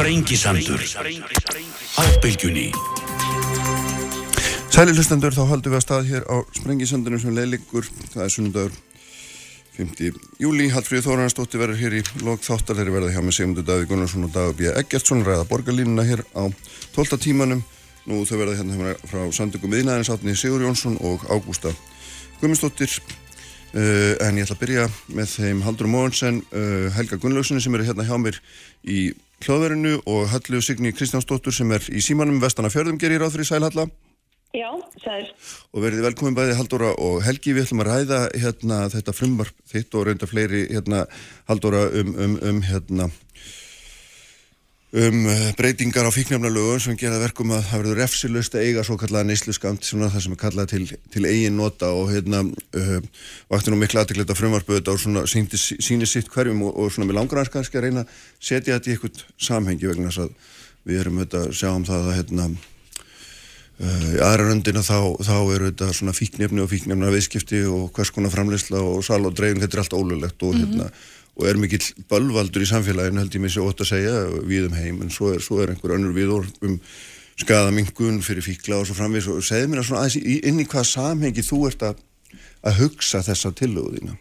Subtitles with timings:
[0.00, 0.80] Sprengisandur
[2.00, 2.70] Á bylgjunni
[4.72, 7.84] Sæli hlustendur, þá haldum við að stað hér á Sprengisandunum sem leiðlikur.
[8.14, 8.78] Það er sunnundagur
[9.76, 10.24] 5.
[10.40, 10.70] júli.
[10.72, 14.56] Hallfríð Þóranastóttir verður hér í lok þáttar þegar verða hjá með Sigmundur Davíð Gunnarsson og
[14.56, 14.72] B.
[14.72, 16.48] Eggertsson ræða borgarlínuna hér á
[16.96, 17.20] 12.
[17.20, 17.60] tímanum.
[18.08, 21.76] Nú þau verða hérna frá Sandugum Viðnæðins átni Sigur Jónsson og Ágústa
[22.40, 23.02] Guðmundsdóttir.
[23.70, 27.84] Uh, en ég ætla að byrja með þeim Haldur Móhansen, uh, Helga Gunnlaugssoni sem eru
[27.84, 28.40] hérna hjá mér
[28.82, 29.10] í
[29.40, 33.86] hljóðverinu og Hallu Signi Kristjánsdóttur sem er í símanum Vestana Fjörðum gerir ráð fyrir Sælhalla.
[34.50, 34.66] Já,
[34.98, 35.28] sæl.
[35.70, 39.94] Og verðið velkomin bæði Haldóra og Helgi, við ætlum að ræða hérna þetta frumvarp þitt
[39.94, 41.04] og reynda fleiri hérna
[41.46, 43.06] Haldóra um, um, um hérna
[44.90, 45.18] um
[45.54, 49.86] breytingar á fíknefnalögun sem gera verkum að það verður refsilust að eiga svo kallaða neysluskamt
[49.86, 50.80] svona það sem er kallað til,
[51.14, 52.96] til eigin nota og hérna uh,
[53.52, 57.52] vakti nú miklu aðteglita frumvarpu þetta og síni sitt hverjum og, og svona með langrans
[57.54, 60.58] kannski að reyna að setja þetta í eitthvað samhengi vegna þess að
[60.90, 62.50] við erum auðvitað að sjá um það að hérna
[63.80, 68.10] Uh, í aðra röndina þá, þá eru þetta svona fíknefni og fíknefna viðskipti og hvers
[68.12, 70.74] konar framleysla og sal og dreifing, þetta er allt ólulegt og, mm -hmm.
[70.74, 70.90] hérna,
[71.38, 74.14] og er mikill bölvaldur í samfélaginu held ég mér sér ótt að segja
[74.46, 76.78] við um heim en svo er, svo er einhver önnur viðor um
[77.40, 81.62] skadamingun fyrir fíkla og svo framvís og segð mér að inn í hvað samhengi þú
[81.70, 82.02] ert að,
[82.66, 84.16] að hugsa þessa tillöguðina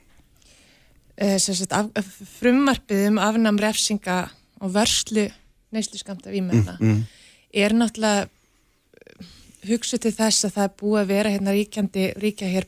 [1.20, 2.04] uh,
[2.40, 4.22] Frummarpið um afnam refsinga
[4.64, 5.28] og vörslu
[5.76, 7.04] neyslu skamta výmenna mm -hmm.
[7.54, 8.30] er náttúrulega
[9.68, 12.66] hugsa til þess að það er búið að vera hérna ríkjandi, ríkja hér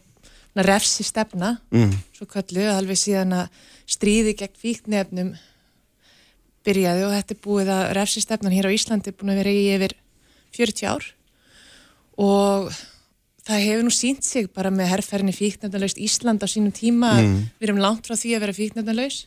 [0.67, 1.95] refsi stefna, mm.
[2.17, 5.33] svo kallu alveg síðan að stríði gegn fíknefnum
[6.66, 9.55] byrjaði og þetta er búið að refsi stefnan hér á Íslandi er búin að vera
[9.55, 9.95] í yfir
[10.58, 11.08] 40 ár.
[12.21, 12.69] Og
[13.41, 17.15] það hefur nú sínt sig bara með herrferðinni fíknefnalaust Ísland á sínum tíma.
[17.17, 17.43] Mm.
[17.58, 19.25] við erum langt frá því að vera fíknefnalaus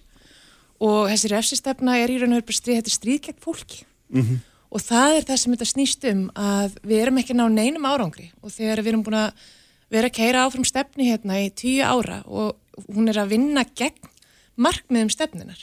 [0.85, 3.41] og þessi refsi stefna er í raun og verið bara stríð, þetta er stríð gegn
[3.43, 3.87] fólki.
[4.13, 4.43] Mm -hmm
[4.75, 8.31] og það er það sem þetta snýst um að við erum ekki ná neinum árangri.
[8.43, 9.45] Og þegar við erum búin að
[9.95, 12.59] vera að keira áfram stefni hérna í tíu ára og
[12.91, 14.11] hún er að vinna gegn
[14.61, 15.61] markmiðum stefninar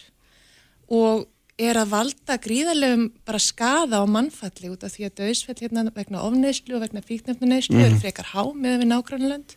[0.92, 1.28] og
[1.62, 6.24] er að valda gríðarlegum bara skada á mannfalli út af því að döðsfell hérna vegna
[6.26, 7.84] ofneyslu og vegna fíknefnuneyslu mm.
[7.86, 9.56] eru frekar há með við nágrannlönd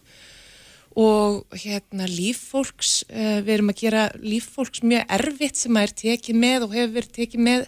[0.95, 6.39] og hérna líffólks, uh, við erum að gera líffólks mjög erfitt sem að er tekið
[6.39, 7.65] með og hefur verið tekið með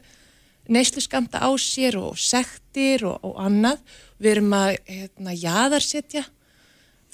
[0.70, 3.82] neyslu skamta á sér og sektir og, og annað.
[4.22, 6.22] Við erum að hérna, jaðarsetja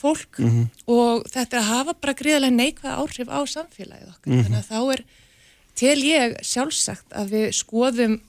[0.02, 0.66] fólk mm -hmm.
[0.90, 4.28] og þetta hafa bara gríðilega neikvæð áhrif á samfélagið okkar.
[4.28, 4.44] Mm -hmm.
[4.44, 5.04] Þannig að þá er
[5.74, 8.20] til ég sjálfsagt að við skoðum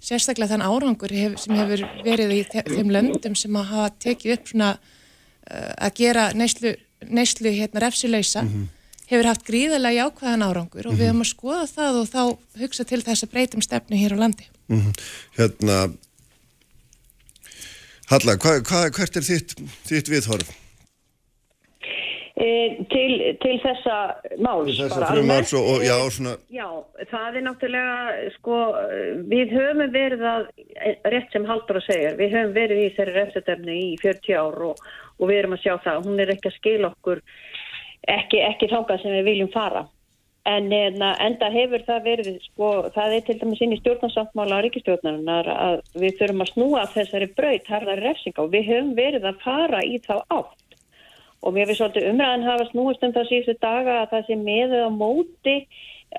[0.00, 4.48] sérstaklega þann árangur hef, sem hefur verið í þeim löndum sem að hafa tekið upp
[4.48, 4.70] svona
[5.50, 6.76] uh, að gera neyslu,
[7.08, 8.68] neyslu hérna refsilöysa mm -hmm
[9.10, 12.22] hefur haft gríðarlega jákvæðan árangur og við höfum að skoða það og þá
[12.62, 14.46] hugsa til þess að breytum stefnu hér á landi.
[14.68, 14.92] -hmm.
[15.36, 15.92] Hérna,
[18.10, 19.54] Halla, hva, hva, hvert er þitt,
[19.88, 20.50] þitt viðhorf?
[22.34, 22.46] E,
[22.90, 23.96] til, til þessa
[24.42, 24.72] máls.
[24.72, 26.32] Til þessa frummáls og, og já, svona.
[26.50, 26.66] Já,
[27.12, 28.58] það er náttúrulega, sko,
[29.30, 30.48] við höfum verið að,
[31.14, 34.82] rétt sem Haldur að segja, við höfum verið í þessari refsetefni í 40 ár og,
[35.20, 37.22] og við erum að sjá það, hún er ekki að skila okkur
[38.10, 39.86] ekki, ekki þákað sem við viljum fara.
[40.44, 44.64] En hérna, enda hefur það verið, sko, það er til dæmis inn í stjórnarsáttmála á
[44.66, 49.40] ríkistjórnarinnar að við þurfum að snúa þessari braut harðari refsinga og við höfum verið að
[49.46, 50.58] fara í þá átt.
[51.44, 54.86] Og mér finnst svolítið umræðan hafa snúist um það síðustu daga að það sé meðið
[54.88, 55.56] á móti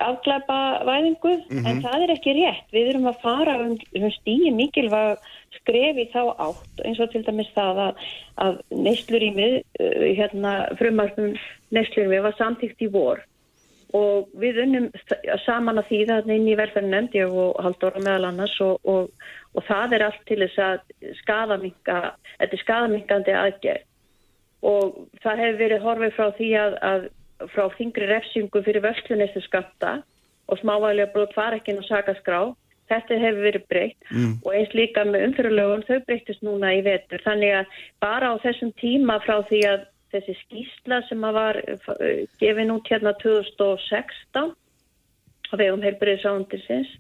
[0.06, 1.68] afglæpa væðingu, mm -hmm.
[1.69, 2.66] en það er ekki rétt.
[2.72, 5.18] Við erum að fara um, um stíi mikilvæg
[5.58, 8.03] skrefi þá átt eins og til dæmis það að,
[8.46, 11.38] að neyslurímið, uh, hérna frumarfum
[11.72, 13.24] neyslurímið var samtíkt í vor
[13.96, 14.88] og við unnum
[15.46, 19.12] saman að því það inn í velferðin ég og Halldóra meðal annars og, og,
[19.56, 20.80] og það er allt til þess að
[21.22, 22.00] skadaminga,
[22.40, 23.86] þetta er skadamingandi aðgerð
[24.63, 27.07] og það hefur verið horfið frá því að, að
[27.51, 29.97] frá þingri refsingu fyrir vörslunestu skatta
[30.45, 32.39] og smávægilega brot fara ekki inn á sakaskrá
[32.91, 34.33] Þetta hefur verið breytt mm.
[34.45, 37.24] og eins líka með umfyrulögun þau breyttist núna í vetur.
[37.25, 42.74] Þannig að bara á þessum tíma frá því að þessi skýsla sem var eh, gefin
[42.75, 44.53] út hérna 2016
[45.50, 46.94] á vegum heilbyrðisándisins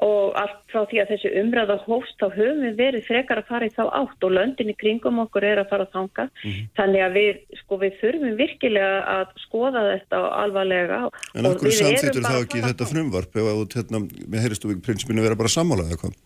[0.00, 3.68] og allt frá því að þessi umræða hóst þá höfum við verið frekar að fara
[3.68, 4.24] í þá átt.
[4.24, 6.66] Og löndinni kringum okkur er að fara að þanga mm -hmm.
[6.78, 11.00] þannig að við, sko, við þurfum virkilega að skoða þetta alvarlega.
[11.36, 13.32] En af hverju samþýttur þá ekki þetta frumvarp?
[13.36, 16.20] Ef að hérna, með heiristu við prinsipinu vera bara sammálaðið eitthvað?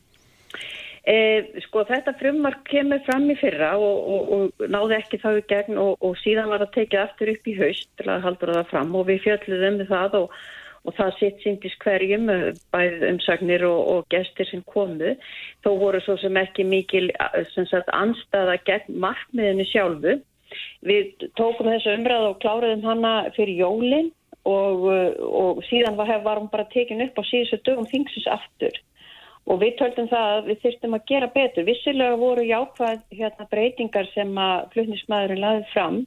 [1.06, 5.42] Eh, sko þetta frumvarp kemur fram í fyrra og, og, og náði ekki þá í
[5.52, 8.70] gegn og, og síðan var það tekið aftur upp í haust til að halda það
[8.72, 8.94] fram.
[8.98, 10.40] Og við fjöldluðum við það og
[10.86, 12.30] og það sitt síndis hverjum,
[12.74, 15.16] bæðið umsagnir og, og gestir sem komu,
[15.64, 17.10] þó voru svo sem ekki mikil
[17.54, 20.18] sem sagt, anstaða gegn markmiðinu sjálfu.
[20.86, 24.12] Við tókum þessu umræð og kláruðum hana fyrir jólinn
[24.46, 24.86] og,
[25.26, 28.78] og síðan var, var hún bara tekin upp á síðustu dögum þingsins aftur.
[29.46, 31.66] Og við töldum það að við þyrstum að gera betur.
[31.66, 36.00] Vissilega voru jákvæð hérna, breytingar sem að flutnismæðurinn laðið fram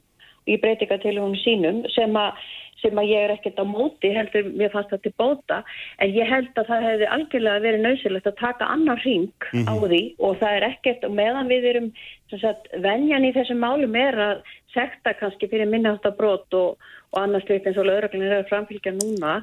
[0.48, 2.42] í breytingatilunum sínum sem að
[2.82, 5.58] sem að ég er ekkert á móti heldur mér fannst það til bóta
[5.98, 9.68] en ég held að það hefði algjörlega verið nöysilegt að taka annar ring mm -hmm.
[9.70, 11.92] á því og það er ekkert og meðan við erum
[12.38, 14.42] sagt, venjan í þessum málum er að
[14.74, 16.78] sekta kannski fyrir minnáttabrót og,
[17.10, 19.40] og annars likt eins og lögreglunir eru framfylgja núna.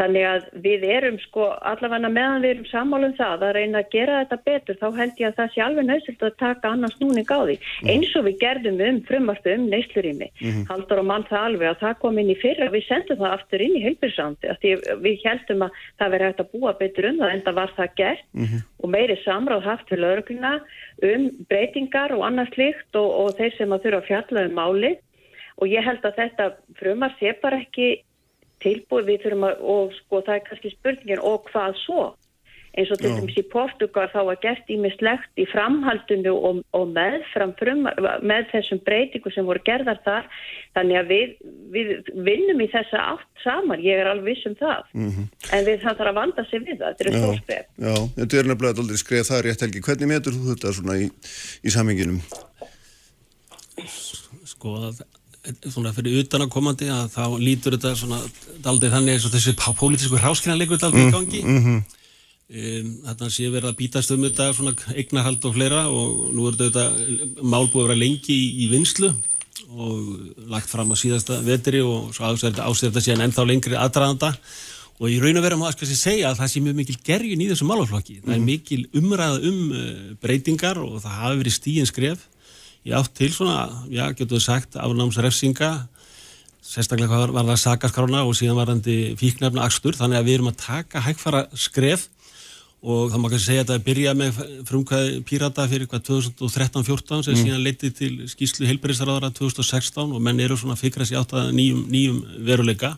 [0.00, 4.22] Þannig að við erum sko allavega meðan við erum sammálum það að reyna að gera
[4.22, 7.40] þetta betur þá held ég að það sé alveg nöysilt að taka annars núning á
[7.44, 7.58] því.
[7.60, 11.72] Mm eins og við gerðum um frumarstu um neyslurími mm haldur og mann það alveg
[11.72, 12.70] að það kom inn í fyrra.
[12.72, 14.74] Við sendum það aftur inn í heilbíðsandi
[15.04, 17.96] við heldum að það veri hægt að búa betur um það en það var það
[18.00, 18.28] gert.
[18.32, 20.52] Mm og meiri samráð haft til lögregluna
[21.04, 24.94] um breytingar og annars líkt og, og þeir sem að þurfa að fjalla um máli.
[25.60, 28.00] Og ég held að þetta frumar sé bara ekki
[28.64, 29.10] tilbúið.
[29.10, 32.08] Við þurfum að og sko það er kannski spurningin og hvað svo?
[32.78, 37.16] Eins og til dæmis í Portugal þá var gert ímislegt í framhaldinu og, og með,
[37.58, 37.80] frum,
[38.22, 40.28] með þessum breytingu sem voru gerðar þar.
[40.78, 41.32] Þannig að við,
[41.74, 41.90] við
[42.28, 44.86] vinnum í þessa átt saman, ég er alveg viss um það.
[44.94, 45.26] Mm -hmm.
[45.56, 47.66] en við það þarf að vanda sig við það, þetta er stór skref.
[47.88, 51.10] Já, þetta er nefnilega aldrei skref það rétt helgi, hvernig metur þú þetta svona í,
[51.66, 52.22] í saminginum?
[54.60, 55.00] Sko að
[55.72, 58.18] svona fyrir utanakomandi að þá lítur þetta svona
[58.68, 61.80] aldrei þannig eins og þessi pólitísku hráskynarleikur aldrei í gangi mm -hmm.
[62.50, 66.56] Um, þetta sé verið að bítast um þetta svona eignarhald og fleira og nú er
[66.58, 66.82] þetta
[67.46, 69.12] mál búið að vera lengi í, í vinslu
[69.70, 74.32] og lagt fram á síðasta vetri og svo ásverði þetta síðan ennþá lengri aðdraðanda
[74.98, 77.48] og í raun og veru maður skal segja að það sé mjög mikil gerjun í
[77.52, 78.18] þessum málaflokki.
[78.18, 78.24] Mm.
[78.24, 78.50] Það er mhm.
[78.50, 81.90] mikil umræða um uh, breytingar og það hafi verið stíðin
[82.86, 85.72] í átt til svona, já, getur við sagt, afnámsrefsinga
[86.70, 90.50] sérstaklega var, var það sakaskrána og síðan var það fíknefna axtur, þannig að við erum
[90.52, 92.08] að taka hægfara skref
[92.80, 94.38] og þá má kannski segja að það byrja með
[94.68, 97.40] frumkvæði Pírata fyrir hvað 2013-14 sem mm.
[97.42, 101.82] síðan leiti til skýslu heilbæriðsraðara 2016 og menn eru svona fikra sér átt að nýjum,
[101.92, 102.94] nýjum veruleika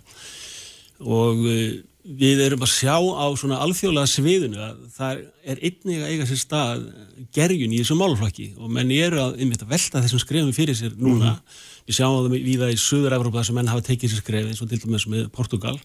[1.03, 5.21] og uh, við erum að sjá á svona alþjóðlega sviðinu að það
[5.53, 6.87] er einnig að eiga sér stað
[7.35, 11.37] gerjun í þessum málflokki og menn eru að, að velta þessum skrefum fyrir sér núna
[11.37, 11.61] mm.
[11.87, 14.73] við sjáum það við það í Suður-Európa sem menn hafa tekið sér skref eins og
[14.73, 15.77] til dæmis með Portugal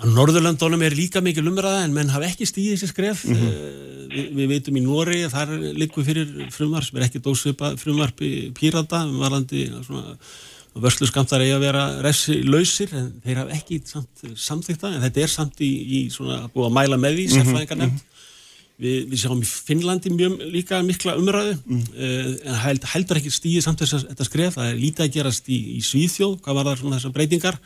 [0.00, 3.24] Á Norðurlandónum er líka mikil umræða en menn hafa ekki stíðið sér skref.
[3.28, 3.80] Mm -hmm.
[4.12, 7.76] Vi, við veitum í Nóri að það er líku fyrir frumvarp sem er ekki dósvipa
[7.76, 9.68] frumvarp í Pírata um varandi
[10.80, 15.22] vörslu skamtar eigi að vera ressi lausir en þeir hafa ekki samt, samþykta en þetta
[15.24, 17.92] er samt í, í svona búið að mæla með því mhm, sérfræðingar nefnd.
[17.92, 18.84] Mm -hmm.
[18.86, 22.38] við, við sjáum í Finnlandi mjög líka mikla umræðu mm -hmm.
[22.48, 24.54] en held, heldur ekki stíðið samt þess að þetta skref.
[24.54, 27.60] Það er lítið að gerast í, í Svíþjóð, hvað var það svona þessar breytingar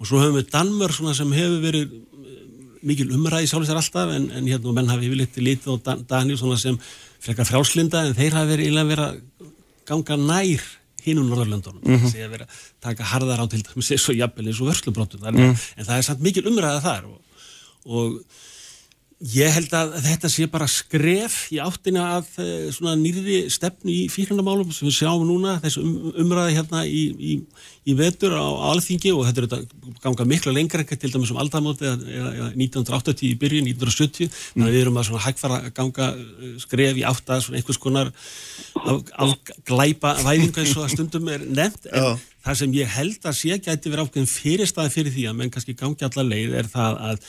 [0.00, 2.42] og svo höfum við Danmör sem hefur verið eh,
[2.82, 6.78] mikil umræði sjálfsvegar alltaf en, en hérna menn hafi yfirleitt litið og Dan Daniel sem
[7.22, 9.20] frekar frjálslinda en þeir hafi verið að
[9.86, 12.24] ganga nær hinn úr Norðurlöndunum mm -hmm.
[12.24, 12.46] að vera
[12.80, 15.68] taka harðar á til þess að svo jafnvel eins og vörslubrótum mm -hmm.
[15.76, 17.18] en það er samt mikil umræða þar og,
[17.84, 18.24] og
[19.22, 24.08] Ég held að þetta sé bara skref í áttina að eh, svona nýri stefnu í
[24.10, 25.92] fíklandamálum sem við sjáum núna, þessu um,
[26.24, 27.36] umræði hérna í, í,
[27.86, 28.42] í vetur á
[28.72, 33.70] alþingi og þetta er ganga miklu lengra til dæmis um aldamóti eða 1980 í byrjun,
[33.70, 34.42] 1970 mm.
[34.56, 37.82] þannig að við erum að svona hægfara að ganga eh, skref í átta svona einhvers
[37.86, 38.12] konar
[38.82, 42.28] af, af glæpa væðinga eins og að stundum er nefnt en Já.
[42.48, 45.78] það sem ég held að sé gæti verið ákveðin fyrirstaði fyrir því að menn kannski
[45.78, 47.28] gangi alla leið er það að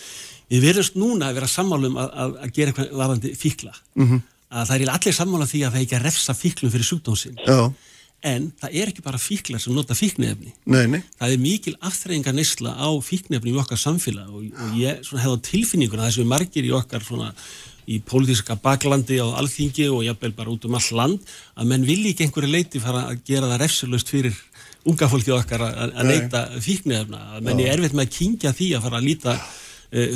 [0.53, 3.73] við verðumst núna að vera sammálum að, að, að gera eitthvað varðandi fíkla.
[3.97, 4.21] Mm -hmm.
[4.53, 7.41] að það er allir sammála því að það ekki að refsa fíklum fyrir sjúkdómsinn
[8.23, 11.01] en það er ekki bara fíklar sem nota fíknefni nei, nei.
[11.19, 15.45] það er mikil afþreyingar neysla á fíknefni í okkar samfélag og, og ég hefði á
[15.49, 17.33] tilfinninguna þessu margir í okkar svona
[17.83, 22.13] í pólitíska baklandi á alþingi og jafnvel bara út um all land að menn vilji
[22.13, 24.39] ekki einhverju leiti fara að gera það refsulust fyrir
[24.87, 28.87] unga fólki okkar að neyta fíknefna að menn er erfitt með að kingja því að
[28.87, 29.35] fara að líta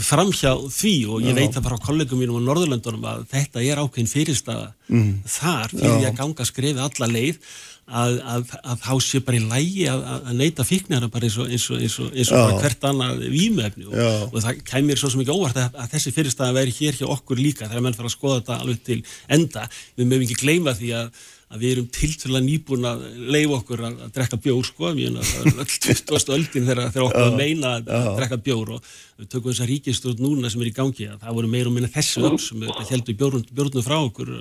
[0.01, 1.37] framhjá því og ég Já.
[1.37, 5.09] veit að frá kollegum mínum á Norðurlöndunum að þetta er ákveðin fyrirstaða mm.
[5.37, 6.09] þar fyrir Já.
[6.09, 7.41] að ganga skrefi alla leið
[7.87, 11.51] að, að, að þá sé bara í lægi að, að neyta fíknara bara eins og,
[11.53, 15.37] eins og, eins og, eins og hvert annað výmöfni og, og það kemur svo mikið
[15.37, 18.59] óvart að þessi fyrirstaða veri hér hjá okkur líka þegar menn fara að skoða þetta
[18.65, 18.99] alveg til
[19.37, 23.83] enda við mögum ekki gleyma því að að við erum tiltvöla nýbúin að leiða okkur
[23.87, 26.33] að, að drekka bjór sko, mjög að það öll 20.
[26.37, 30.25] öldin þegar, þegar okkur að meina að, að drekka bjór og við tökum þessa ríkistjórn
[30.25, 33.21] núna sem er í gangi að það voru meira og minna þessu öll sem heldur
[33.23, 34.35] bjórnum frá okkur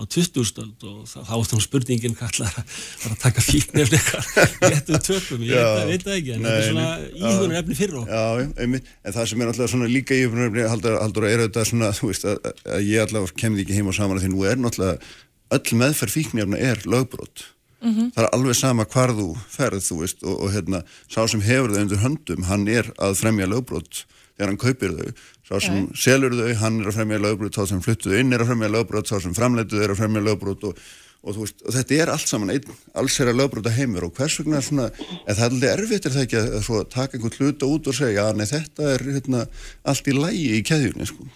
[0.00, 5.42] á 2000 og þá er þá spurningin kallar að taka fíkn eftir eitthvað réttum tökum,
[5.44, 6.86] ég já, veit það ekki en þetta er svona
[7.18, 8.14] íhugunum efni fyrir okkur.
[8.14, 11.68] Já, einmitt, en það sem er alltaf svona líka íhugunum efni haldur að er auðvitað
[11.72, 14.46] svona þú veist að, að ég alltaf kemði ekki heim og saman að því nú
[14.48, 15.12] er náttúrulega
[15.50, 17.44] öll meðferð fíknefna er lögbrót
[17.80, 18.12] mm -hmm.
[18.14, 21.70] það er alveg sama hvar þú ferð þú veist og, og hérna sá sem hefur
[21.70, 24.04] það undir höndum, hann er að fremja lögbrót
[24.40, 25.12] þegar hann kaupir þau
[25.50, 25.98] sá sem ja.
[25.98, 29.10] selur þau, hann er að fremja lögbrot sá sem fluttuðu inn er að fremja lögbrot
[29.10, 30.78] sá sem framleituðu er að fremja lögbrot og,
[31.20, 32.70] og, veist, og þetta er allt saman einn
[33.02, 34.88] alls er að lögbrota heimur og hvers vegna svona,
[35.26, 38.28] það er alveg erfitt er það ekki að, að taka einhvern hluta út og segja
[38.30, 39.44] að þetta er hérna,
[39.92, 41.28] allt í lægi í keðjunni sko.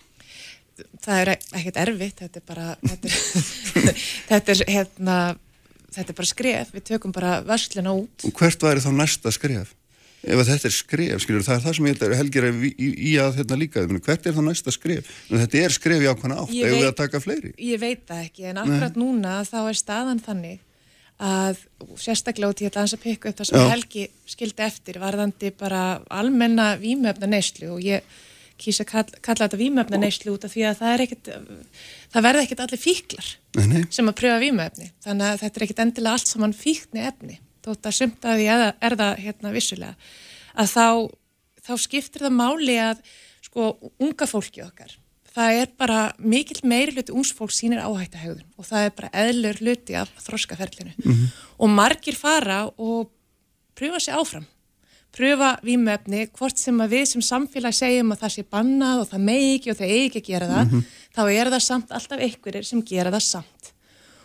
[1.05, 3.17] Það er ekkert erfitt þetta er bara þetta er,
[4.33, 5.17] þetta er, hérna,
[5.95, 9.75] þetta er bara skref, við tökum bara vörsluna út Og hvert væri þá næsta skref?
[10.25, 12.91] ef þetta er skref, skiljur, það er það sem ég held að helgir í, í,
[13.11, 15.11] í að hérna líka, hvert er það næsta skref?
[15.29, 17.51] En þetta er skref í ákvæmna átt, eða við að taka fleiri?
[17.61, 19.03] Ég veit það ekki, en akkurat Nei.
[19.03, 20.63] núna þá er staðan þannig
[21.25, 21.61] að
[22.01, 23.71] sérstaklega út í að dansa pikku upp það sem Já.
[23.71, 28.17] Helgi skildi eftir varðandi bara almenna výmöfna neyslu og ég
[28.65, 31.33] kýsa að kalla, kalla þetta výmöfna neyslu út af því að það er ekkit
[32.15, 33.83] það verða ekkit allir fíklar nei, nei.
[33.91, 37.89] sem að pröfa výmöfni þannig að þetta er ekkit endilega allt saman fíkni efni þótt
[37.89, 40.11] að sumt að því að er það hérna vissulega,
[40.55, 40.89] að þá,
[41.65, 43.01] þá skiptir það máli að
[43.45, 43.71] sko
[44.03, 44.95] unga fólki okkar,
[45.35, 49.13] það er bara mikill meiri hluti ungsfólk sínir áhætt að haugðun og það er bara
[49.25, 51.31] eðlur hluti af þróskaferlinu mm -hmm.
[51.59, 53.11] og margir fara og
[53.75, 54.47] pröfa sér áfram,
[55.15, 59.27] pröfa výmöfni, hvort sem að við sem samfélag segjum að það sé bannað og það
[59.29, 60.85] megi ekki og það eigi ekki að gera það, mm -hmm.
[61.15, 63.75] þá er það samt alltaf einhverjir sem gera það samt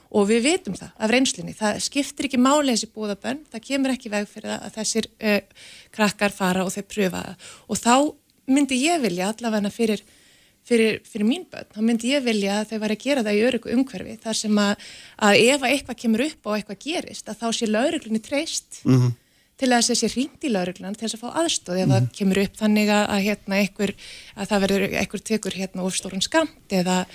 [0.09, 4.09] og við veitum það af reynslinni, það skiptir ekki máli þessi búðabönn, það kemur ekki
[4.13, 7.95] veg fyrir það að þessir uh, krakkar fara og þeir pröfa það og þá
[8.49, 10.01] myndi ég vilja allavega fyrir,
[10.65, 13.45] fyrir, fyrir mín bönn, þá myndi ég vilja að þau var að gera það í
[13.51, 14.89] öryggu umhverfi þar sem að,
[15.29, 19.17] að ef eitthvað kemur upp og eitthvað gerist að þá sé lauruglunni treyst mm -hmm.
[19.59, 22.07] Til að þessi ringt í lauruglan til þess að fá aðstóð ef mm -hmm.
[22.07, 23.93] það kemur upp þannig að, að, hérna, einhver,
[24.35, 27.05] að það verður einhver tekur hérna ofstórun skamt eða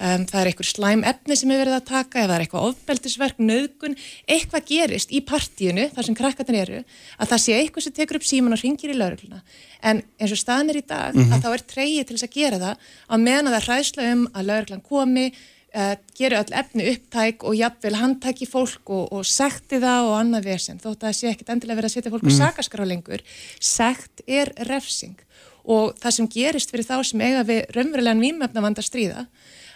[0.00, 2.66] um, það er einhver slæm efni sem er verið að taka, ef það er eitthvað
[2.70, 6.82] ofbeldisverk, nöðgun, eitthvað gerist í partíinu, þar sem krakkarnir eru,
[7.18, 9.42] að það sé eitthvað sem tekur upp síman og ringir í laurugluna.
[9.82, 11.32] En eins og staðin er í dag, mm -hmm.
[11.34, 12.76] að þá er treyið til þess að gera það,
[13.08, 15.32] að meðan það hræðsla um að lauruglan komi,
[15.74, 20.50] uh, geru öll efni upptæk og jafnvel handtæki fólk og, og sekti það og annað
[20.50, 22.90] vesen, þótt að það sé ekkit endilega verið að setja fólk mm á sakaskar á
[22.90, 23.24] lengur.
[23.60, 25.18] Sekt er refsing
[25.64, 29.26] og það sem gerist fyrir þá sem eiga við raunverulegan výmöfna vanda stríða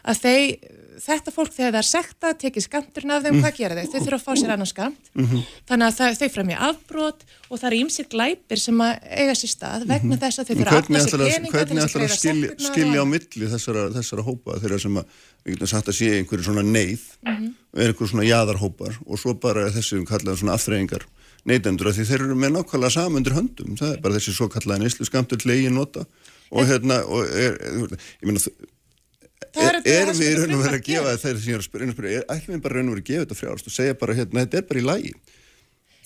[0.05, 0.47] að þeir,
[1.03, 3.45] þetta fólk þegar það er sekta, tekið skamturinn af þeim, mm.
[3.45, 3.89] hvað gera þeir?
[3.91, 5.43] Þau þurfa að fá sér annan skamt, mm -hmm.
[5.71, 9.53] þannig að það, þau fremja afbrót og það er ímsir glæpir sem að eiga sér
[9.55, 10.23] stað vegna mm -hmm.
[10.25, 13.51] þess að þau þurfa að afla sér peninga Hvernig ætlar að skilja, skilja á milli
[13.55, 15.05] þessara, þessara hópa þeirra sem að,
[15.45, 17.51] við getum sagt að sé einhverju svona neyð -hmm.
[17.77, 21.07] er einhverju svona jaðarhópar og svo bara þessi um kallaðum svona afþreyingar
[21.45, 24.81] neytendur að því þeir eru með nákvæmlega samundur höndum, það er bara þessi svo kallaða
[24.81, 26.07] neyslu skamtur legin nota
[26.55, 28.41] og hérna, og er, ég meina
[29.55, 32.27] er, er við raun og verið að gefa þeir sem ég er að spyrja, er
[32.35, 34.61] ætlum við bara raun og verið að gefa þetta frjálst og segja bara hérna, þetta
[34.61, 35.15] er bara í lægi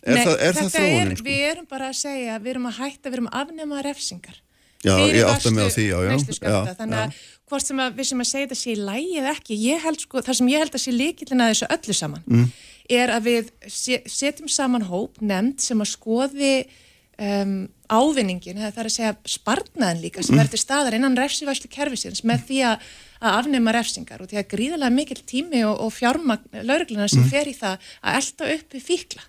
[0.02, 1.16] er Nei, það, er það þróunin?
[1.18, 1.26] Sko?
[1.28, 4.38] Við erum bara að segja, við erum að hætta, við erum að afnema refsingar
[4.78, 7.16] Já, ég átta mig á því, já, já, Þannig að
[7.48, 10.04] hvort sem að við sem að segja þetta sé í lægi eða ekki, ég held
[10.04, 12.44] sko, það sem ég held að sé líkillin að þessu öllu saman mm.
[12.98, 13.48] er að við
[14.12, 16.52] setjum saman hóp nefnd sem að skoði
[17.18, 17.54] um,
[17.88, 22.60] ávinningin, það er að segja spartnaðin líka sem verður staðar innan refsivæslu kervisins með því
[22.68, 22.88] að
[23.32, 27.32] afnema refsingar og því að gríðarlega mikil tími og, og fjármagn lauruglunar sem mm.
[27.32, 29.24] fer í það að elda upp við fíkla.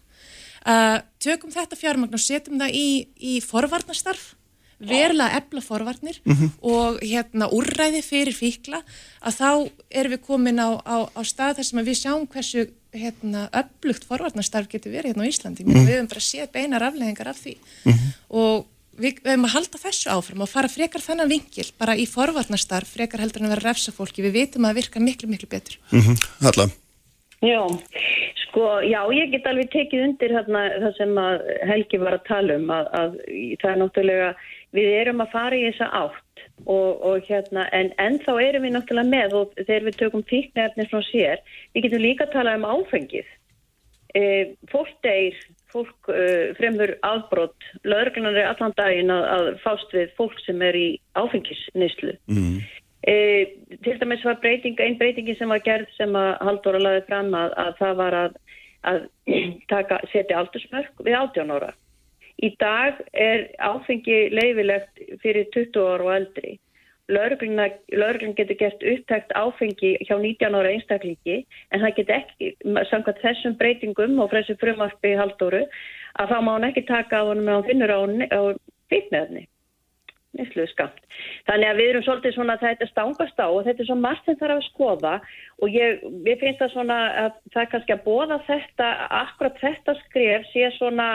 [0.59, 4.33] Uh, tökum þetta fjármagn og setjum það í, í forvarnastarf,
[4.79, 6.49] verulega ebla forvarnir mm -hmm.
[6.61, 8.81] og hérna úrræði fyrir fíkla
[9.21, 13.49] að þá erum við komin á, á, á stað þar sem við sjáum hversu hérna,
[13.53, 15.63] öflugt forvarnastarf getur verið hérna á Íslandi.
[15.63, 15.85] Mm -hmm.
[15.85, 17.55] Við hefum bara séð beinar afleggingar af því
[17.85, 18.13] -hmm.
[18.29, 18.65] og
[18.99, 23.19] við hefum að halda þessu áfram og fara frekar þannan vingil bara í forvarnastarf, frekar
[23.19, 25.79] heldur en að vera refsa fólki, við vitum að það virka miklu, miklu betur.
[25.91, 26.15] Mm -hmm.
[26.41, 26.69] Halla?
[27.39, 27.61] Já,
[28.43, 31.19] sko, já, ég get alveg tekið undir þarna það sem
[31.69, 33.13] Helgi var að tala um að, að
[33.61, 34.33] það er náttúrulega,
[34.75, 38.75] við erum að fara í þessa átt og, og hérna, en, en þá erum við
[38.75, 42.67] náttúrulega með og þegar við tökum fíknefnir frá sér, við getum líka að tala um
[42.69, 43.31] áfengið.
[44.17, 44.23] E,
[44.71, 45.37] fólk deyr
[45.69, 50.77] fólk uh, fremur aðbrott lögurglunar er allan daginn að, að fást við fólk sem er
[50.77, 50.87] í
[51.19, 52.59] áfengisnislu mm.
[53.07, 53.13] E,
[53.85, 57.53] til dæmis var breyting, einn breytingi sem var gerð sem að Halldóra laði fram að,
[57.63, 58.33] að það var að,
[58.91, 59.05] að
[59.71, 61.69] taka, setja aldursmörk við 18 ára.
[62.39, 66.55] Í dag er áfengi leifilegt fyrir 20 ára og eldri.
[67.09, 71.39] Lörglun getur gert upptækt áfengi hjá 19 ára einstaklingi
[71.73, 72.51] en það getur ekki,
[72.91, 75.63] samkvæmt þessum breytingum og þessu frumarfi Halldóru,
[76.21, 78.41] að þá má hann ekki taka á hann með hann finnur á, á
[80.69, 81.01] skamt.
[81.49, 84.25] Þannig að við erum svolítið svona að þetta stangast á og þetta er svo margt
[84.25, 85.13] sem þarf að skoða
[85.59, 88.87] og ég, ég finnst það svona að það kannski að bóða þetta,
[89.23, 91.09] akkurat þetta skref sé svona,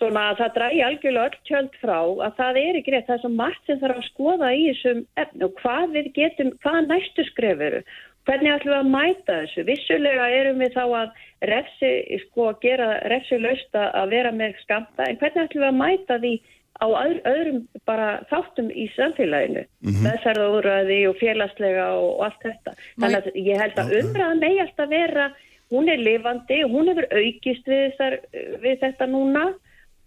[0.00, 3.24] svona að það drægi algjörlega öll tjöld frá að það er ekki rétt, það er
[3.24, 7.26] svo margt sem þarf að skoða í þessum efni og hvað við getum, hvað næstu
[7.28, 7.82] skref eru,
[8.28, 11.92] hvernig ætlum við að mæta þessu, vissulega erum við þá að refsi,
[12.24, 16.34] sko, gera refsi lausta að vera með skamta en hvernig ætlum við að mæta því
[16.80, 16.86] á
[17.28, 19.66] öðrum bara þáttum í samfélaginu?
[19.84, 20.04] Mm -hmm.
[20.06, 22.72] meðferðaúræði og félagslega og, og allt þetta.
[22.96, 25.26] Þannig að ég held að umræðan megi alltaf vera
[25.70, 28.16] hún er lifandi hún hefur aukist við, þar,
[28.62, 29.44] við þetta núna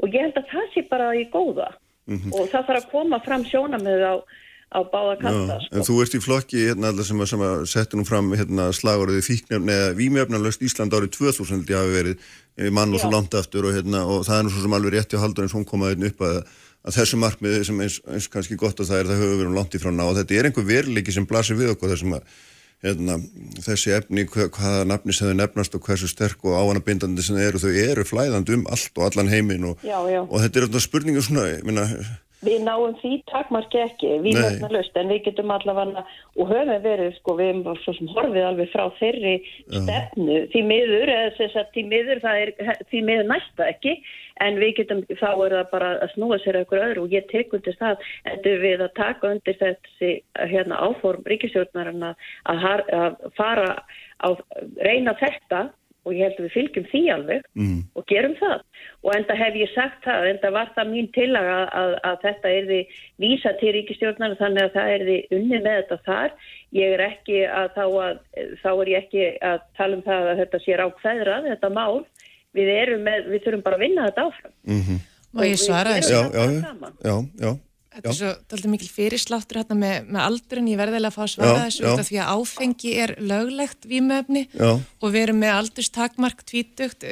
[0.03, 2.33] og ég held að það sé bara í góða mm -hmm.
[2.35, 4.15] og það þarf að koma fram sjónamöðu á,
[4.73, 5.75] á báða kanta sko.
[5.75, 9.69] En þú ert í flokki hérna sem sem að setja nú fram hérna, slagurðið fíknefn
[9.69, 12.15] eða výmjöfnalöst Ísland árið 2000 hafi verið
[12.57, 14.93] eh, mann og svo langt aftur og, hérna, og það er nú svo sem alveg
[14.93, 16.37] rétti að haldur eins hún komaði hérna upp að
[16.83, 19.55] að þessu markmiði sem eins, eins kannski gott að það er það höfum við um
[19.55, 22.25] langt í frá ná og þetta er einhver veruleiki sem blasir við okkur þessum að
[22.83, 23.19] hérna,
[23.63, 27.45] þessi efni, hvað, hvaða nafni sem þau nefnast og hversu sterk og áanabindandi sem þau
[27.47, 31.23] eru, þau eru flæðand um allt og allan heimin og, og þetta er alltaf spurningu
[31.23, 31.87] svona, ég minna
[32.43, 36.01] Við náum því takmarki ekki, við höfum það löst en við getum allavega
[36.35, 39.35] og höfum verið sko við hefum svo sem horfið alveg frá þeirri
[39.69, 40.41] stefnu.
[40.51, 42.51] Því miður, eða þess að því miður það er
[42.91, 43.95] því miður næsta ekki
[44.41, 47.53] en við getum, þá er það bara að snúa sér eitthvað öðru og ég tek
[47.53, 48.07] undir það.
[48.31, 50.11] Endur við að taka undir þessi
[50.53, 53.69] hérna áform ríkisjórnarinn að, að fara
[54.23, 54.43] að
[54.81, 55.67] reyna þetta
[56.03, 57.77] og ég held að við fylgjum því alveg mm.
[57.95, 58.63] og gerum það.
[59.03, 62.51] Og enda hef ég sagt það, enda var það mín tillaga að, að, að þetta
[62.57, 62.79] er því
[63.23, 66.35] vísa til ríkistjórnar þannig að það er því unni með þetta þar.
[66.75, 68.19] Ég er ekki að þá, að
[68.63, 72.03] þá er ég ekki að tala um það að þetta sé rákveðrað, þetta mál
[72.53, 74.55] við erum með, við þurfum bara að vinna þetta áfram.
[74.69, 75.03] Mm -hmm.
[75.37, 76.13] og ég svara þessu?
[76.13, 76.43] já, já,
[77.03, 77.53] já, já
[77.93, 81.23] Þetta er svo alltaf mikil fyrirsláttur hérna með, með aldurinn, ég verði alveg að fá
[81.23, 82.05] að svara já, þessu já.
[82.07, 87.05] því að áfengi er löglegt výmöfni og við erum með aldurstakmark tvítugt.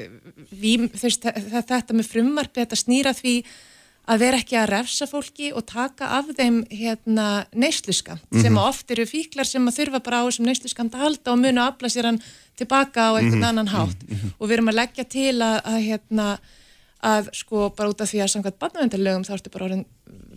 [0.50, 3.36] Vím, þess, þetta með frumarpi, þetta snýra því
[4.12, 8.42] að vera ekki að refsa fólki og taka af þeim hérna, neysluskam mm -hmm.
[8.42, 11.62] sem oft eru fíklar sem að þurfa bara á þessum neysluskam að halda og munu
[11.62, 12.22] að afla sér hann
[12.58, 13.50] tilbaka á einhvern mm -hmm.
[13.50, 14.32] annan hátt mm -hmm.
[14.40, 16.40] og við erum að leggja til að, að hérna
[17.02, 19.86] að sko bara út af því að samkvæmt barnavendarlegum þá ertu bara orðin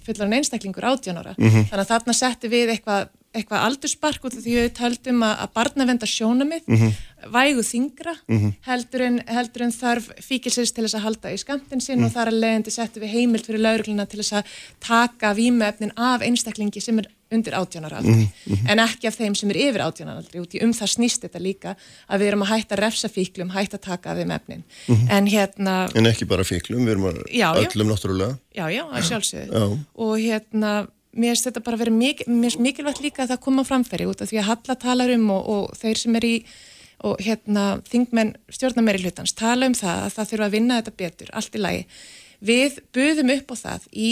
[0.05, 1.65] fullar en einstaklingur átjánara mm -hmm.
[1.69, 5.53] þannig að þarna settu við eitthvað eitthva aldurspark út af því við töldum að, að
[5.59, 6.93] barnavenda sjónamið mm -hmm.
[7.35, 8.53] vægu þingra mm -hmm.
[8.69, 12.15] heldur, en, heldur en þarf fíkilsins til þess að halda í skamtin sinn og mhm.
[12.15, 14.45] þar að leiðandi settu við heimilt fyrir laurugluna til þess að
[14.81, 18.71] taka výmöfnin af einstaklingi sem er undir átjónaraldri mm -hmm.
[18.71, 21.77] en ekki af þeim sem er yfir átjónaraldri og um það snýst þetta líka
[22.09, 25.11] að við erum að hætta refsa fíklum, hætta taka af þeim efnin mm -hmm.
[25.11, 27.93] en hérna En ekki bara fíklum, við erum að já, öllum já.
[27.93, 32.27] náttúrulega Já, já, að sjálfsögðu og hérna, mér finnst þetta bara verið mikil,
[32.63, 35.79] mikilvægt líka að það koma framfæri út af því að Halla talar um og, og
[35.79, 36.35] þeir sem er í
[37.05, 41.33] og hérna þingmenn stjórnarmeri hlutans tala um það að það þurfa að vinna þetta betur,
[41.33, 41.89] allt í lagi
[42.45, 44.09] Við buðum upp á það í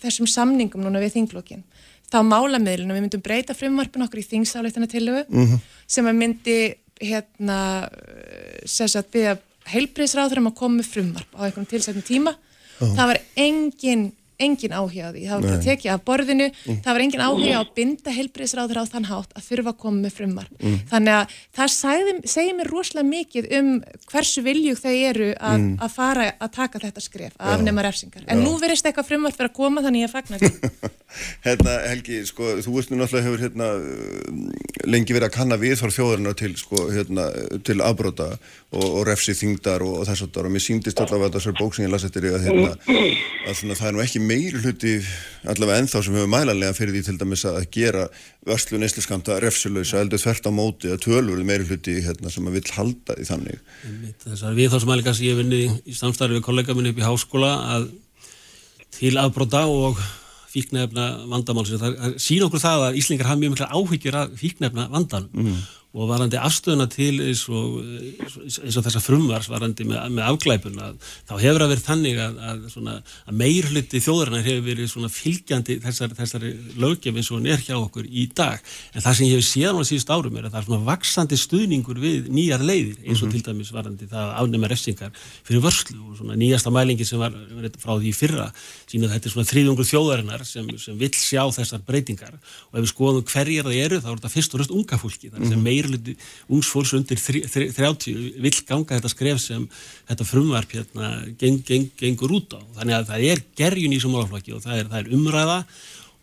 [0.00, 1.62] þessum samningum núna við þinglokkin
[2.08, 5.60] þá málamiðlunum, við myndum breyta frumvarpin okkur í þingsáleitana tilögu mm -hmm.
[5.86, 6.58] sem að myndi
[6.98, 7.58] hérna
[8.64, 12.32] sérsagt við að heilbriðsráður um að koma með frumvarp á einhvern tilsettum tíma
[12.80, 12.94] oh.
[12.96, 16.78] það var engin engin áhuga á því, það var bara tekið af borðinu mm.
[16.84, 20.02] það var engin áhuga á að binda heilbriðsráður á þann hátt að þurfa að koma
[20.04, 20.76] með frumvar mm.
[20.92, 23.72] þannig að það segði, segir mér rosalega mikið um
[24.12, 25.72] hversu viljug þau eru að, mm.
[25.82, 28.44] að fara að taka þetta skref, að afnema refsingar en Já.
[28.46, 30.94] nú verist eitthvað frumvar fyrir að koma þannig að ég fagnar því
[31.46, 33.68] Hérna Helgi, sko, þú veist nú náttúrulega hefur hérna,
[34.84, 37.24] lengi verið að kanna viðþór þjóðarinn til, sko, hérna,
[37.64, 38.34] til afbróta
[38.68, 41.54] og, og refsi þingdar og, og þess að það og mér síndist allavega að þessar
[41.56, 42.72] bók sem ég las eftir að, hérna,
[43.48, 44.92] að svona, það er nú ekki meiri hluti
[45.48, 48.04] allavega ennþá sem hefur mælanlega fyrir því til dæmis að gera
[48.48, 52.74] vörslu neysliskamta refsulösa eldur þvert á móti að tölur meiri hluti hérna, sem að vill
[52.76, 53.64] halda því þannig.
[54.26, 57.90] Þessar viðþórsmælingar sem ég vinni í samstarfi við kollega minni upp í háskóla að
[58.98, 60.00] til afbróta og
[60.48, 65.58] fíknefna vandamál sín okkur það að Íslingar hafa mjög mikla áhyggjur af fíknefna vandan mm.
[65.96, 67.78] Og varandi afstöðuna til eins og,
[68.20, 72.66] eins og þessa frumvars varandi með, með afglæpuna þá hefur það verið þannig að, að,
[72.74, 77.48] svona, að meir hluti þjóðarinnar hefur verið svona fylgjandi þessar, þessari löggjaf eins og hún
[77.48, 78.60] er hjá okkur í dag.
[78.92, 81.40] En það sem ég hef séð á síðust árum er að það er svona vaksandi
[81.40, 83.32] stuðningur við nýjar leiðir eins og mm -hmm.
[83.32, 85.12] til dæmis varandi það afnema refsingar
[85.48, 87.32] fyrir vörslu og svona nýjasta mælingi sem var
[87.80, 88.52] frá því fyrra
[88.88, 92.36] sína þetta er svona þrýðungur þjóðarinnar sem, sem vill sjá þessar breytingar.
[92.70, 94.60] Og ef við skoðum hverjir það eru þá er þetta fyrst og
[95.78, 96.16] meirluti
[96.52, 99.68] ungsfólks undir 30 vill ganga þetta skref sem
[100.08, 102.60] þetta frumvarp hérna geng, geng, gengur út á.
[102.80, 105.62] Þannig að það er gerjun í þessum málaflokki og það er, það er umræða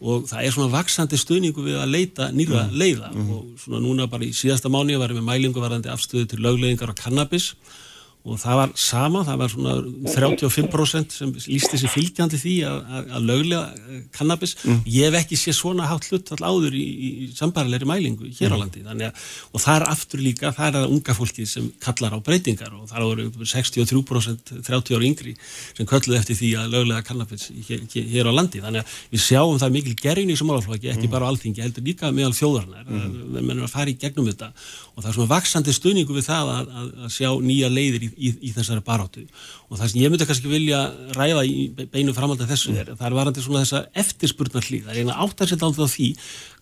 [0.05, 2.75] og það er svona vaksandi stuðningu við að leita nýra mm.
[2.75, 3.31] leiða mm.
[3.31, 6.99] og svona núna bara í síðasta mánu varum við mælingu varandi afstöðu til lögleðingar á
[6.99, 7.84] kannabis og
[8.25, 9.73] það var sama, það var svona
[10.09, 14.55] 35% sem lísti sér fylgjandi því að, að, að löglega eh, kannabis.
[14.65, 14.79] Mm.
[14.89, 18.57] Ég hef ekki séð svona hátt hlutt all áður í, í sambarleiri mælingu hér á
[18.57, 18.63] mm.
[18.63, 18.81] landi.
[18.81, 22.73] Að, og það er aftur líka, það er að unga fólki sem kallar á breytingar
[22.73, 25.35] og það eru 63% 30 ára yngri
[25.77, 28.63] sem kalluði eftir því að löglega kannabis hér, hér á landi.
[28.65, 31.13] Þannig að við sjáum það mikil gerðin í þessu málaflokki, ekki mm.
[31.13, 32.89] bara á alþingi, heldur líka meðal þjóðarnar.
[32.89, 33.15] Mm.
[33.37, 34.49] Við mennum að fara í gegnum þetta
[34.95, 38.51] og það er svona vaksandi stuðningu við það að sjá nýja leiðir í í, í
[38.55, 39.25] þessari baráttu.
[39.69, 40.81] Og það sem ég myndi kannski vilja
[41.15, 44.95] ræða í beinu framhald af þessu er það er varandi svona þessa eftirspurnar hlýð það
[44.95, 46.09] er eina átt að setja aldrei á því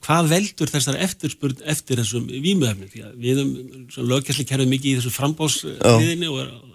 [0.03, 4.95] hvað veldur þessari eftirspurn eftir þessum vímuefni því að við um löggjastli kerfum mikið í
[4.99, 6.72] þessu frambásliðinu og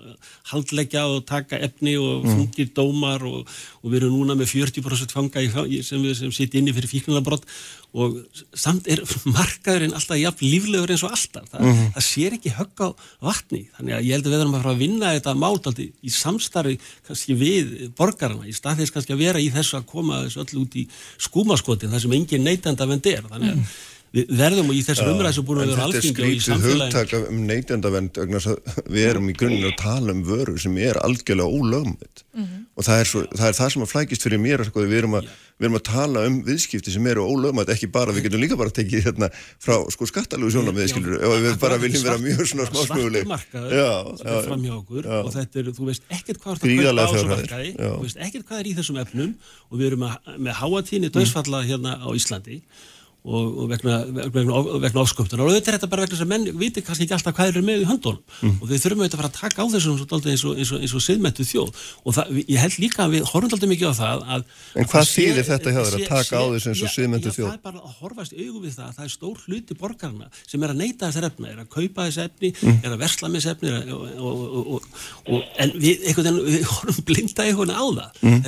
[0.50, 2.36] haldleggja og taka efni og mm.
[2.36, 3.48] fungir dómar og,
[3.82, 7.46] og við erum núna með 40% fanga í, sem, sem sitt inni fyrir fíknulabrott
[7.98, 8.18] og
[8.52, 9.00] samt er
[9.36, 11.48] markaðurinn alltaf jafn líflegur eins og alltaf.
[11.48, 11.92] Þa, mm -hmm.
[11.96, 12.88] það sér ekki högg á
[13.24, 13.62] vatni.
[13.76, 16.78] Þannig að ég held að við erum að fara að vinna þetta máltaldi í samstarfi
[17.08, 20.64] kannski við borgarna í stað þess kannski að vera í þessu að koma þessu öll
[20.64, 23.24] út í skúmaskotin þar sem engin neytanda vend er.
[23.24, 26.22] Þannig að mm -hmm við verðum og í þessar umræðs og búin að vera alþingi
[26.24, 28.12] og í samfélagin Þetta er skrítið hugtak um neytendavend
[28.88, 32.64] við erum í grunninn að tala um vöru sem er algjörlega ólögmynd mm -hmm.
[32.74, 35.18] og það er, svo, það er það sem að flækist fyrir mér sko, við, erum
[35.20, 38.56] að, við erum að tala um viðskipti sem eru ólögmynd, ekki bara, við getum líka
[38.56, 40.96] bara að tekið hérna frá sko skattalegu sjónamið
[41.28, 43.24] og við bara viljum vera mjög svona smásmöguleg.
[45.24, 46.80] og þetta er, þú veist ekkert hvað er
[47.76, 49.34] þú veist ekkert hvað er í þessum efnum
[49.68, 52.62] og við erum með háatíni döðsfalla hérna á Íslandi
[53.26, 53.96] og, og vegna,
[54.32, 57.16] vegna, vegna ofsköptunar og auðvitað er þetta bara vegna þess að menn viti kannski ekki
[57.16, 58.54] alltaf hvað er með í höndunum mm.
[58.62, 60.94] og við þurfum auðvitað að fara að taka á þessum eins og, eins og, eins
[60.94, 61.70] og siðmættu þjóð
[62.04, 64.42] og það, ég held líka að við horfum alltaf mikið á það að,
[64.78, 67.48] En hvað þýðir þetta hjá þér að taka á þessu eins og siðmættu þjóð?
[67.48, 70.60] Það er bara að horfast augum við það að það er stór hluti borgarna sem
[70.62, 72.78] er að neyta þessar efna, er að kaupa þessi efni mm.
[72.84, 73.68] er að versla með þessi efni
[75.58, 78.40] en við, veginn, við horfum blinda einhvern á það mm.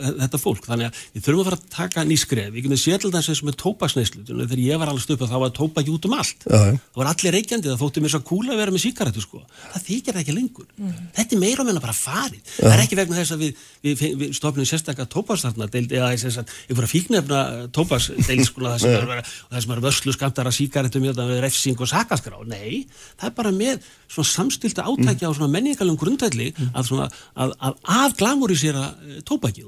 [0.00, 0.66] Þetta er sem er og að fólk.
[0.68, 3.56] Þannig að við þurfum að fara að taka nýskref við getum séð alltaf þess með
[3.62, 6.46] tópaksneislu þegar ég var alveg stöpuð þá var tópaki út um allt.
[6.46, 6.62] Já.
[6.72, 9.86] það var allir reykjandi, það þótti mér svo kúla að vera með síkaretu sko, það
[9.88, 10.68] þykir það ekki lengur.
[10.78, 10.92] Mm.
[11.16, 12.42] þetta er meira og meina bara farið.
[12.42, 12.62] Já.
[12.62, 17.40] það er ekki vegna þess að við, við, við stofnum sérstaklega tópakstarna eða einhverja fíknefna
[17.74, 22.38] tópaksdeil sko, það sem er vörslu skamtara síkaretu með refsing og sakaskrá.
[22.48, 22.84] Nei,
[23.20, 25.32] það er bara með svona samstilta átækja mm.
[25.32, 26.50] á svona menningalum grundvelli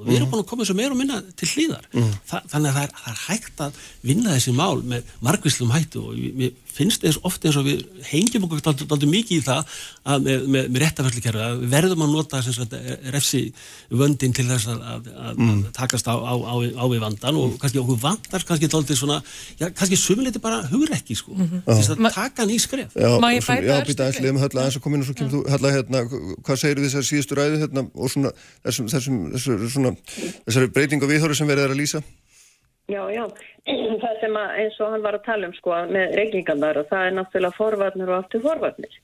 [0.05, 2.13] og við erum búin að koma þessu meir og minna til hlýðar mm.
[2.29, 6.05] Þa, þannig að það er, það er hægt að vinna þessi mál með margvíslum hættu
[6.05, 10.27] og við finnst eins ofte eins og við hengjum okkur alltaf mikið í það að
[10.27, 12.77] með, með, með réttafærsleikerfi að við verðum að nota sagt,
[13.15, 13.43] refsi
[13.91, 15.61] vöndin til þess að, að, að mm.
[15.77, 19.21] takast á, á, á, á við vandan og kannski okkur vandar kannski alltaf svona,
[19.61, 21.65] já kannski sumuleiti bara hugrekki sko, mm -hmm.
[21.71, 23.71] þess að taka ný skref Já, Má ég bæta það?
[23.71, 25.75] Já, býta aðeins liðum höll aðeins að koma inn og svo kemur þú höll að
[25.77, 25.99] hérna,
[26.45, 28.31] hvað segir þessar síðustu ræðu hérna og svona
[28.65, 29.97] þessum, þessum, þessum svona,
[30.47, 32.03] þessari breytingu viðhóru sem verður að lýsa?
[32.89, 33.25] Já, já,
[34.03, 37.07] það sem að, eins og hann var að tala um sko með reykingarnar og það
[37.09, 38.99] er náttúrulega forvarnir og aftur forvarnir.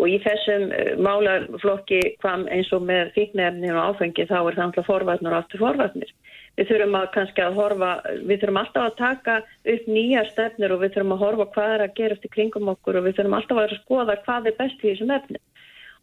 [0.00, 4.88] Og í þessum uh, málaflokki eins og með fíknefni og áfengi þá er það náttúrulega
[4.88, 6.14] forvarnir og aftur forvarnir.
[6.56, 7.92] Við þurfum að kannski að horfa,
[8.28, 9.36] við þurfum alltaf að taka
[9.74, 13.00] upp nýja stefnir og við þurfum að horfa hvað er að gerast í kringum okkur
[13.00, 15.40] og við þurfum alltaf að skoða hvað er best í þessum efni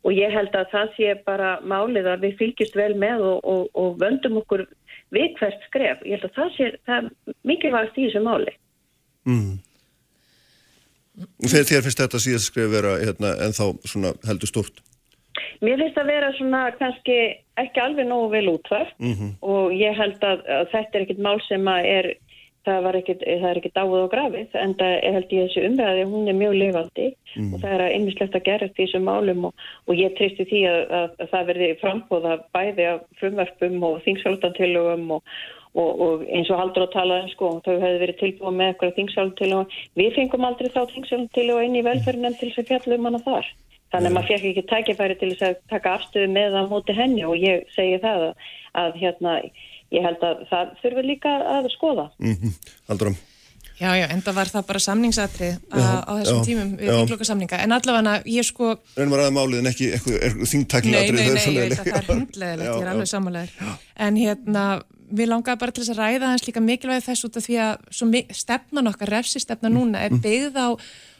[0.07, 3.65] og ég held að það sé bara málið að við fylgjast vel með og, og,
[3.75, 4.63] og vöndum okkur
[5.15, 6.03] við hvert skref.
[6.05, 7.09] Ég held að það sé það
[7.47, 8.53] mikilvægast í þessu máli.
[9.29, 9.57] Mm.
[11.43, 13.65] Þegar þér finnst þetta síðast skref vera hérna, en þá
[14.29, 14.83] heldur stort?
[15.63, 17.17] Mér finnst að vera svona kannski
[17.59, 19.31] ekki alveg nógu vel útvært mm -hmm.
[19.43, 22.07] og ég held að, að þetta er ekkit mál sem að er
[22.69, 26.07] það, ekkit, það er ekki dáið á grafið en það er held ég þessu umræði
[26.13, 27.53] hún er mjög lifandi mm.
[27.53, 31.07] og það er einmislegt að gera þessum málum og, og ég tristi því að, að,
[31.19, 35.39] að það verði frambóða bæði af frumverfum og þingsvöldantilugum og,
[35.73, 38.95] og, og eins og haldur að tala um sko, þau hefðu verið tilbúið með eitthvað
[38.99, 42.63] þingsálum til og við fengum aldrei þá þingsálum til og inn í velferðin til þess
[42.63, 43.51] að fjalla um hana þar.
[43.89, 47.23] Þannig að maður fekk ekki tækifæri til þess að taka afstöðu með það móti henni
[47.25, 48.49] og ég segi það að,
[48.83, 49.35] að hérna,
[49.95, 52.05] ég held að það þurfur líka að skoða.
[52.19, 52.77] Mm -hmm.
[52.89, 53.17] Haldur um.
[53.79, 58.15] Já, já, enda var það bara samningsatrið á þessum já, tímum við þinglokasamninga, en allavega
[58.27, 58.73] ég sko...
[58.99, 59.87] En var aðeins málið en ekki
[60.51, 61.15] þingtaklingatrið?
[61.15, 63.77] Nei, nei, nei, ég veit að það er hundlegilegt, ég er alveg samanlegar.
[63.95, 64.65] En hérna,
[65.15, 68.35] við langaðum bara til þess að ræða þess líka mikilvæg þess út af því að
[68.41, 70.21] stefnan okkar, refsistefna núna, er mm.
[70.27, 70.67] byggð á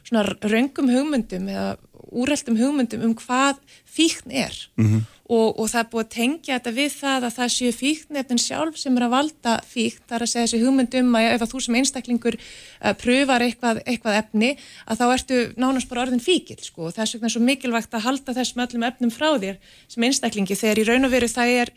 [0.04, 1.70] svona raungum hugmyndum eða
[2.10, 5.02] úrreldum hugmyndum um hvað fíkn er mm -hmm.
[5.30, 8.80] Og, og það er búið að tengja þetta við það að það séu fíknefnin sjálf
[8.82, 11.62] sem er að valda fíkn, það er að segja þessi hugmyndum að ef að þú
[11.66, 14.50] sem einstaklingur uh, pröfar eitthvað, eitthvað efni
[14.90, 16.90] að þá ertu nánast bara orðin fíkil sko.
[16.90, 20.58] Og þess vegna er svo mikilvægt að halda þessum öllum efnum frá þér sem einstaklingi
[20.58, 21.74] þegar í raun og veru það er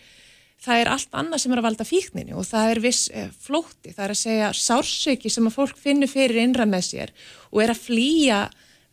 [0.62, 3.92] það er allt annað sem er að valda fíkninu og það er viss eh, flótti,
[3.92, 7.14] það er að segja sársöki sem að fólk finnur fyrir innra með sér
[7.50, 8.42] og er að flýja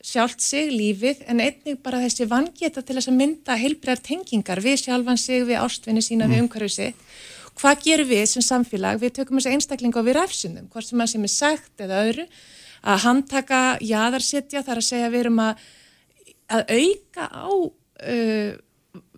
[0.06, 4.80] sjálft sig lífið en einnig bara þessi vangeta til þess að mynda heilbregar tengingar við
[4.86, 6.34] sjálfan sig, við ástvinni sína, mm.
[6.34, 7.04] við umhverfið sitt.
[7.60, 9.02] Hvað gerum við sem samfélag?
[9.02, 12.26] Við tökum þessi einstaklinga og við ræfsundum, hvort sem að sem er sagt eða öðru,
[12.80, 15.66] að handtaka jæðarsetja þar að segja við erum að,
[16.48, 18.52] að auka á, uh,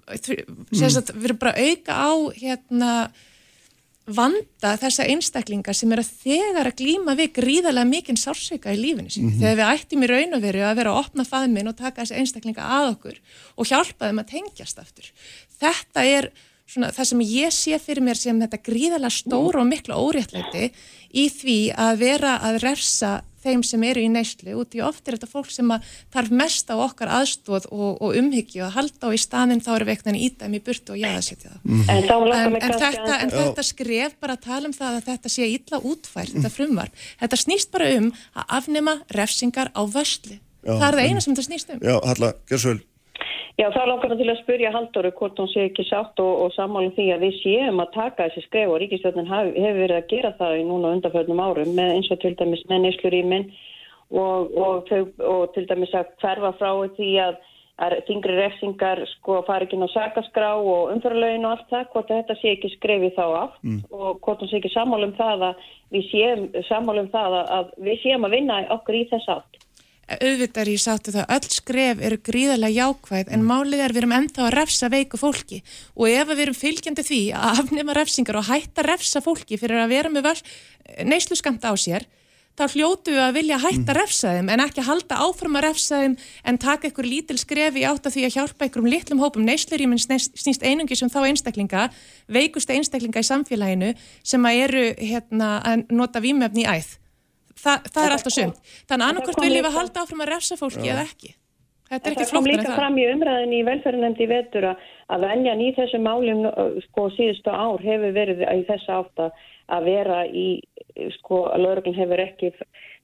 [0.10, 0.64] mm.
[0.72, 2.94] við erum bara að auka á hérna
[4.16, 9.10] vanda þessa einstaklingar sem er að þegar að glýma við gríðarlega mikinn sársöka í lífinu
[9.10, 9.26] sín.
[9.26, 9.42] Mm -hmm.
[9.42, 12.20] Þegar við ættum í raun og veru að vera að opna faðminn og taka þessi
[12.20, 13.20] einstaklinga að okkur
[13.58, 15.12] og hjálpa þeim að tengjast aftur.
[15.60, 16.32] Þetta er
[16.72, 20.72] svona það sem ég sé fyrir mér sem þetta gríðarlega stóru og miklu óréttleiti
[21.12, 25.18] í því að vera að refsa þeim sem eru í neyslu út í oft er
[25.18, 25.74] þetta fólk sem
[26.14, 29.90] þarf mest á okkar aðstóð og, og umhyggju að halda og í staðinn þá eru
[29.92, 31.64] veiktan í dæmi burtu og jáðasetja það.
[31.64, 31.82] Mm.
[31.82, 35.50] En, en, en, þetta, en þetta skref bara að tala um það að þetta sé
[35.56, 36.94] illa útfært, þetta frumvar.
[37.22, 40.40] Þetta snýst bara um að afnema refsingar á vörsli.
[40.62, 41.82] Já, það er það eina sem þetta snýst um.
[41.82, 42.82] Já, Halla, gerð svo vel.
[43.60, 46.54] Já, þá langar það til að spurja Halldóru hvort hún sé ekki sátt og, og
[46.56, 50.34] sammálum því að við séum að taka þessi skref og Ríkistjóðin hefur verið að gera
[50.40, 53.48] það í núna undanfjöldnum árum með eins og til dæmis með neysluríminn
[54.12, 54.92] og, og,
[55.28, 57.40] og til dæmis að hverfa frá því að,
[57.86, 62.38] að þingri refsingar sko fari ekki ná sakaskrá og umfæralögin og allt það, hvort þetta
[62.40, 63.82] sé ekki skrefið þá aft mm.
[63.96, 68.28] og hvort hún sé ekki sammálum það að við séum sammálum það að við séum
[68.28, 69.62] að vinna okkur í þess aft
[70.20, 74.16] auðvitað er ég sáttu það öll skref eru gríðarlega jákvæð en málið er við erum
[74.18, 75.62] ennþá að refsa veiku fólki.
[75.96, 79.94] Og ef við erum fylgjandi því að afnema refsingar og hætta refsa fólki fyrir að
[79.96, 80.44] vera með
[81.06, 82.08] neyslu skamta á sér
[82.60, 86.16] þá hljótu við að vilja hætta refsa þeim en ekki halda áfram að refsa þeim
[86.52, 89.46] en taka ykkur lítil skrefi átt að því að hjálpa ykkur um litlum hópum.
[89.48, 91.88] Neysluríminn snýst einungi sem þá einstaklinga
[92.32, 93.94] veikustu einstaklinga í samfélaginu
[94.24, 96.98] sem að eru hérna, að nota výmöfni í æð
[97.62, 98.60] Þa, það er alltaf sumt.
[98.90, 101.36] Þannig að annarkort viljum við halda áfram að refsa fólki eða ekki.
[101.92, 102.72] Þetta er ekki flóknar en það.
[102.72, 106.46] Það kom líka fram í umræðinni í velferðinemndi vetur að venjan í þessu málum
[106.88, 109.26] sko síðustu ár hefur verið í þessa átt
[109.76, 110.48] að vera í
[111.18, 112.54] sko að lögurinn hefur ekki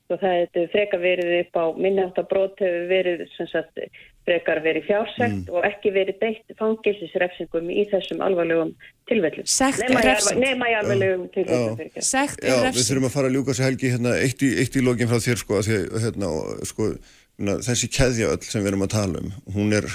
[0.07, 3.83] og það hefur freka verið upp á minnjáttabrót hefur verið sagt,
[4.27, 5.53] frekar verið fjársegt mm.
[5.55, 8.73] og ekki verið beitt fangilsisrefsingum í þessum alvarlegum
[9.07, 9.47] tilvellum.
[9.47, 10.41] Sekt er refsing.
[10.43, 11.79] Nefna í alvarlegum tilvellum.
[11.95, 12.65] Sekt er refsing.
[12.67, 15.23] Já, við þurfum að fara að ljúka sér helgi hérna, eitt í, í lógin frá
[15.23, 16.33] þér sko, því, hérna,
[16.67, 16.89] sko
[17.37, 19.85] þessi keðja öll sem við erum að tala um hún er,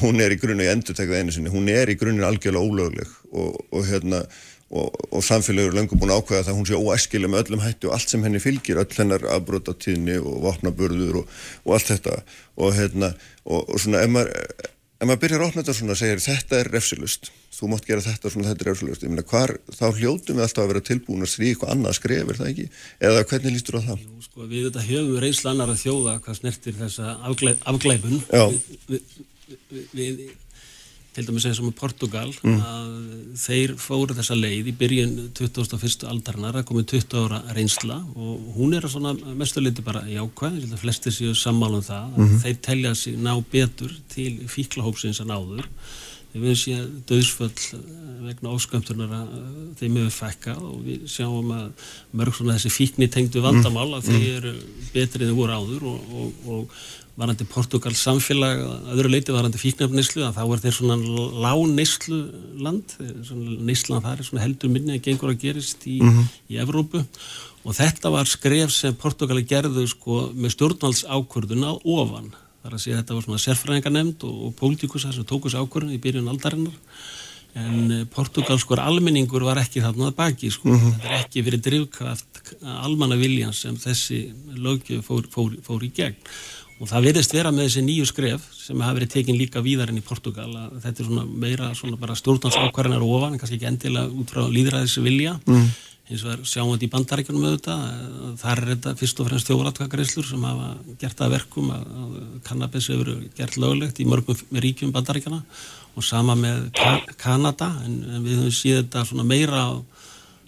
[0.00, 3.14] hún er í grunni, ég endur tekða einu sinni, hún er í grunni algjörlega ólögleg
[3.32, 4.22] og, og hérna
[4.70, 7.96] og, og samfélagur lengur búin að ákvæða það hún sé óæskileg með öllum hættu og
[7.96, 12.20] allt sem henni fylgir öll hennar afbrotatíðni og vopnaburður og, og allt þetta.
[12.60, 13.08] Og hérna
[13.44, 14.30] og, og svona ef maður,
[15.00, 18.04] ef maður byrjar að opna þetta svona og segir þetta er refsilust þú mátt gera
[18.04, 21.26] þetta svona þetta er refsilust ég meina hvar þá hljótu við alltaf að vera tilbúin
[21.26, 22.66] að stríða eitthvað annað skref er það ekki?
[23.08, 24.04] Eða hvernig lístur á það?
[24.06, 27.16] Jú, sko, við þetta höfum reynsla annar að þjóða hvað snertir þessa
[29.70, 30.22] við, við
[31.14, 32.58] til dæmis eins og með Portugal mm.
[32.72, 32.90] að
[33.42, 36.04] þeir fóru þessa leið í byrjun 2001.
[36.10, 41.34] aldarinnar að komið 20 ára reynsla og hún er svona mestuleiti bara jákvæð flestir séu
[41.34, 42.42] sammálan um það mm -hmm.
[42.44, 45.66] þeir telja sig ná betur til fíklahópsins að náður
[46.30, 47.80] við ég að döðsföll
[48.22, 49.30] vegna óskömmtunar að
[49.80, 54.36] þeim hefur fekka og við sjáum að mörg svona þessi fíkni tengdu vandamál að þeir
[54.36, 54.52] eru
[54.92, 56.76] betrið en voru áður og, og, og
[57.18, 60.96] varandi Portugal samfélag að öðru leiti varandi fíknafnislu að þá er þeir svona
[61.44, 62.20] lágnislu
[62.62, 62.94] land
[63.66, 66.28] nislan það er svona heldur minni að gengur að gerist í, mm -hmm.
[66.48, 67.04] í Evrópu
[67.64, 72.30] og þetta var skref sem Portugali gerðu sko með stjórnvaldsákvörðun á ofan
[72.62, 76.28] þar að sé þetta var svona sérfræðingarnemnd og, og pólitíkusar sem tókus ákvörðun í byrjun
[76.28, 76.76] aldarinnar
[77.58, 80.70] en eh, portugalskur almenningur var ekki þarna baki sko.
[80.70, 80.92] Mhm.
[81.00, 86.16] þetta er ekki fyrir drivkraft almanna viljan sem þessi lögjöf fór, fór, fór í gegn
[86.80, 90.00] og það verðist vera með þessi nýju skref sem hafa verið tekin líka víðar enn
[90.00, 94.20] í Portugal að þetta er svona meira svona bara stjórnansákvarðinar ofan en kannski ekki endilega
[94.22, 95.66] út frá líðræðis vilja mm.
[96.08, 97.84] eins og sjáum við þetta í bandarækjunum auðvitað
[98.40, 100.70] þar er þetta fyrst og fremst þjóratkakareislur sem hafa
[101.02, 102.16] gert það verkum að, að
[102.48, 105.42] kannabis hefur gert löglegt í mörgum ríkjum bandarækjana
[105.98, 106.70] og sama með
[107.20, 109.72] Kanada en, en við höfum síðan þetta svona meira á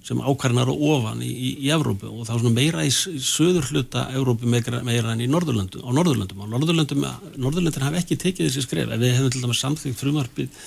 [0.03, 3.69] sem ákvarðinar og ofan í, í, í Evrópu og þá svona meira í, í söður
[3.71, 7.05] hluta Evrópu meira, meira enn í Norðurlöndum á Norðurlöndum og Norðurlöndum
[7.37, 10.65] Norðurlöndin hafi ekki tekið þessi skref ef við hefum til dæmis samþygt frumarpið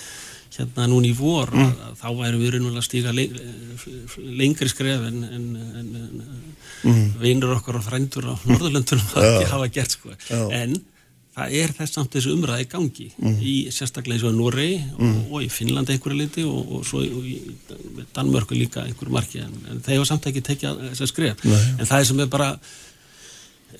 [0.55, 1.65] hérna núni í vor mm.
[1.65, 3.25] að, að þá væri við raunverulega að stíga le,
[4.39, 5.47] lengri skref en, en,
[5.81, 6.25] en, en
[6.87, 7.05] mm.
[7.19, 10.15] vinur okkar og frændur á Norðurlöndunum hafa, hafa gert sko
[10.55, 10.77] en
[11.35, 13.35] það er þess samt þessu umræði gangi mm.
[13.43, 15.11] í sérstaklega eins og Noregi mm.
[15.11, 17.35] og, og í Finnland einhverju liti og, og svo í
[18.15, 21.61] Danmörku líka einhverju marki en, en þeir hafa samt ekki tekið þess að skrif Nei.
[21.75, 22.49] en það sem er bara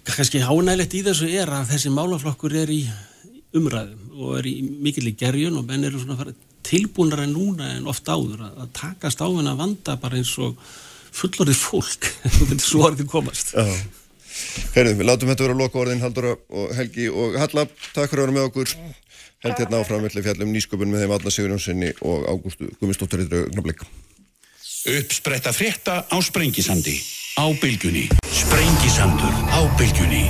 [0.05, 2.81] kannski hánægilegt í þessu er að þessi málaflokkur er í
[3.55, 6.27] umræðum og er í mikill í gerjun og menn eru svona
[6.65, 10.33] tilbúinar en núna en oft áður að, að takast á henn að vanda bara eins
[10.43, 10.59] og
[11.15, 12.09] fullorðið fólk
[12.59, 13.69] svo er þetta komast Já
[14.75, 17.67] Herðum, við látum þetta vera að loka orðin Haldura og Helgi og Halla.
[17.95, 18.73] Takk fyrir að vera með okkur.
[19.45, 23.83] Held hérna áfram villi fjallum nýsköpun með þeim Alla Sigurjónssoni og Ágústu draugnablik
[24.85, 26.95] Uppspretta frétta á Sprengisandi
[27.41, 28.05] á bylgjunni.
[28.29, 30.29] Sprengisandur á bylgjunni.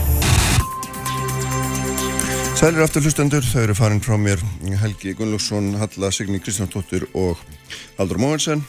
[2.55, 4.39] Sælir aftur hlustendur, þau eru farin frá mér
[4.79, 7.39] Helgi Gunnlúksson, Halla Signi Kristjánsdóttir og
[7.97, 8.63] Haldur Móhensen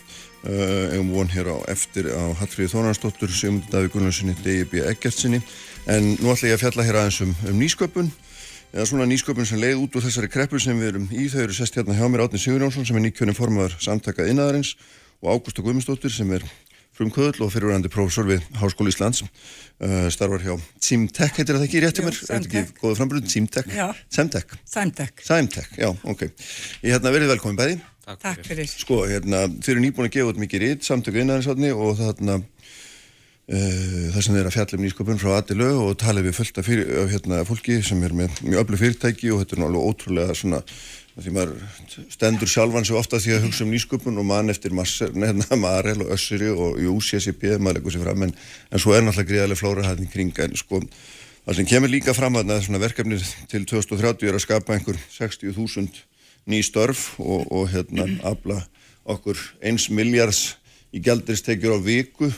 [0.44, 4.84] Eigum von hér á eftir á Hallfríði Þónarsdóttur, Sigmund Daví Gunnarssoni D.I.B.
[4.92, 5.40] Eggertsinni
[5.90, 8.12] en nú ætla ég að fjalla hér aðeins um, um nýsköpun
[8.74, 11.56] eða svona nýsköpun sem leið út úr þessari kreppu sem við erum í, þau eru
[11.56, 14.76] sest hérna hjá mér Átni Sigurjónsson sem er nýkjörnum formadur samtakað innadarins
[15.22, 16.44] og Ágústa Guðmundsdóttir sem er
[16.96, 19.24] frumkvöðl og fyrirverandi prófessor við Háskóli Íslands.
[19.76, 22.70] Uh, starfar hjá Simtek, heitir það ekki rétt hjá mér?
[22.80, 23.28] Góða frambrönd?
[23.28, 23.68] Simtek?
[24.08, 24.54] Semtek
[25.26, 26.24] Semtek, já, ok.
[26.80, 28.68] Ég hérna verið velkomin bæði Takk, Takk fyrir.
[28.70, 34.04] Sko, hérna, þeir eru nýbúin að gefa út mikið rít, samtöku innæðinsátni og þarna uh,
[34.14, 36.92] það sem er að fjalla um nýsköpun frá Adilu og tala við fullt af, fyrir,
[37.10, 40.62] hérna, fólki sem er með mjög öllu fyrirtæki og þetta er náttúrulega ótrúlega svona
[41.16, 41.52] því maður
[42.14, 46.14] stendur sjálfan svo ofta því að hugsa um nýsköpun og mann eftir hérna, Marel og
[46.14, 48.38] Össuri og Jú, CSIP, maður leggur sér fram en,
[48.70, 50.84] en svo er náttúrulega gríðarlega flóra hæðin kring en sko,
[51.42, 56.06] það sem kemur líka fram að verkefnið til 2030 er að skapa einhver 60.000
[56.46, 58.62] ný störf og, og hérna afla
[59.06, 60.56] okkur eins miljards
[60.94, 62.30] í gældiristekjur á viku.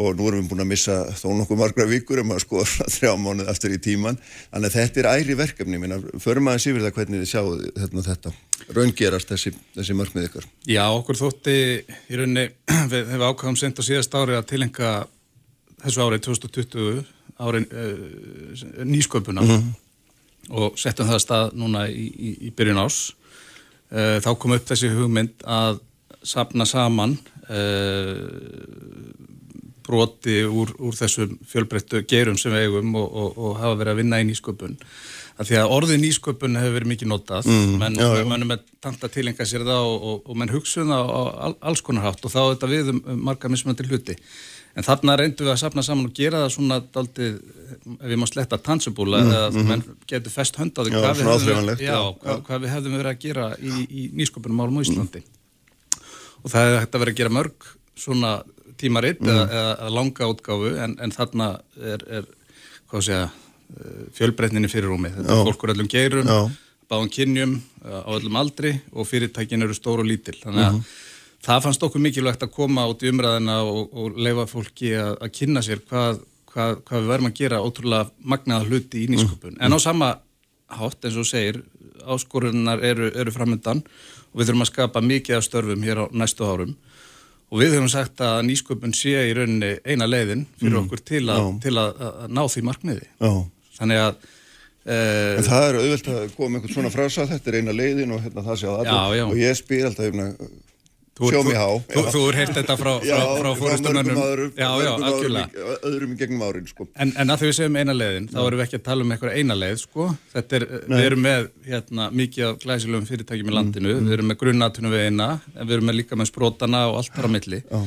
[0.00, 3.10] Og nú erum við búin að missa þó nokkuð margra vikur um að skoða þrjá
[3.18, 4.20] mánuð aftur í tíman,
[4.52, 8.04] þannig að þetta er æri verkefni, minna, förum aðeins yfir það hvernig þið sjáu þetta,
[8.06, 8.32] þetta.
[8.78, 10.46] Raungerast þessi, þessi markmið ykkur.
[10.70, 12.46] Já, okkur þótti í rauninni,
[12.94, 14.94] við hefum ákvæðum sent á síðast ári að tilenga
[15.82, 17.04] þessu árið 2020
[17.40, 19.42] árið uh, nýsköpuna.
[19.42, 19.89] Mm -hmm
[20.50, 22.98] og settum það að stað núna í, í, í byrjun ás
[23.94, 25.80] uh, þá kom upp þessi hugmynd að
[26.26, 27.16] sapna saman
[27.48, 28.26] uh,
[29.90, 34.02] broti úr, úr þessum fjölbreyttu gerum sem við eigum og, og, og hafa verið að
[34.02, 34.76] vinna í nýsköpun.
[35.40, 37.48] Að því að orðið nýsköpun hefur verið mikið notað.
[37.48, 42.24] Mm, menn er tanta tilenga sér það og, og menn hugsuða á alls konar hátt
[42.24, 44.18] og þá er þetta við um, um marga mismunandi hluti
[44.78, 47.40] En þarna reyndum við að sapna saman og gera það svona daldið,
[47.96, 49.98] ef við má sletta tannsubúla, mm, eða mm -hmm.
[50.12, 53.72] getur fest hönd á því hvað, hvað, hvað, hvað við hefðum verið að gera í,
[53.90, 55.24] í nýsköpunum málum á Íslandi.
[55.24, 56.06] Mm.
[56.44, 58.32] Og það hefði hægt að vera að gera mörg svona
[58.80, 59.52] tímaritt eða, mhm.
[59.60, 62.24] eða langa útgáfu, en, en þarna er, er
[62.88, 63.28] hvað sé að,
[64.14, 65.10] fjölbreytninni fyrir rúmi.
[65.14, 66.30] Þetta er fólkur öllum geirum,
[66.90, 67.52] báðum kynjum,
[67.86, 70.38] á öllum aldri og fyrirtækin eru stór og lítil.
[70.42, 71.09] Þannig að -hmm
[71.44, 75.32] það fannst okkur mikilvægt að koma út í umræðina og, og leifa fólki að, að
[75.38, 79.56] kynna sér hvað, hvað, hvað við verðum að gera ótrúlega magnaða hluti í nýskupun.
[79.56, 79.62] Mm.
[79.66, 80.10] En á sama
[80.80, 81.62] hátt eins og segir,
[82.00, 83.82] áskorunar eru, eru framöndan
[84.30, 86.74] og við þurfum að skapa mikið af störfum hér á næstu árum
[87.50, 90.84] og við höfum sagt að nýskupun sé í rauninni eina leiðin fyrir mm.
[90.84, 93.08] okkur til, a, til að, að ná því markmiði.
[93.18, 93.32] Já.
[93.80, 94.28] Þannig að
[94.80, 98.22] Uh, en það er auðvelt að koma einhvern svona frasa þetta er eina leiðin og
[98.24, 100.06] hérna það sé að allir og ég spyr alltaf
[101.20, 101.68] Sjó mig há.
[101.90, 104.20] Þú, þú er heilt þetta frá, frá, frá fórustunarnum.
[104.56, 105.64] Já, já, algjörlega.
[105.90, 106.86] Öðrum í gegnum árin, sko.
[106.96, 109.14] En, en að því við segjum eina leiðin, þá erum við ekki að tala um
[109.14, 110.06] eitthvað eina leið, sko.
[110.34, 110.94] Þetta er, Nei.
[110.96, 113.96] við erum með, hérna, mikið af glæsilegum fyrirtækjum í landinu.
[113.96, 114.06] Mm.
[114.08, 117.18] Við erum með grunnatunum við eina, en við erum með líka með sprótana og allt
[117.18, 117.60] þar á milli.
[117.66, 117.84] Já.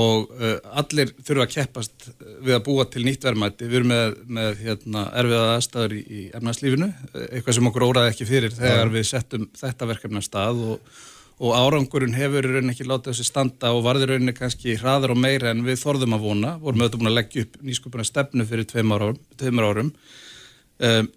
[0.00, 2.04] Og uh, allir þurfa að keppast
[2.46, 3.66] við að búa til nýtt verðmætti.
[3.66, 6.92] Við erum með, með hérna, erfiða aðstæður í, í efnarslífinu,
[7.26, 11.00] eitthvað sem okkur óraði ekki fyrir þegar við settum þetta verkefna stað og
[11.40, 15.20] og árangurinn hefur í rauninni ekki látið þessi standa og varði rauninni kannski hraðar og
[15.22, 18.68] meira en við þorðum að vona, vorum auðvitað búin að leggja upp nýsköpuna stefnu fyrir
[18.68, 19.92] tveim árum, tveim árum.
[20.80, 21.08] Um,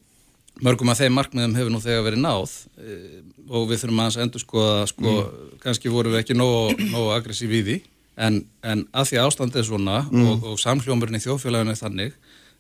[0.64, 4.26] mörgum að þeim markmiðum hefur nú þegar verið náð um, og við þurfum aðeins að
[4.28, 5.60] endur skoða, sko, mm.
[5.66, 7.78] kannski vorum við ekki nógu, aggressív í því
[8.24, 10.26] en, en að því ástandið er svona mm.
[10.30, 12.18] og, og samhljómurinn í þjóðfélaginu er þannig,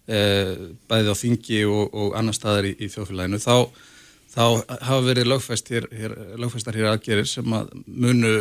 [0.09, 0.53] uh,
[0.91, 3.55] bæðið á þingi og, og annar staðar í, í þjóðfélaginu, þá
[4.34, 4.43] þá
[4.81, 8.34] hafa verið lögfæst hér, hér, lögfæstar hér aðgerir sem að munu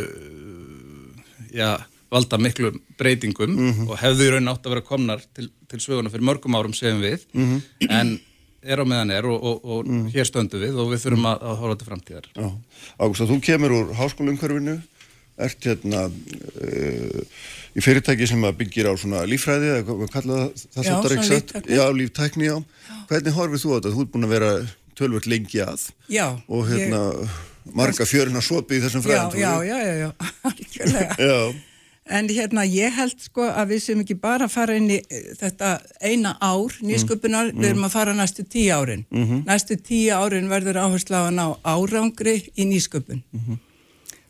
[1.53, 1.76] já,
[2.12, 3.88] valda miklu breytingum mm -hmm.
[3.90, 7.03] og hefðu í raun átt að vera komnar til, til söguna fyrir mörgum árum segjum
[7.03, 7.90] við mm -hmm.
[7.90, 8.20] en
[8.62, 10.07] er á meðan er og, og, og mm.
[10.14, 12.26] hér stöndu við og við þurfum að, að hóra til framtíðar
[12.99, 14.76] Ágúst, þú kemur úr háskólaumhverfinu
[15.36, 17.20] ert hérna uh,
[17.72, 21.84] í fyrirtæki sem byggir á svona lífræði eða hvað kallaða það Já, svona líftækni Já,
[21.93, 22.57] líftækni, já.
[22.61, 23.95] já Hvernig horfið þú á þetta?
[23.97, 24.53] Þú ert búin að vera
[25.03, 27.34] tölvöld lengi að já, og hérna ég,
[27.76, 30.11] marga fjörina sopi í þessum fræðum Já, já, já, já,
[31.28, 31.36] já.
[32.12, 35.76] En hérna ég held sko að við sem ekki bara fara inn í eh, þetta
[36.03, 37.61] eina ár nýsköpunar, mm.
[37.61, 39.44] við erum að fara næstu tíu árin mm -hmm.
[39.46, 43.59] næstu tíu árin verður áherslu á að árangri í nýsköpun mm -hmm.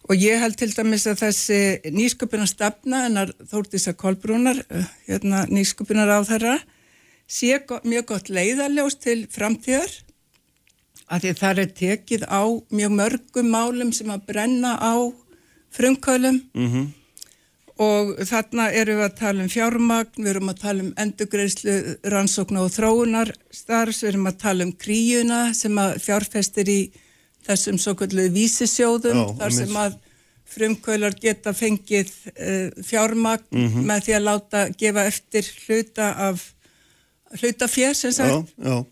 [0.08, 6.08] og ég held til dæmis að þessi nýsköpunar stefna en þórtisa kolbrúnar eh, hérna, nýsköpunar
[6.12, 6.60] á þeirra
[7.26, 9.90] sé mjög gott leiðarljós til framtíðar
[11.12, 12.42] að því það er tekið á
[12.72, 14.94] mjög mörgum málum sem að brenna á
[15.72, 16.86] frumkölum mm -hmm.
[17.76, 22.60] og þarna erum við að tala um fjármagn, við erum að tala um endugreislu, rannsókn
[22.60, 26.80] og þróunar starfs, við erum að tala um kríuna sem að fjárfestir í
[27.46, 29.98] þessum svo kallu vísisjóðum Já, þar sem að
[30.52, 33.86] frumkvölar geta fengið uh, fjármagn mm -hmm.
[33.88, 36.52] með því að láta gefa eftir hluta af
[37.40, 38.84] hlutafér sem sagt já, já.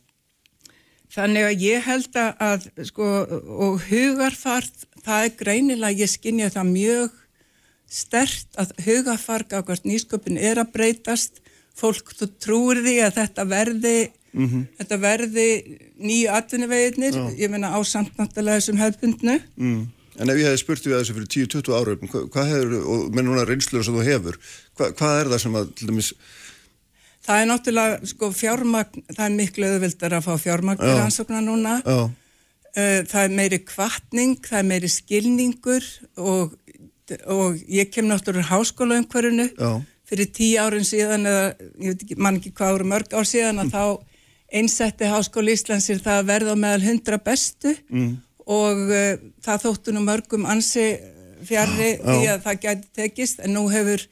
[1.10, 3.08] Þannig að ég held að, sko,
[3.66, 7.16] og hugarfart, það er greinilega, ég skinnja það mjög
[7.90, 11.40] stert að hugarfart á hvert nýsköpun er að breytast,
[11.74, 13.96] fólk trúir því að þetta verði,
[14.32, 14.66] mm -hmm.
[14.78, 15.48] þetta verði
[15.98, 19.40] nýju atvinniveginir, ég menna á samtnáttalega þessum hefbundnu.
[19.56, 19.88] Mm.
[20.20, 23.24] En ef ég hef spurt því að þessu fyrir 10-20 árum, hvað hefur, og með
[23.26, 24.38] núna reynslur sem þú hefur,
[24.76, 26.10] hvað, hvað er það sem að, til dæmis,
[27.30, 31.76] Það er náttúrulega, sko, fjármagn, það er miklu auðvildar að fá fjármagn til rannsóknar núna.
[31.84, 32.00] Já.
[32.74, 35.86] Eh, það er meiri kvartning, það er meiri skilningur
[36.18, 36.56] og,
[37.30, 39.46] og ég kem náttúrulega háskóla umhverfunu
[40.10, 41.46] fyrir tíu árin síðan eða,
[41.78, 43.74] ég veit ekki, mann ekki hvað ára mörg ár síðan að mm.
[43.74, 44.10] þá
[44.60, 48.08] einsetti Háskóli Íslandsir það að verða meðal hundra bestu mm.
[48.50, 49.12] og uh,
[49.44, 50.88] það þóttu nú mörgum ansi
[51.46, 54.02] fjarrri því að það gæti tekist en nú hefur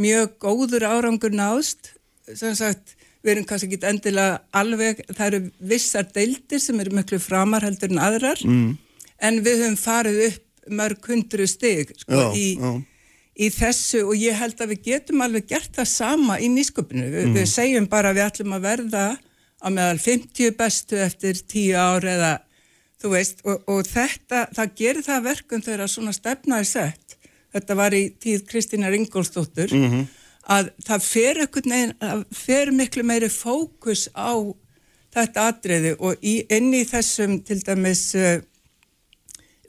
[0.00, 1.96] mjög góður árangur náðst
[2.38, 5.40] sem sagt, við erum kannski ekki endilega alveg, það eru
[5.72, 8.70] vissar deildir sem eru miklu framar heldur en aðrar, mm.
[9.28, 12.52] en við höfum farið upp mörg hundru stygg sko, í,
[13.40, 17.08] í þessu og ég held að við getum alveg gert það sama í nýsköpunu.
[17.08, 17.34] Vi, mm.
[17.38, 19.06] Við segjum bara að við ætlum að verða
[19.60, 22.32] á meðal 50 bestu eftir 10 ári eða
[23.00, 27.18] þú veist og, og þetta, það gerir það verkum þegar svona stefnaði sett.
[27.50, 30.08] Þetta var í tíð Kristínar Ingólstóttur mm -hmm
[30.48, 34.34] að það fer, neginn, fer miklu meiri fókus á
[35.14, 38.38] þetta atriði og í, inn í þessum til dæmis uh,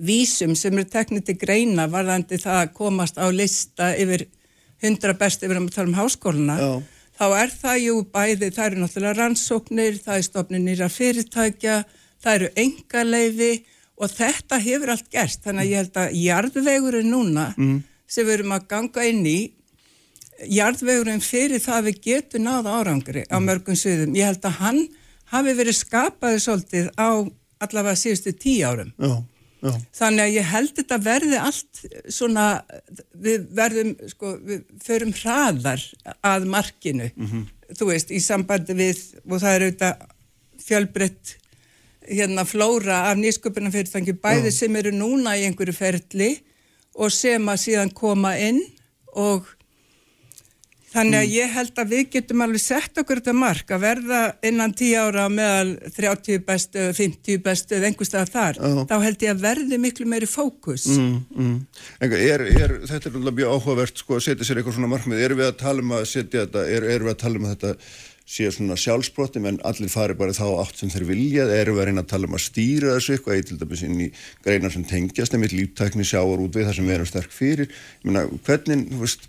[0.01, 4.27] vísum sem eru teknið til greina varðandi það að komast á lista yfir
[4.81, 6.71] hundra best yfir að tala um háskóluna Já.
[7.19, 11.77] þá er það jú bæði, það eru náttúrulega rannsóknir, það er stofninir að fyrirtækja,
[12.21, 13.51] það eru engaleiði
[14.01, 17.81] og þetta hefur allt gerst þannig að ég held að jarðvegurinn núna mm.
[18.09, 19.39] sem við erum að ganga inn í
[20.49, 23.47] jarðvegurinn fyrir það að við getum náða árangri á mm.
[23.49, 24.15] mörgum sviðum.
[24.17, 24.81] Ég held að hann
[25.31, 27.09] hafi verið skapaði svolítið á
[27.61, 28.93] allavega síðustu tíu árum.
[28.97, 29.13] Já,
[29.61, 29.73] já.
[29.99, 32.47] Þannig að ég held þetta verði allt svona,
[33.13, 35.85] við verðum, sko, við förum hraðar
[36.25, 37.75] að markinu, mm -hmm.
[37.77, 40.09] þú veist, í sambandi við, og það er auðvitað
[40.61, 41.37] fjölbreytt
[42.01, 44.57] hérna flóra af nýsköpunarfyrirtangi bæði já.
[44.57, 46.31] sem eru núna í einhverju ferli
[46.97, 48.61] og sem að síðan koma inn
[49.13, 49.45] og
[50.91, 51.31] Þannig að mm.
[51.37, 55.27] ég held að við getum alveg sett okkur þetta mark að verða innan 10 ára
[55.31, 58.59] meðal 30 bestu, 50 bestu eða einhverstað þar.
[58.59, 58.83] Uh.
[58.89, 60.89] Þá held ég að verði miklu meiri fókus.
[60.91, 61.57] Mm, mm.
[62.03, 65.25] Er, er, þetta er náttúrulega mjög áhugavert sko, að setja sér eitthvað svona markmið.
[65.25, 67.55] Erum við að tala um að setja þetta, er, erum við að tala um að
[67.55, 67.75] þetta
[68.31, 71.47] sé svona sjálfsbrotum en allir fari bara þá átt sem þeir vilja.
[71.55, 74.01] Erum við að reyna að tala um að stýra þessu eitthvað í til dæmis inn
[74.05, 74.09] í
[74.43, 77.71] greinar sem tengjast nefnir líftækni sjáar út við það sem við erum sterk fyrir.
[78.03, 79.27] Ég meina, hvernig, þú veist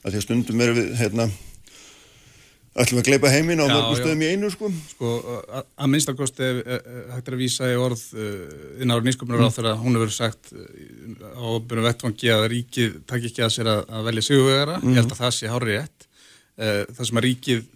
[0.00, 1.30] að því að stundum erum við hérna,
[2.70, 4.68] Ætlum að gleipa heiminn á mörgum stöðum í einu sko?
[4.92, 5.08] Sko,
[5.50, 6.50] að minnstakosti
[7.10, 8.04] hægt er að vísa í orð
[8.78, 13.42] inn ára nýsköpunar á þeirra, hún hefur sagt á byrjum vettvangi að ríkið takk ekki
[13.42, 14.94] að sér að, að velja sigurvegara, mm.
[14.94, 16.06] ég held að það sé hárið rétt.
[16.94, 17.66] Það sem að ríkið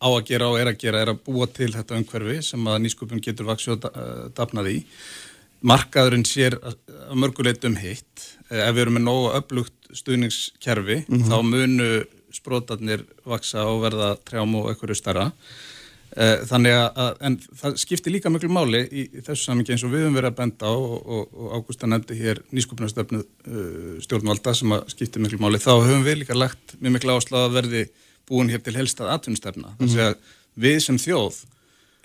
[0.00, 2.82] á að gera og er að gera er að búa til þetta umhverfi sem að
[2.86, 4.78] nýsköpun getur vaksið og dafnað í.
[5.68, 6.80] Markaðurinn sér að
[7.20, 11.30] mörguleitum hitt, ef við erum með nógu öflugt stuðningskerfi, mm -hmm.
[11.30, 11.88] þá munu
[12.34, 15.28] sprótarnir vaksa og verða trjám og einhverju starra
[16.16, 19.94] eh, þannig að, en það skiptir líka mjög máli í, í þessu samingi eins og
[19.94, 24.54] við höfum verið að benda á og, og, og Ágústa nefndi hér nýskupnastöfnu uh, stjórnvalda
[24.54, 27.86] sem að skiptir mjög máli, þá höfum við líka lagt mjög miklu áslað að verði
[28.28, 30.14] búin hér til helstað atvinnstefna, þannig að
[30.54, 31.40] við sem þjóð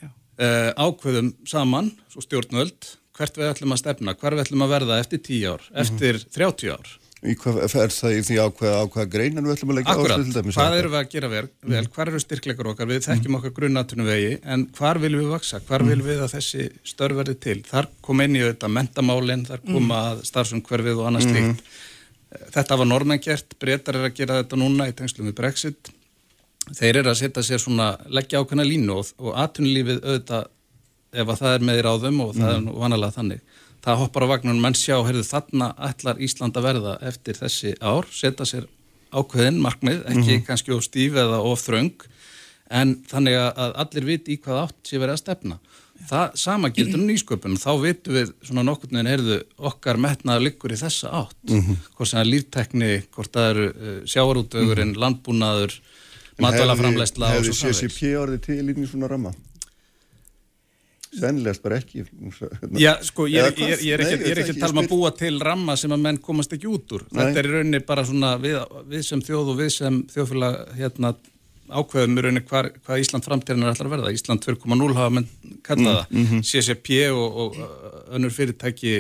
[0.04, 4.98] uh, ákveðum saman, svo stjórnvöld hvert við ætlum að stefna, hver við ætlum að verða
[5.04, 5.80] eftir 10 ár, mhm.
[5.84, 9.78] eftir 30 ár Í hvað er það í því ákveða ákveða greinan við ætlum að
[9.82, 10.56] leggja dæmis?
[10.56, 11.42] Hvað erum við að gera vel?
[11.50, 11.74] Mm.
[11.74, 12.88] vel hvar eru styrkleikar okkar?
[12.88, 15.60] Við þekkjum okkar grunnatunum vegi en hvar viljum við vaksa?
[15.68, 15.92] Hvar mm.
[15.92, 17.58] viljum við að þessi störf verði til?
[17.68, 20.24] Þar kom inn í auðvitað mentamálinn, þar koma mm.
[20.32, 21.66] starfsumhverfið og annað slíkt.
[22.56, 25.92] Þetta var norðmenn gert, breytar er að gera þetta núna í tengslum við Brexit.
[26.70, 30.48] Þeir eru að setja sér svona, leggja ákveðna línu og, og atunlífið auðvitað
[31.10, 34.32] ef að það er með í ráðum og það er vanalega þannig það hoppar á
[34.34, 38.70] vagnunum menn sjá, heyrðu þarna ætlar Ísland að verða eftir þessi ár, setja sér
[39.10, 40.46] ákveðin markmið, ekki mm -hmm.
[40.48, 42.08] kannski of stíf eða of þraung,
[42.70, 45.60] en þannig að allir viti í hvað átt sé verið að stefna.
[46.10, 50.80] Það sama gildur nýsköpun, þá vitum við svona nokkur en heyrðu okkar metnaður liggur í
[50.80, 51.76] þessa átt, mm -hmm.
[51.96, 55.02] hvort sem er líftekni, hvort það eru uh, sjáarútögurinn, mm -hmm.
[55.04, 55.74] landbúnaður,
[56.40, 57.82] matalaframleysla og svo framvegs.
[57.82, 59.34] Hefði CCP orðið til í svona ramma?
[61.16, 62.78] Sennilegast bara ekki hérna.
[62.78, 64.90] Já, sko, ég er, ég er, ég er ekki, Nei, ekki að tala um að
[64.92, 67.24] búa til ramma sem að menn komast ekki út úr Nei.
[67.24, 68.60] Þetta er í rauninni bara svona við,
[68.92, 71.14] við sem þjóð og við sem þjóðfélag hérna,
[71.70, 75.30] ákveðum í rauninni hvað hva Ísland framtíðan er alltaf að verða Ísland 2.0 hafa menn
[75.66, 76.46] kallaða mm, mm -hmm.
[76.52, 77.58] CCP og, og
[78.14, 78.96] önnur fyrirtæki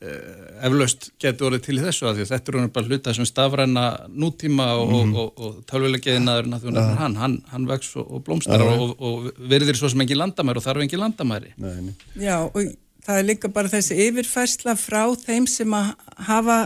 [0.00, 3.82] eflaust getur orðið til í þessu að því að þetta er bara hluta sem stafræna
[4.08, 5.10] nútíma og, mm.
[5.12, 6.84] og, og, og tölvilegiðinaður ja.
[7.02, 8.78] hann, hann, hann vex og blómstar ja.
[8.80, 11.92] og verðir svo sem ekki landamæri og þarf ekki landamæri Nei.
[12.16, 12.72] Já og
[13.04, 15.92] það er líka bara þessi yfirfærsla frá þeim sem að
[16.30, 16.58] hafa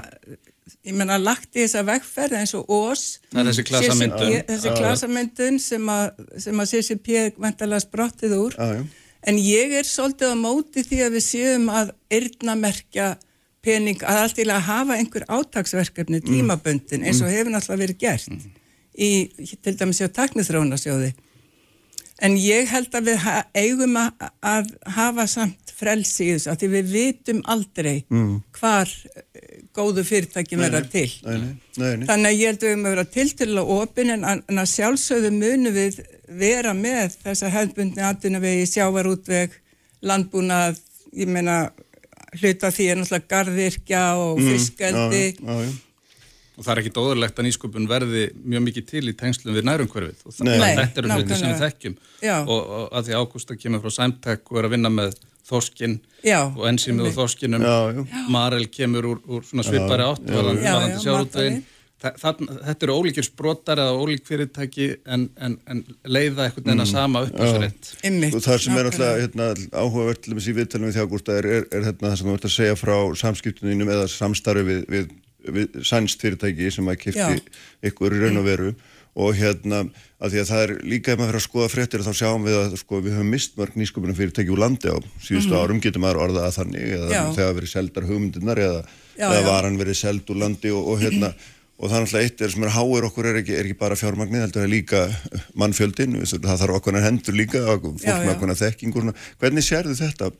[0.86, 6.26] ég menna lagt í þessa vegferð eins og ós þessi klasamyndun þessi klasamyndun sem að,
[6.38, 8.84] að CCP vantala sprottið úr já, já
[9.24, 13.14] En ég er svolítið á móti því að við séum að yrnamerkja
[13.64, 16.26] pening að allt til að hafa einhver átagsverkefni mm.
[16.28, 17.36] tímaböndin eins og mm.
[17.38, 18.58] hefur náttúrulega verið gert mm.
[18.94, 19.10] í,
[19.64, 21.14] til dæmis á taknithrónasjóði.
[22.24, 23.24] En ég held að við
[23.58, 28.36] eigum að, hafa samt frelsi í þessu að því við vitum aldrei mm.
[28.60, 28.92] hvar
[29.74, 31.08] góðu fyrirtæki verða til.
[31.24, 31.38] Nei,
[31.76, 34.16] nei, nei, Þannig að ég held að við höfum að vera til til að opina
[34.16, 36.02] en að, að sjálfsögðu munu við
[36.42, 39.56] vera með þessa hefðbundni aðtunavegi, sjávarútveg,
[40.04, 40.78] landbúnað,
[41.14, 41.58] ég meina
[42.34, 45.26] hluta því er náttúrulega gardirkja og fiskaldi.
[45.40, 45.82] Mm, já, já, já.
[46.54, 50.20] Og það er ekki dóðurlegt að nýsköpun verði mjög mikið til í tengslum við nærumhverfið.
[50.22, 51.96] Og þetta er um hluti sem við þekkjum.
[52.44, 55.16] Og, og að því Ágústa kemur frá Sæmtek og er að vinna með
[55.48, 55.98] þorskin
[56.32, 57.64] og enzímið og þorskinum
[58.32, 60.24] Marel kemur úr, úr svona svipari átt
[62.04, 66.90] þetta eru ólíkir sprótar eða ólík fyrirtæki en, en, en leiða eitthvað en að mm.
[66.90, 67.36] sama upp
[68.44, 72.18] það sem er alltaf hérna, áhugavert í viðtælum við þjágúrsta er, er, er hérna, það
[72.20, 75.14] sem þú ert að segja frá samskiptunum eða samstarfi við, við,
[75.56, 77.40] við sænst fyrirtæki sem að kipti
[77.90, 78.74] ykkur í raun og veru
[79.14, 79.84] og hérna
[80.18, 82.56] að því að það er líka ef maður fyrir að skoða fréttir þá sjáum við
[82.58, 85.62] að sko, við höfum mist mörg nýsköpunum fyrirtæki úr landi á síðustu mm -hmm.
[85.62, 87.22] árum getur maður orðað að þannig eða Já.
[87.36, 88.80] þegar verið seldar hugmyndirnar eða,
[89.18, 91.34] Já, eða varan verið seld úr landi og, og hérna
[91.78, 93.98] og það er náttúrulega eitt er sem er háir okkur er ekki, er ekki bara
[93.98, 95.00] fjármagnir, heldur það líka
[95.58, 100.30] mannfjöldin, það þarf okkur hendur líka fólk já, með okkur þekkingur hvernig sérðu þetta?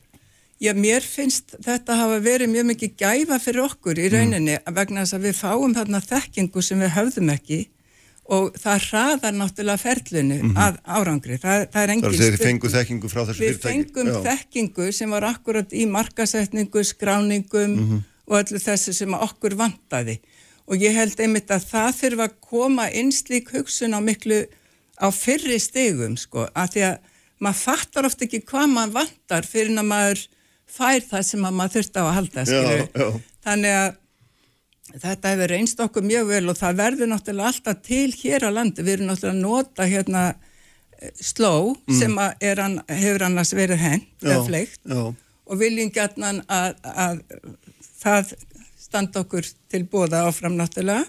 [0.63, 4.15] Já, mér finnst þetta hafa verið mjög mikið gæfa fyrir okkur í mm.
[4.15, 4.75] rauninni mm.
[4.77, 7.59] vegna þess að við fáum þarna þekkingu sem við höfðum ekki
[8.33, 10.61] og það hraðar náttúrulega ferlunu mm -hmm.
[10.65, 14.09] að árangri það, það er engin stund Við fengum þekkingu frá þessu fyrirtæki Við fengum
[14.09, 14.21] já.
[14.29, 18.03] þekkingu sem var akkurat í markasetningu, skráningum mm -hmm.
[18.27, 20.21] og öllu þessu sem okkur vantaði
[20.65, 24.47] og ég held einmitt að það þurfa að koma innslík hugsun á miklu
[24.97, 26.97] á fyrri stegum sko að því að
[27.43, 30.23] maður fattar ofta ekki hvað maður vantar fyrir að maður
[30.65, 33.09] fær það sem maður þurft á að halda já, já.
[33.45, 33.91] þannig að
[34.93, 38.85] þetta hefur reynst okkur mjög vel og það verður náttúrulega alltaf til hér á landi.
[38.85, 41.99] Við erum náttúrulega að nota hérna eh, sló mm.
[41.99, 44.83] sem hann, hefur annars verið henn eða fleikt
[45.45, 47.19] og viljum gætna að, að
[48.01, 48.33] það
[48.81, 51.05] standa okkur til bóða áfram náttúrulega.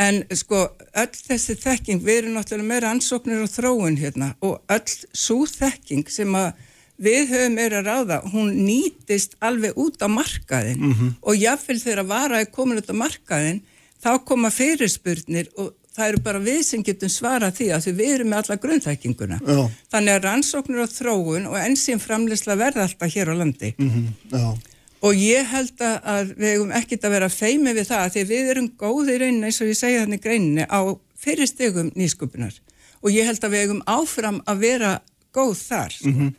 [0.00, 0.62] En sko,
[0.96, 6.08] öll þessi þekking, við erum náttúrulega meira ansóknir og þróun hérna og öll svo þekking
[6.08, 6.54] sem að
[7.00, 11.12] við höfum meira ráða, hún nýtist alveg út á markaðin mm -hmm.
[11.20, 13.62] og jáfnveil þegar vara er komin út á markaðin,
[14.02, 18.28] þá koma fyrirspurnir og það eru bara við sem getum svara því að við erum
[18.28, 19.40] með alla grunnþækinguna.
[19.46, 19.70] Já.
[19.92, 23.74] Þannig að rannsóknir og þróun og ensým framleysla verða alltaf hér á landi.
[23.78, 24.58] Mm -hmm.
[25.00, 28.68] Og ég held að við hefum ekkit að vera feimi við það því við erum
[28.78, 30.80] góði í rauninni eins og ég segja þannig greininni á
[31.16, 32.54] fyrirstegum nýsköpunar
[33.02, 35.00] og ég held að við hefum áfram að vera
[35.32, 35.92] góð þar.
[36.04, 36.34] Mm -hmm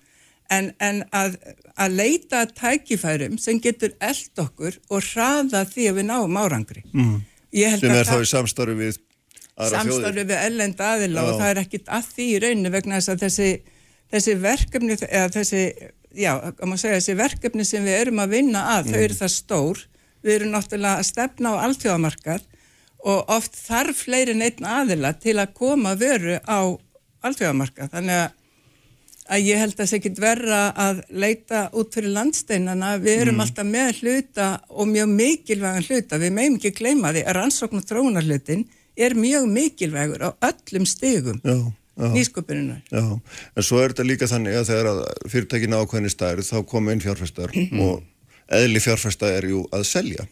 [0.52, 1.38] en, en að,
[1.80, 6.84] að leita tækifærum sem getur eld okkur og hraða því að við náum árangri.
[6.92, 7.22] Mm.
[7.52, 9.00] Sem er þá í samstarfi við
[9.56, 9.94] aðra þjóðir.
[9.94, 13.26] Samstarfi við ellend aðila og það er ekkit að því í rauninu vegna þess að
[13.26, 13.50] þessi,
[14.16, 15.64] þessi verkefni, eða þessi,
[16.16, 16.32] já,
[16.76, 18.94] segja, þessi verkefni sem við erum að vinna að, mm.
[18.94, 19.86] þau eru það stór.
[20.22, 22.44] Við erum náttúrulega að stefna á alltjóðamarkað
[23.02, 26.70] og oft þarf fleiri neitt aðila til að koma veru á
[27.26, 27.90] alltjóðamarkað.
[27.96, 28.36] Þannig að
[29.32, 33.38] að ég held að það sé ekki verra að leita út fyrir landsteinana, við erum
[33.38, 33.44] mm.
[33.46, 37.88] alltaf með hluta og mjög mikilvægan hluta, við meðum ekki gleyma því að rannsókn og
[37.88, 38.66] trónarlutin
[39.00, 41.40] er mjög mikilvægur á öllum stegum
[42.02, 42.82] nýsköpuninnar.
[42.90, 43.04] Já,
[43.56, 47.52] en svo er þetta líka þannig að þegar fyrirtækina ákveðin stærð þá koma inn fjárfæstar
[47.54, 47.82] mm -hmm.
[47.86, 50.26] og eðli fjárfæsta er jú að selja?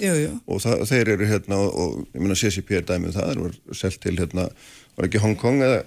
[0.00, 0.30] Jú, jú.
[0.46, 3.76] Og það, þeir eru hérna og, og ég minna CCP er dæmið það, það er
[3.76, 4.48] selgt til hérna,
[4.96, 5.82] var ekki Hong Kong eða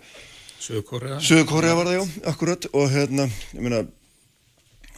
[0.64, 2.70] Suðkórea Suðkórea var það, já, akkurat.
[2.72, 3.84] Og hérna, ég meina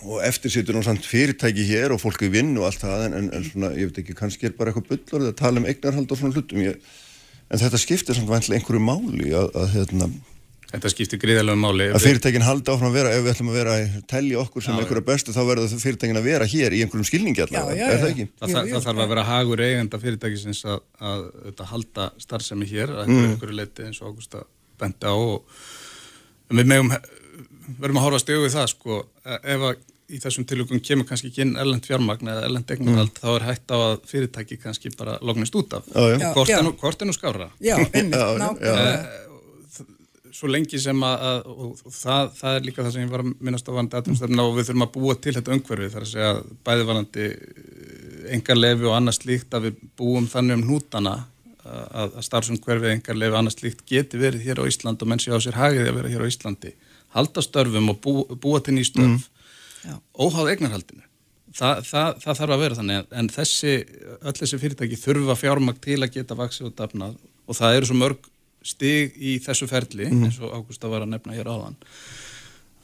[0.06, 3.48] og eftir sittur hún samt fyrirtæki hér og fólki vinn og allt það en, en
[3.48, 6.36] svona, ég veit ekki, kannski er bara eitthvað bullur að tala um eignarhald og svona
[6.36, 6.62] hlutum.
[6.62, 6.94] Ég,
[7.50, 10.12] en þetta skiptir samt vantilega einhverju máli að, að hérna
[10.76, 11.86] Þetta skiptir gríðarlega máli.
[11.94, 14.80] að fyrirtækin halda áfram að vera, ef við ætlum að vera að tellja okkur sem
[14.82, 18.26] einhverja bestu, þá verður fyrirtækin að vera hér í einhverjum skilningi allavega, er það ekki?
[18.34, 22.92] Það, það, það þarf að vera hagur eigenda fyrirtækisins að, að, að halda starfsemi hér,
[22.92, 23.30] að mm.
[23.30, 24.44] einhverju leiti eins og Ágústa
[24.80, 26.94] benda á og við meðum
[27.80, 29.02] verðum að horfa stjóðu það sko.
[29.26, 33.22] Ef að í þessum tilugum kemur kannski ekki inn ellend fjármagn eða ellend egnarhald mm.
[33.24, 35.88] þá er hægt á að fyrirtæki kannski bara lognist út af.
[35.90, 36.52] Hvort.
[36.54, 38.14] Er nú, er nú skára Já, einmitt,
[38.44, 38.90] nákvæmlega.
[38.92, 39.22] eh,
[40.36, 41.46] Svo lengi sem að,
[41.96, 44.00] það, það er líka það sem ég var að minnast á vandi
[44.44, 46.32] og við þurfum að búa til þetta umhverfi þar að segja
[46.68, 47.28] bæðivalandi
[48.36, 51.14] engar lefi og annars líkt að við búum þannig um nútana
[51.66, 55.34] að, að starfsumhverfið engar lefi annars líkt geti verið hér á Ísland og menn sé
[55.34, 56.74] á sér hagið að vera hér á Íslandi
[57.16, 60.00] halda störfum og bú, búa til nýstörf mm.
[60.20, 61.06] óháð eignarhaldinu
[61.56, 63.74] Þa, það, það þarf að vera þannig en þessi,
[64.20, 67.14] öll þessi fyrirtæki þurfa fjármakt til að geta vaksið og dafnað
[67.48, 68.28] og það eru svo mörg
[68.66, 70.26] stig í þessu ferli mm.
[70.28, 71.78] eins og Ágústa var að nefna hér áðan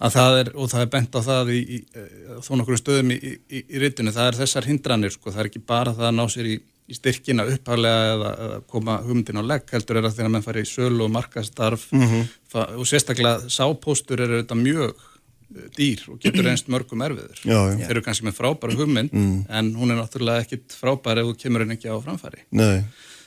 [0.01, 3.11] að það er, og það er bent á það í, í, í þó nokkur stöðum
[3.13, 6.23] í, í ryttinu, það er þessar hindranir sko, það er ekki bara það að ná
[6.31, 6.55] sér í
[6.89, 10.65] í styrkina upphálega eða, eða koma hugmyndin á legg heldur er að þegar mann fari
[10.65, 12.75] í sölu og markastarf mm -hmm.
[12.81, 17.39] og sérstaklega sápóstur eru þetta mjög eh, dýr og getur einst mörgum erfiður.
[17.43, 19.37] Þeir eru kannski með frábæra hugmynd mm.
[19.49, 22.43] en hún er náttúrulega ekkit frábæra ef þú kemur henni ekki á framfæri.
[22.51, 22.83] Nei.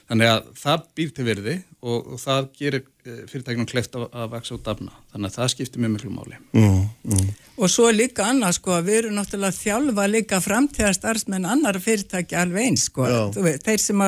[0.09, 4.33] Þannig að það býr til virði og, og það gerir eh, fyrirtæknum kleift að, að
[4.35, 4.93] vaksa út afna.
[5.13, 6.41] Þannig að það skiptir mjög miklu máli.
[6.57, 7.31] Mm, mm.
[7.59, 12.39] Og svo líka annað sko að við erum náttúrulega þjálfa líka framtíðar starfsmenn annar fyrirtæki
[12.41, 13.09] alveg eins sko.
[13.39, 14.05] Veit, þeir sem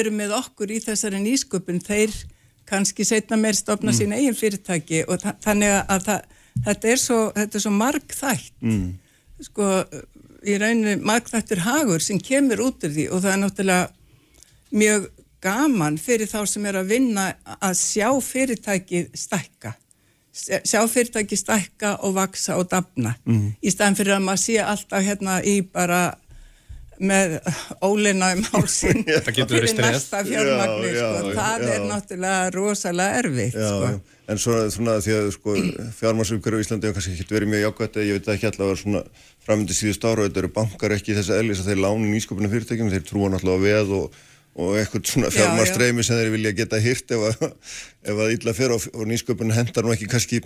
[0.00, 2.14] eru með okkur í þessari nýsköpun, þeir
[2.66, 3.98] kannski setna meir stopna mm.
[3.98, 7.20] sín eigin fyrirtæki og þannig að það, þetta er svo,
[7.56, 8.54] svo margþætt.
[8.64, 8.86] Mm.
[9.46, 9.68] Sko
[10.46, 13.86] í rauninu margþættur hagur sem kemur út af því og það er náttúrulega
[14.76, 15.06] mjög
[15.44, 17.26] gaman fyrir þá sem er að vinna
[17.58, 19.74] að sjá fyrirtækið stækka
[20.36, 23.56] sjá fyrirtækið stækka og vaksa og dafna mm.
[23.62, 26.02] í staðan fyrir að maður sé alltaf hérna í bara
[26.96, 27.36] með
[27.84, 29.02] óleina um hálsin
[29.50, 31.32] fyrir næsta fjármagni sko.
[31.36, 31.72] það já.
[31.74, 33.90] er náttúrulega rosalega erfitt já, sko.
[34.32, 35.56] en svona, svona því að sko,
[36.00, 39.02] fjármagsumhverju í Íslandi hefur kannski ekki verið mjög jákvæmt ég veit ekki allavega svona
[39.46, 42.92] framöndi síðust ára þetta eru bankar ekki þess að ellis að þeir láni nýskupinu fyrirtækjum
[42.94, 44.24] þeir trúa náttúrulega veð og
[44.56, 48.86] og eitthvað svona fjármarstreymi sem þeir vilja geta hýrt ef ef að illa fyrir og,
[48.94, 50.40] og nýsköpun hendar nú ekki kannski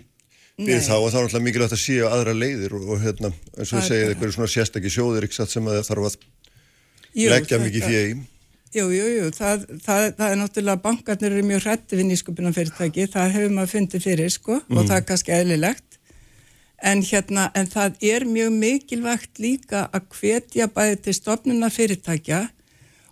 [0.58, 3.70] fyrir þá og þá er alltaf mikilvægt að síða aðra leiðir og, og hérna eins
[3.70, 6.18] og þú segið eitthvað svona sérstakki sjóðir ekki sem að það þarf að
[7.14, 8.18] jú, leggja mikið fyrir í.
[8.70, 13.32] Jú, jú, jú, það, það, það er náttúrulega bankarnir eru mjög hrætti við nýsköpunarfyrirtæki það
[13.34, 14.76] hefur maður fundið fyrir sko mm.
[14.76, 15.86] og það er kannski eðlilegt.
[16.90, 22.44] En hérna, en það er mjög mikilvægt líka að hvetja bæði til stofnuna fyrirtækja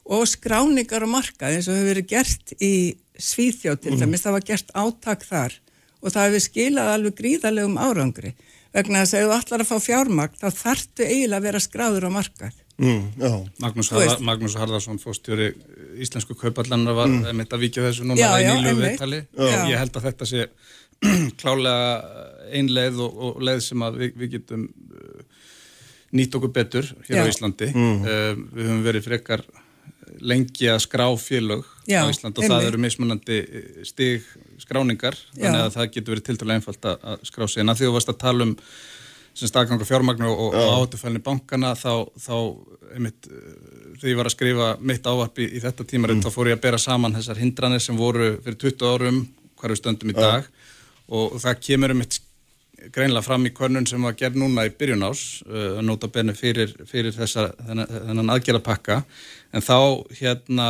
[0.08, 2.74] og skráningar á markað eins og hefur verið gert í
[3.18, 4.22] Svíþjóð til dæmis, mm.
[4.22, 5.56] það var gert átak þar
[5.98, 8.32] og það hefur skilað alveg gríðarlegum árangri.
[8.76, 12.06] Vegna þess að ef þú ætlar að fá fjármagn þá þartu eiginlega að vera skráður
[12.06, 12.60] á markað.
[12.78, 13.06] Mm,
[13.58, 15.48] Magnús, Harða, Magnús Harðarsson fóstjóri
[15.98, 17.32] íslensku kaupallannar var mm.
[17.34, 19.22] mitt að vikja þessu núna í nýlu viðtali.
[19.66, 20.46] Ég held að þetta sé
[21.40, 21.88] klálega
[22.54, 25.48] einleið og, og leið sem að við, við getum uh,
[26.14, 27.24] nýtt okkur betur hér Já.
[27.26, 27.72] á Íslandi.
[27.74, 27.98] Mm.
[28.06, 29.44] uh, við höfum verið frekar
[30.20, 32.54] lengi að skrá félög Já, á Ísland og einnig.
[32.54, 34.28] það eru mismunandi uh, stig
[34.62, 35.42] skráningar Já.
[35.46, 38.12] þannig að það getur verið tiltalega einfalt að skrá sig en að því þú varst
[38.12, 38.54] að tala um
[39.38, 42.36] sem staðgangu fjármagnu og, og áhættufælni bankana þá, þá
[42.96, 43.58] einmitt, uh,
[43.98, 46.26] þegar ég var að skrifa mitt ávarp í, í þetta tímarinn mm.
[46.26, 49.20] þá fór ég að bera saman þessar hindranir sem voru fyrir 20 árum
[49.58, 50.48] hvar við stöndum í dag
[51.08, 52.18] og það kemur um eitt
[52.94, 56.72] greinlega fram í körnun sem var gerð núna í byrjun ás að nota benni fyrir,
[56.88, 59.02] fyrir þessa, þennan, þennan aðgerðapakka.
[59.56, 59.78] En þá
[60.18, 60.68] hérna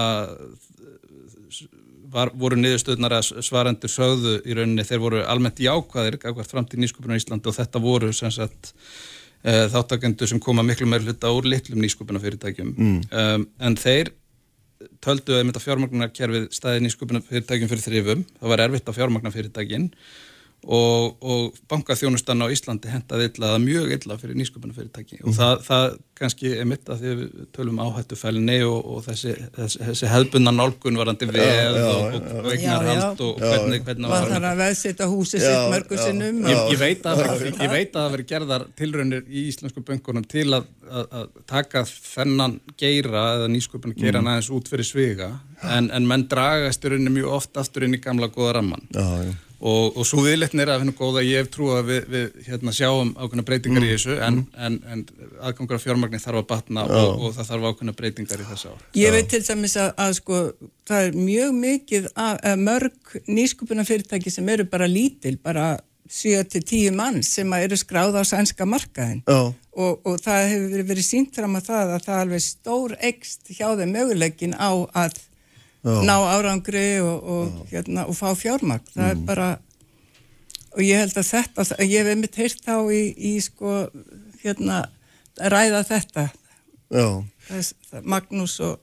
[2.13, 7.19] var, voru niðurstöðnar að svarendur sögðu í rauninni þeir voru almennt jákvæðir fram til nýsköpunar
[7.19, 11.49] í Íslandi og þetta voru sem sagt uh, þáttakendur sem koma miklu meir hluta úr
[11.49, 12.73] litlum nýsköpunarfyrirtækjum.
[12.77, 13.03] Mm.
[13.11, 14.13] um, en þeir
[15.03, 18.25] töldu að fjármagnarkerfið staði nýsköpunarfyrirtækjum fyrir þrifum.
[18.39, 19.89] Það var erfitt á fjármagnarfyrirtækin
[20.67, 25.21] og, og bankaþjónustan á Íslandi hendaði illa, mjög illa fyrir nýsköpunarfyrirtæki.
[25.21, 25.29] Mm.
[25.31, 25.87] og það, það
[26.19, 30.99] kannski er mitt að því við tölum áhættufælni og, og þessi, þessi, þessi hefðbunna nálgun
[30.99, 36.01] varandi veð og, og eignarhald og hvernig, hvernig var það að veðsita húsi sitt mörgu
[36.03, 37.25] sinnum ég, ég veit að
[37.95, 43.51] það veri gerðar tilraunir í íslensku böngunum til að, að, að taka þennan geira eða
[43.55, 44.33] nýsköpunar geira mm.
[44.35, 48.03] aðeins út fyrir sviga en, en menn dragast í rauninni mjög oft aftur inn í
[48.03, 51.51] gamla goða ramman já, já og, og svo viðlettin er að hennu góða ég hef
[51.55, 53.89] trú að við, við hérna, sjáum ákveðna breytingar mm.
[53.89, 54.61] í þessu en, mm.
[54.67, 55.03] en, en
[55.49, 58.87] aðgangur af fjármagnir þarf að batna og, og það þarf ákveðna breytingar í þessu ár.
[59.01, 60.41] Ég veit til dæmis að, að sko
[60.89, 65.69] það er mjög mikið að, að mörg nýskupuna fyrirtæki sem eru bara lítil, bara
[66.09, 71.59] 7-10 mann sem eru skráð á sænska markaðin og, og það hefur verið sínt fram
[71.59, 75.19] að það að það er alveg stór ekst hjá þeim möguleikin á að.
[75.85, 78.87] Ná árangri og, og, hérna, og fá fjármagn.
[78.95, 79.13] Það mm.
[79.15, 79.49] er bara
[80.75, 83.79] og ég held að þetta, ég hef einmitt heyrt þá í, í sko
[84.43, 84.83] hérna,
[85.39, 86.29] ræða þetta.
[87.49, 87.75] Þess,
[88.05, 88.79] Magnús og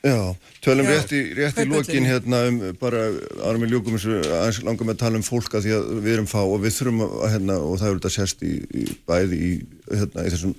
[0.00, 0.32] Já,
[0.64, 3.02] tölum já, rétt í, rétt í lokin hérna um bara
[3.44, 6.38] árum í ljúkum eins og langum að tala um fólka því að við erum fá
[6.40, 9.50] og við þurfum að hérna og það er þetta sérst í, í bæði í,
[9.90, 10.54] hérna, í þessum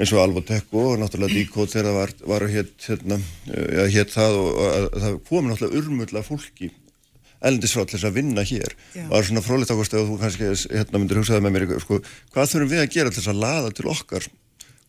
[0.00, 3.18] eins og Alvotekko og náttúrulega Díkót þegar það var, var hétt hérna,
[3.52, 6.70] ja, hétt það og, og það kom náttúrulega urmulla fólki
[7.40, 9.04] elendisfrátt til þess að vinna hér Já.
[9.06, 12.00] og það er svona frólitt ákvæmst að þú kannski hérna myndir hugsaði með mér sko,
[12.34, 14.26] hvað þurfum við að gera til þess að laða til okkar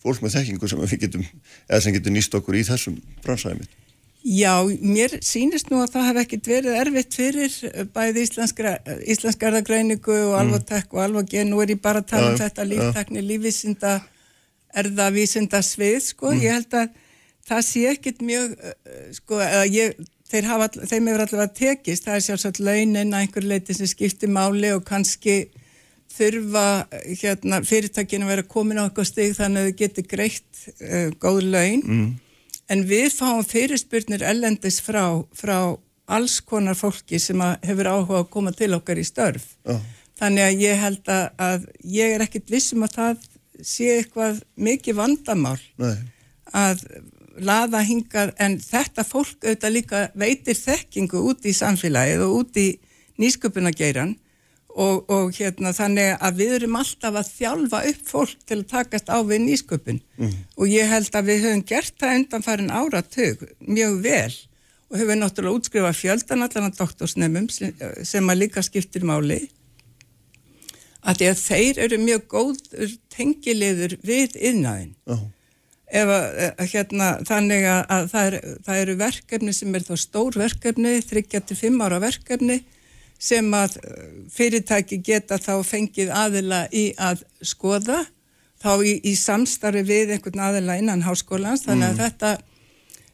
[0.01, 1.23] fólk með þekkingu sem við getum
[1.69, 3.67] eða sem getur nýst okkur í þessum bransæmi
[4.21, 7.55] Já, mér sínist nú að það hef ekkit verið erfitt fyrir
[7.95, 10.41] bæði íslenska erðagreiningu og mm.
[10.43, 13.95] alvotek og alvogen, nú er ég bara að tala um þetta líftekni, lífisynda
[14.77, 16.41] erðavísinda svið sko, mm.
[16.43, 16.97] ég held að
[17.51, 18.75] það sé ekkit mjög uh,
[19.17, 19.41] sko,
[19.71, 19.97] ég,
[20.47, 24.71] hafa, þeim hefur allavega tekist, það er sjálfsagt launin að einhver leiti sem skiptir máli
[24.75, 25.43] og kannski
[26.11, 26.65] þurfa
[27.21, 31.45] hérna, fyrirtækinu að vera komin á eitthvað stig þannig að þau getur greitt uh, góð
[31.47, 32.09] laun mm.
[32.75, 35.05] en við fáum fyrirspurnir ellendis frá,
[35.35, 35.57] frá
[36.11, 39.79] alls konar fólki sem hefur áhuga að koma til okkar í störf oh.
[40.19, 43.27] þannig að ég held að, að ég er ekkit vissum að það
[43.65, 45.97] sé eitthvað mikið vandamál Nei.
[46.53, 46.83] að
[47.41, 52.67] laða hingað en þetta fólk auðvitað líka veitir þekkingu út í samfélagið og út í
[53.21, 54.13] nýsköpunageiran
[54.71, 59.11] og, og hérna þannig að við erum alltaf að þjálfa upp fólk til að takast
[59.11, 60.37] á við nýsköpun mm.
[60.57, 64.33] og ég held að við höfum gert það undan farin áratug mjög vel
[64.91, 67.73] og höfum náttúrulega útskrifað fjöldan allan að doktorsnefnum sem,
[68.07, 69.43] sem að líka skiptir máli
[71.01, 72.59] að því að þeir eru mjög góð
[73.13, 75.23] tengiliður við innæðin oh.
[75.89, 78.37] ef að hérna þannig að það, er,
[78.67, 82.59] það eru verkefni sem er þá stór verkefni 35 ára verkefni
[83.21, 88.03] sem að uh, fyrirtæki geta þá fengið aðila í að skoða
[88.61, 92.01] þá í, í samstarfi við einhvern aðila innan háskólans þannig að mm.
[92.05, 92.33] þetta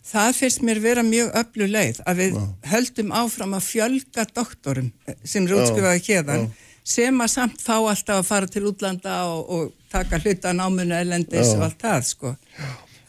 [0.07, 2.47] það fyrst mér vera mjög öllu leið að við wow.
[2.67, 4.91] höldum áfram að fjölga doktorum
[5.23, 9.49] sem eru útskrifaði hérðan wow sem að samt fá alltaf að fara til útlanda og,
[9.51, 12.33] og taka hluta námunu elendis og allt það sko.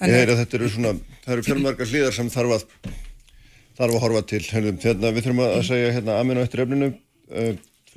[0.02, 2.66] Ég heyr að þetta eru svona, það eru fjölmargar hlýðar sem þarf að,
[3.78, 4.42] þarf að horfa til.
[4.50, 6.92] Hérna, við þurfum að segja hérna aminu eftir efninu,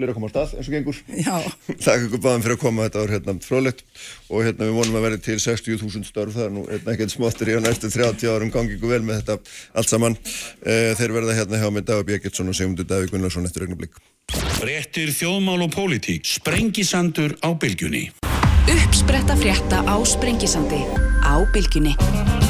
[0.02, 1.00] fleira koma á stað eins og gengur.
[1.16, 1.38] Já.
[1.86, 3.84] Takk ykkur báðum fyrir að koma, þetta var hérna frölegt
[4.30, 7.52] og hérna við vonum að verði til 60.000 störf, það er nú hérna ekkert smáttir
[7.52, 9.38] í á næstu 30 árum, gangi ykkur vel með þetta
[9.78, 10.18] allt saman.
[10.66, 14.02] Uh, þeir verða hérna hjá með David Bjegilsson og Sigmundur Davík Gunnarsson eftir ögnublik.
[14.58, 16.26] Frettir þjóðmál og pólitík.
[16.28, 18.10] Sprengisandur á bylgjunni.
[18.72, 20.82] Uppspretta frétta á Sprengisandi.
[21.22, 22.41] á Bilginni.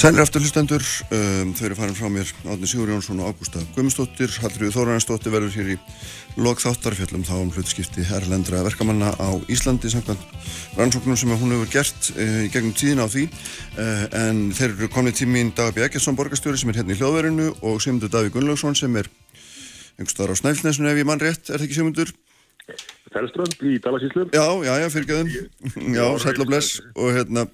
[0.00, 0.80] Sælir aftur hlustendur,
[1.12, 5.56] um, þau eru farin frá mér Átni Sigur Jónsson og Ágústa Guðmundsdóttir, Hallriður Þóraðarsdóttir verður
[5.58, 5.76] hér í
[6.40, 10.22] lokþáttarfjallum þá um hlutskipti erlendra verkamanna á Íslandi samkvæmt
[10.78, 13.26] rannsóknum sem hún hefur gert uh, í gegnum tíðin á því.
[13.76, 17.82] Uh, en þeir eru komið tímin Dagabí Eggertsson borgastjóri sem er hérna í hljóðverinu og
[17.84, 19.10] Simundur Daví Gunnlaugsson sem er
[19.98, 22.14] einhverstaðar á Snælfnessun ef ég mann rétt, er það ekki Simundur?
[23.12, 26.80] Fælströnd í Dalasíslu Já, já, já, fyrir göðum Já, sæl og bless.
[26.96, 27.44] Og hérna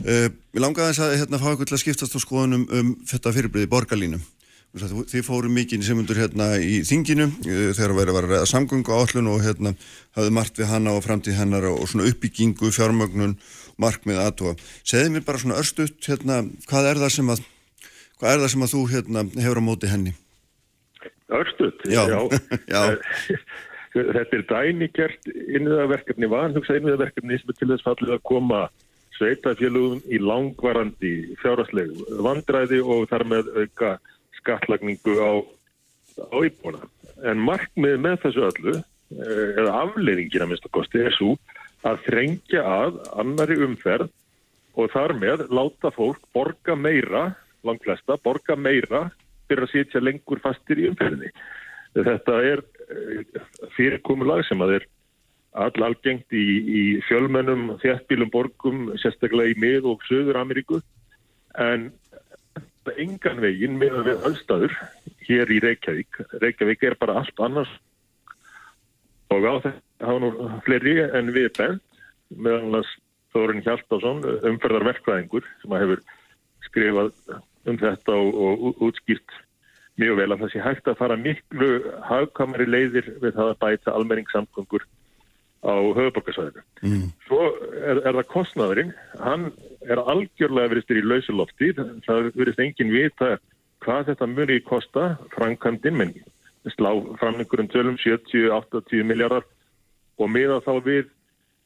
[0.00, 3.68] Uh, mér langaði að hérna, fá eitthvað til að skiptast á skoðunum um þetta fyrirbriði
[3.68, 4.22] borgarlínum.
[4.70, 9.30] Þið fóru mikið sem undur hérna í þinginu uh, þegar verið að ræða samgöngu áallun
[9.32, 9.74] og hérna
[10.16, 13.36] hafðu margt við hanna og framtíð hennar og svona uppbyggingu, fjármögnun,
[13.82, 14.56] markmið aðtóa.
[14.80, 17.46] Segði mér bara svona örstuðt hérna, hvað er það sem að,
[18.20, 20.14] hvað er það sem að þú hérna hefur á móti henni?
[21.40, 21.84] Örstuðt?
[21.92, 22.06] Já.
[22.70, 22.82] Já.
[23.90, 28.68] Þetta er dænigert innviðaverkefni, vanhugsa innviðaverkefni sem er til þess fallið að koma
[29.20, 33.94] sveitafélugum í langvarandi fjárhastlegu vandræði og þar með auka
[34.40, 35.30] skattlagningu á,
[36.32, 36.80] á íbúna.
[37.28, 38.76] En markmið með þessu öllu,
[39.60, 41.34] eða afleiðingina minnst að kosti, er svo
[41.86, 44.08] að þrengja að annari umferð
[44.78, 47.30] og þar með láta fólk borga meira,
[47.66, 49.08] langt flesta, borga meira
[49.50, 51.32] fyrir að sitja lengur fastir í umferðinni.
[51.96, 52.62] Þetta er
[53.74, 54.86] fyrirkomulag sem að er
[55.52, 60.80] all algengt í, í fjölmennum þjættbílum borgum, sérstaklega í mið- og söður Ameríku
[61.58, 61.90] en
[62.98, 64.76] engan veginn með að við aðstæður
[65.26, 66.20] hér í Reykjavík.
[66.42, 67.70] Reykjavík er bara allt annars.
[69.30, 70.30] Og á þetta hafa nú
[70.66, 72.90] fleiri en við bent meðan að
[73.30, 76.00] Þórun Hjaltásson umferðarverkvæðingur sem að hefur
[76.66, 77.12] skrifað
[77.70, 79.36] um þetta og, og útskýrt
[80.00, 81.68] mjög vel að það sé hægt að fara miklu
[82.08, 84.86] hagkamari leiðir við það að bæta almenningssamgöngur
[85.60, 86.64] á höfuborgarsvæðinu.
[86.82, 87.06] Mm.
[87.26, 87.40] Svo
[87.84, 89.50] er, er það kostnaðurinn, hann
[89.84, 91.72] er algjörlega verið styrir í lausulofti,
[92.06, 93.30] það verið enginn vita
[93.84, 96.14] hvað þetta muni kosta framkvæmdinn, menn
[96.74, 96.90] slá
[97.20, 99.46] fram einhverjum tölum 70-80 miljardar
[100.20, 101.06] og miða þá við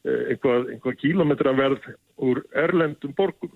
[0.04, 1.88] einhvað, einhvað kílometraverð
[2.22, 3.54] úr erlendum borgum.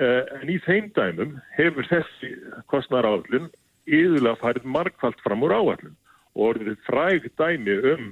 [0.00, 2.30] En í þeim dæmum hefur þessi
[2.70, 3.50] kostnæðaráallun
[3.90, 5.96] yðurlega farið markvallt fram úr áallun
[6.36, 8.10] og orðið fræg dæmi um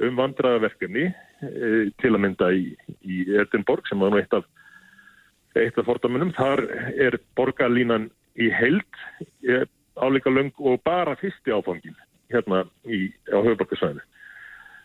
[0.00, 1.70] um vandraðaverkefni e,
[2.00, 2.72] til að mynda í,
[3.04, 4.46] í Edinborg sem var nú eitt af
[5.58, 6.32] eitt af fordamunum.
[6.36, 6.64] Þar
[6.96, 8.08] er borgarlínan
[8.40, 9.02] í held
[9.44, 9.64] e,
[10.00, 11.98] áleika löng og bara fyrsti áfangin
[12.32, 14.04] hérna í, á höfuborgarsvæðinu.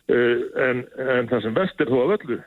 [0.07, 0.19] E,
[0.67, 2.41] en, en það sem vest er þó að öllu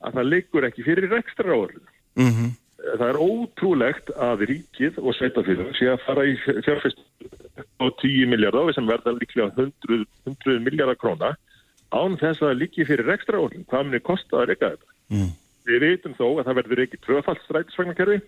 [0.00, 1.86] að það liggur ekki fyrir ekstra áallun.
[2.16, 2.56] Mm -hmm.
[2.80, 7.02] Það er ótrúlegt að ríkið og sveitafélag sé að fara í fjárfest
[7.76, 11.34] á 10 miljardar sem verða líklega 100, 100 miljardar króna
[11.90, 14.92] án þess að líki fyrir ekstra orðin, hvað munir kosta að reyka þetta.
[15.10, 15.30] Mm.
[15.70, 18.20] Við veitum þó að það verður ekki tvöfaldstrætisvagnarkerfi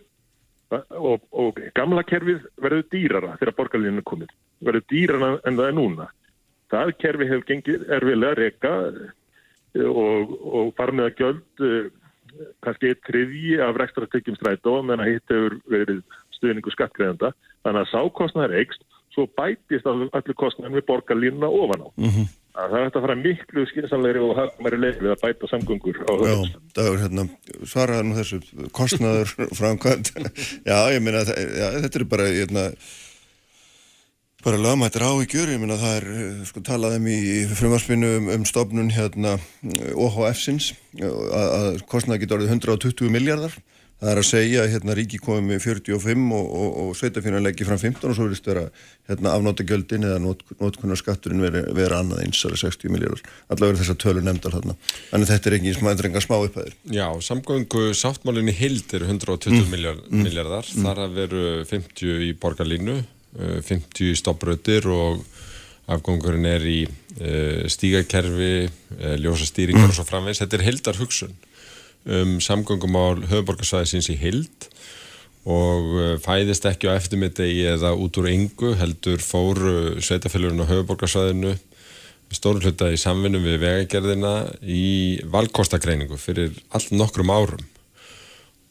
[0.99, 4.35] og, og gamla kerfið verður dýrara þegar borgarlínu komið.
[4.65, 6.09] Verður dýrara en það er núna.
[6.73, 8.73] Það kerfi hefur gengið erfilega að reyka
[9.89, 11.93] og, og með að gjöld
[12.65, 16.01] kannski eitt triði af ekstra tekjum strætó menn að hitt hefur verið
[16.39, 17.33] stuðningu skattgreðanda.
[17.63, 21.89] Þannig að sákostnaðar eikst, svo bætist allir kostnaðin við borgarlínuna ofan á.
[21.97, 22.31] Mm -hmm.
[22.53, 26.43] Það er að fara miklu skynsamlegri og hafðmæri leið við að bæta samgöngur á höfum.
[26.51, 27.25] Já, Dagur, hérna,
[27.65, 28.41] svaraði nú þessu
[28.77, 30.11] kostnaður framkvæmt.
[30.69, 31.01] Já, ég
[31.33, 32.67] já, þetta er bara, hérna,
[34.45, 36.11] bara lögmættir á í gjör, ég meina, það er,
[36.51, 37.19] sko, talaðum í
[37.57, 39.39] frumarspinu um, um stofnun, hérna,
[39.97, 43.57] OHF-sins, að, að kostnaði getur orðið 120 miljardar.
[44.03, 47.69] Það er að segja að hérna, ríki komið með 45 og, og, og sveitafjörðan leggir
[47.69, 48.65] fram 15 og svo verðist vera
[49.07, 53.23] hérna, afnóta gjöldin eða not, notkunnar skatturinn vera, annað eins, er 60 miljardar.
[53.47, 54.75] Allavega verður þess að tölur nefndar þarna.
[55.13, 56.75] Þannig þetta er ekki smæðrenga smá upphæðir.
[56.97, 59.71] Já, samgöngu sáttmálinni hild eru 120 mm.
[59.71, 60.27] miljard, mm.
[60.27, 60.73] miljardar.
[60.75, 60.89] Mm.
[60.89, 62.99] Þar að veru 50 í borgarlínu,
[63.71, 65.23] 50 í stoppröðir og
[65.93, 68.53] afgangurinn er í uh, stígakerfi,
[68.99, 70.43] uh, ljósastýringar og svo framvegs.
[70.43, 71.39] Þetta er hildar hugsun
[72.07, 74.69] um samgöngumál höfuborgarsvæðisins í hild
[75.43, 81.57] og fæðist ekki á eftirmittegi eða út úr yngu heldur fóru sveitafélurinn á höfuborgarsvæðinu
[82.33, 84.33] stóru hluta í samvinnum við vegagerðina
[84.65, 87.63] í valkostakreiningu fyrir allt nokkrum árum.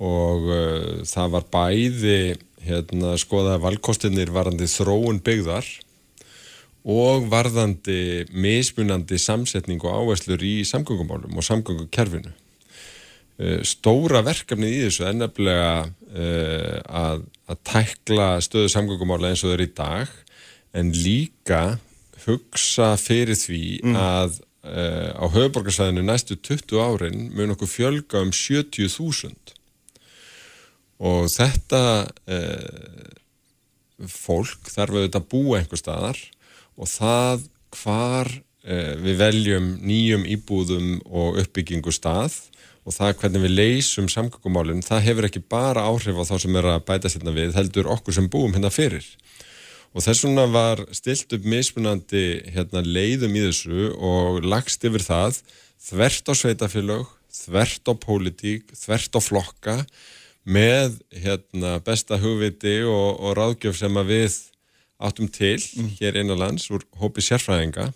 [0.01, 2.17] Og uh, það var bæði
[2.65, 5.67] hérna, skoðaði valkostinir varandi þróun byggðar
[6.81, 12.33] og varðandi mismunandi samsetning og áherslur í samgöngumálum og samgöngukerfinu.
[12.33, 12.50] uh,
[13.65, 19.55] stóra verkefnið í þessu er nefnilega uh, að, að tækla stöðu samgöngumála eins og þau
[19.55, 20.11] eru í dag
[20.77, 21.61] en líka
[22.25, 23.63] hugsa fyrir því
[23.97, 24.37] að
[24.67, 29.57] uh, á höfuborgarsæðinu næstu 20 árin mun okkur fjölga um 70.000
[31.01, 31.81] og þetta
[34.05, 36.19] fólk þarf auðvitað að búa einhver staðar
[36.77, 38.29] og það hvar
[39.01, 42.37] við veljum nýjum íbúðum og uppbyggingu stað
[42.81, 46.67] og það hvernig við leysum samgöngumálinn, það hefur ekki bara áhrif á þá sem er
[46.73, 49.05] að bæta sérna við, heldur okkur sem búum hérna fyrir.
[49.91, 52.25] Og þess vegna var stilt upp mismunandi
[52.55, 55.41] hérna, leiðum í þessu og lagst yfir það
[55.81, 59.77] þvert á sveitafélög, þvert á pólitík, þvert á flokka
[60.47, 64.39] með hérna, besta hugviti og, og ráðgjöf sem við
[65.01, 65.59] áttum til
[65.99, 67.91] hér innanlands úr hópi sérfræðinga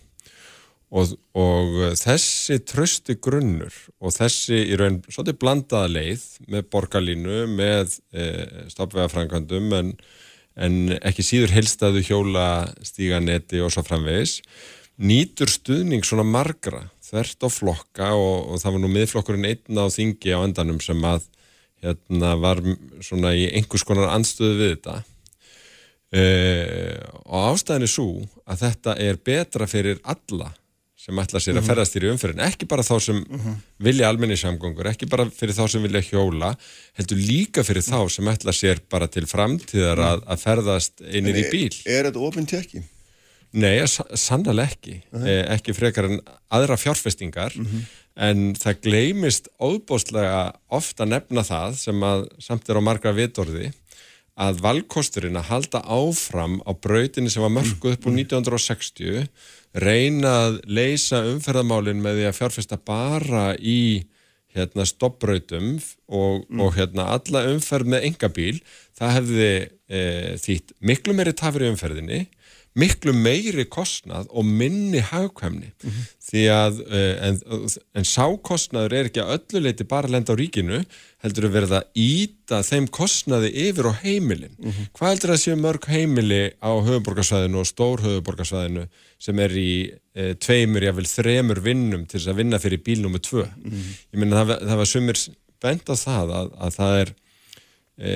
[0.93, 7.97] og, og þessi trösti grunnur og þessi í raun svolítið blandaða leið með borgarlínu, með
[8.13, 8.27] e,
[8.73, 9.93] stoppvegafrængandum en,
[10.55, 12.47] en ekki síður helstaðu hjóla
[12.85, 14.39] stíganetti og svo framvegis
[14.95, 19.85] nýtur stuðning svona margra þvert á flokka og, og það var nú miðflokkurinn einn á
[19.91, 21.27] þingi á endanum sem að
[21.83, 22.61] hérna var
[23.03, 24.95] svona í einhvers konar anstöðu við þetta.
[26.15, 28.09] Uh, og ástæðin er svo
[28.47, 30.53] að þetta er betra fyrir alla
[31.05, 33.19] sem ætla sér að ferðast þér í umferðin ekki bara þá sem
[33.85, 36.55] vilja almenni samgöngur, ekki bara fyrir þá sem vilja hjóla
[36.97, 41.45] heldur líka fyrir þá sem ætla sér bara til framtíðar að, að ferðast einir í
[41.51, 41.69] bíl.
[41.85, 42.81] Er þetta ofinn tekki?
[43.55, 44.97] Nei, sannlega ekki.
[45.21, 46.17] Eh, ekki frekar en
[46.51, 47.53] aðra fjárfestingar.
[48.15, 53.71] En það gleymist óbóstlega ofta nefna það sem að samt er á margra vitorði
[54.35, 59.27] að valkosturinn að halda áfram á brautinni sem var mörguð upp úr 1960
[59.75, 64.05] reyna að leysa umferðamálinn með því að fjárfesta bara í
[64.55, 65.73] hérna stoppbrautum
[66.07, 68.55] og, og hérna alla umferð með engabíl,
[68.95, 70.01] það hefði e,
[70.39, 72.21] þýtt miklu meiri tafir í umferðinni
[72.75, 75.71] miklu meiri kostnað og minni hagkvæmni.
[76.25, 76.81] Því að
[77.23, 77.37] en,
[77.95, 80.81] en sákostnaður er ekki að öllu leiti bara lenda á ríkinu
[81.23, 84.53] heldur að verða íta þeim kostnaði yfir á heimilin.
[84.97, 88.87] Hvað heldur að séu mörg heimili á höfuborgarsvæðinu og stór höfuborgarsvæðinu
[89.25, 89.71] sem er í
[90.13, 93.47] e, tveimur, jável þremur vinnum til þess að vinna fyrir bílnúmi tvö?
[94.11, 95.21] Ég minna það, það var sumir
[95.63, 97.13] bent á það að, að það er
[97.97, 98.11] e,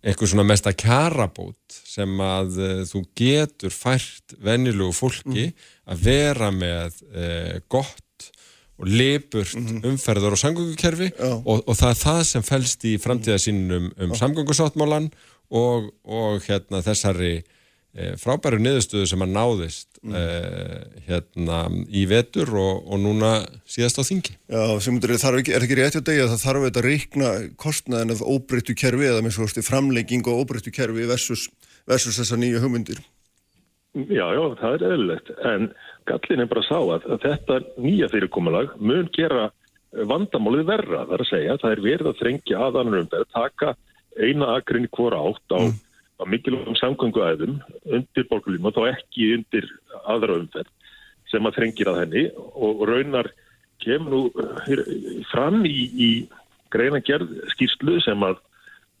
[0.00, 5.50] eitthvað svona mesta kjarabót sem að uh, þú getur fært vennilugu fólki
[5.90, 8.30] að vera með uh, gott
[8.80, 14.14] og lipurt umferðar og samgöngukerfi og, og það er það sem fælst í framtíðasínum um
[14.16, 15.10] samgöngusáttmálan
[15.52, 17.42] og, og hérna þessari
[18.20, 19.98] frábæru niðurstöðu sem að náðist
[21.08, 21.58] hérna
[21.90, 23.32] í vetur og, og núna
[23.68, 24.36] síðast á þingi.
[24.46, 27.30] Já, sem er, þarf ekki, er ekki rétt hjá degi að það þarf að reikna
[27.60, 31.48] kostnaðin af óbreyttu kerfi eða með svo stu framlegging og óbreyttu kerfi versus,
[31.90, 33.02] versus þessar nýju hugmyndir.
[33.98, 35.70] Já, já, það er eðlilegt, en
[36.06, 39.48] gallin er bara að sá að, að þetta nýja fyrirkomulag mun gera
[39.90, 43.72] vandamálið verra, það er að segja, það er verið að þrengja aðanur um þetta, taka
[44.20, 45.60] eina akrin í hvora átt á,
[46.20, 47.56] á mikilvægum samgönguæðum
[47.88, 49.66] undir borgarlínu og þá ekki undir
[50.04, 50.70] aðra umferð
[51.30, 53.30] sem að þrengir að henni og raunar
[53.80, 54.22] kemur nú
[54.68, 56.10] eh, fram í, í
[56.72, 58.40] greina gerð skýrslu sem að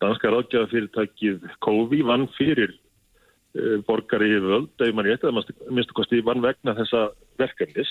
[0.00, 6.22] danska ráðgjaðafyrirtækið COVID vann fyrir uh, borgari í völd, ef mann rétt, að minnstu kosti
[6.24, 7.10] vann vegna þessa
[7.40, 7.90] verkefnis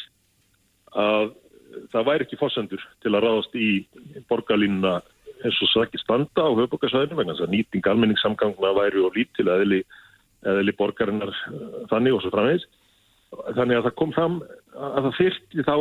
[0.97, 1.35] að
[1.93, 3.69] það væri ekki fórsendur til að ráðast í
[4.29, 4.95] borgarlínuna
[5.45, 9.81] eins og ekki standa á höfbókarsvæðinu vegna þess að nýting almenningssamgangna væri og lítil eðli,
[10.47, 12.67] eðli borgarinnar uh, þannig og svo framvegis
[13.29, 14.37] þannig að það kom fram
[14.79, 15.75] að það fyrti þá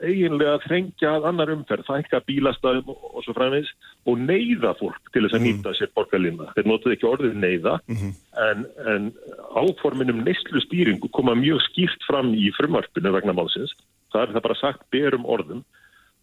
[0.00, 3.70] eiginlega að þrengja að annar umferð, fækka bílastæðum og, svo framins
[4.08, 6.50] og neyða fólk til þess að nýta sér borgarlinna.
[6.56, 9.10] Þeir notuði ekki orðið neyða en, en
[9.56, 13.74] áforminum neyslu stýringu koma mjög skýrt fram í frumarpinu vegna málsins.
[14.12, 15.64] Það er það bara sagt berum orðum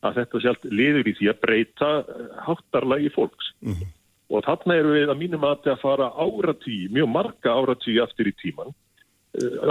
[0.06, 1.92] að þetta sjálf liður í því að breyta
[2.46, 3.54] háttarlagi fólks.
[4.28, 8.36] Og þarna eru við að mínum að að fara áratví, mjög marga áratví aftur í
[8.42, 8.76] tíman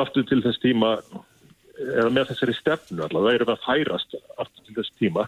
[0.00, 0.96] aftur til þess tíma
[1.76, 5.26] eða með þessari stefnu allavega, það erum að færast aftur til þess tíma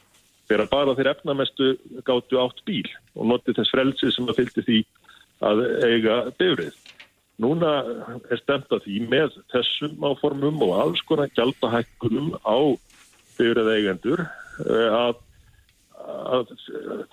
[0.49, 1.71] þegar bara þeir efnamestu
[2.09, 2.87] gáttu átt bíl
[3.17, 4.79] og notið þess frelsi sem að fylgdi því
[5.45, 6.79] að eiga befrið.
[7.39, 7.73] Núna
[8.33, 12.59] er stemt að því með þessum áformum og alls konar gjaldahækkunum á
[13.37, 14.25] befrið eigendur
[14.67, 15.19] að,
[16.35, 16.53] að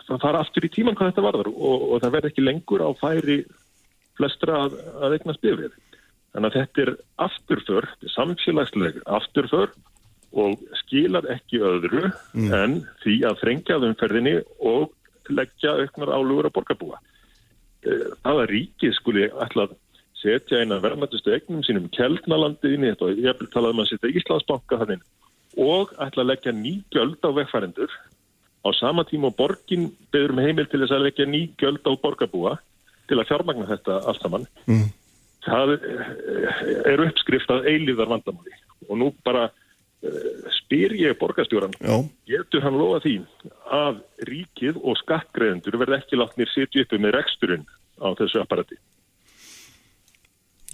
[0.07, 2.89] það fara aftur í tíman hvað þetta varðar og, og það verð ekki lengur á
[2.99, 3.39] færi
[4.15, 5.73] flestra að, að eignast befrið.
[6.35, 6.91] Þannig að þetta er
[7.25, 9.71] afturför, er samfélagsleg afturför
[10.35, 12.51] og skilar ekki öðru Mm.
[12.53, 12.73] en
[13.03, 14.91] því að þrengja að umferðinni og
[15.31, 16.97] leggja auknar álugur að borgarbúa.
[17.85, 19.75] Eh, Það að ríkið skuli að
[20.19, 24.79] setja eina verðmættustu eignum sínum keldnalandiðinni, þetta og ég vil tala um að setja Íslandsbanka
[24.81, 25.01] þannig
[25.57, 27.91] og ætla að leggja ný gjöld á vegfærendur
[28.65, 31.91] á sama tíma og borgin beður um heimil til þess að leggja ný gjöld á
[32.01, 32.55] borgarbúa
[33.09, 34.47] til að fjármagna þetta allt saman.
[34.65, 34.87] Mm.
[35.45, 38.55] Það eh, er uppskrift að eilíðar vandamáli
[38.89, 43.15] og nú bara uh, spyr ég borgarstjóran Já, getur hann lofa því
[43.73, 47.65] að ríkið og skattgreðendur verði ekki látnir sitja uppi með reksturinn
[48.01, 48.77] á þessu apparati.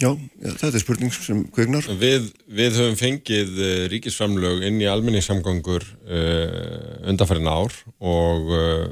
[0.02, 0.10] Já,
[0.42, 1.86] já, þetta er spurning sem kveiknar.
[2.02, 2.28] Við,
[2.60, 8.88] við höfum fengið uh, ríkisframlög inn í almenningssamgangur uh, undanfærin ár og uh,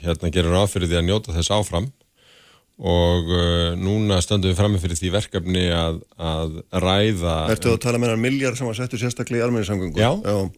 [0.00, 1.90] hérna gerum ráð fyrir því að njóta þess áfram
[2.80, 8.00] og uh, núna stöndum við frammi fyrir því verkefni að, að ræða Ertu að tala
[8.00, 10.00] með hann miljard sem var settur sérstaklega í almenningssamgöngu?
[10.00, 10.08] Já,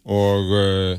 [0.07, 0.95] og uh,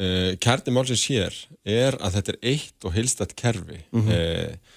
[0.00, 1.36] uh, kærni málsins hér
[1.68, 4.08] er að þetta er eitt og heilstætt kerfi Mhm.
[4.08, 4.76] uh,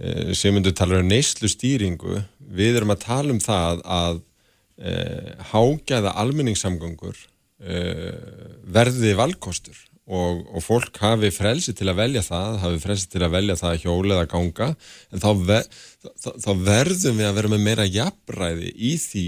[0.00, 5.30] uh, sem myndu tala um neyslu stýringu við erum að tala um það að uh,
[5.52, 9.78] hágæða almenningssamgöngur uh, verði valkostur
[10.10, 13.74] og, og fólk hafi frelsi til að velja það, hafi frelsi til að velja það
[13.74, 14.68] að hjóla eða ganga,
[15.10, 15.60] en þá, ve
[16.02, 19.26] þá, þá verðum við að vera með meira jafnræði í því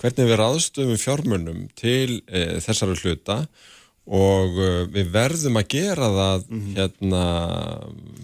[0.00, 3.48] hvernig við ráðstöfum fjármunum til e, þessara hluta og
[4.04, 6.44] e, við verðum að gera það
[6.76, 7.22] hérna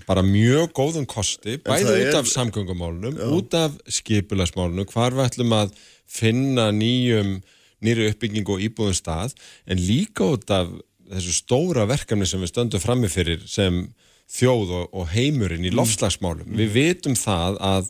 [0.09, 5.57] bara mjög góðum kosti, bæði út er- af samgöngumálunum, út af skipulasmálunum, hvar við ætlum
[5.57, 5.73] að
[6.11, 7.41] finna nýjum
[7.81, 9.35] nýri uppbyggingu og íbúðum stað,
[9.67, 10.69] en líka út af
[11.11, 13.87] þessu stóra verkefni sem við stöndum frammi fyrir sem
[14.31, 16.53] þjóð og, og heimurinn í lofslagsmálum.
[16.55, 17.89] Við vitum það að,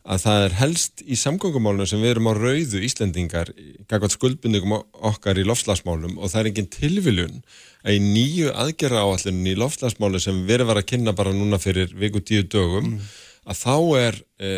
[0.00, 3.50] að það er helst í samgöngumálunum sem við erum á rauðu Íslendingar
[3.90, 4.78] gagvat skuldbundingum
[5.10, 7.42] okkar í lofslagsmálum og það er engin tilviljun
[7.84, 11.92] að í nýju aðgerra áallunum í lofslagsmálum sem við erum að kynna bara núna fyrir
[11.92, 12.96] viku tíu dögum
[13.44, 14.50] að þá er e,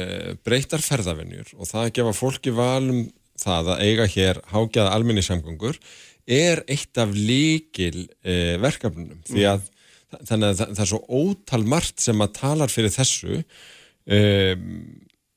[0.47, 3.05] breytar ferðavenjur og það að gefa fólki valum
[3.43, 5.79] það að eiga hér hágjaða almenni samgöngur
[6.31, 9.23] er eitt af líkil e, verkefnunum.
[9.27, 9.71] Því að
[10.13, 14.67] þannig að það, það er svo ótal margt sem að talar fyrir þessu um,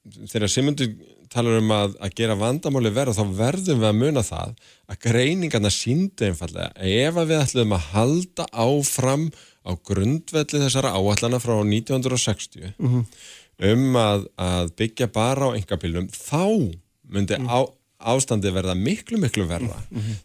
[0.05, 0.91] þegar Simundur
[1.33, 4.51] talar um að, að gera vandamáli verða þá verðum við að muna það
[4.91, 9.25] að greiningarna síndu einfallega ef við ætlum að halda áfram
[9.65, 12.75] á grundvelli þessara áallana frá 1960
[13.71, 16.45] um að, að byggja bara á engapilum þá
[17.09, 17.59] myndi á,
[18.11, 19.77] ástandi verða miklu miklu verða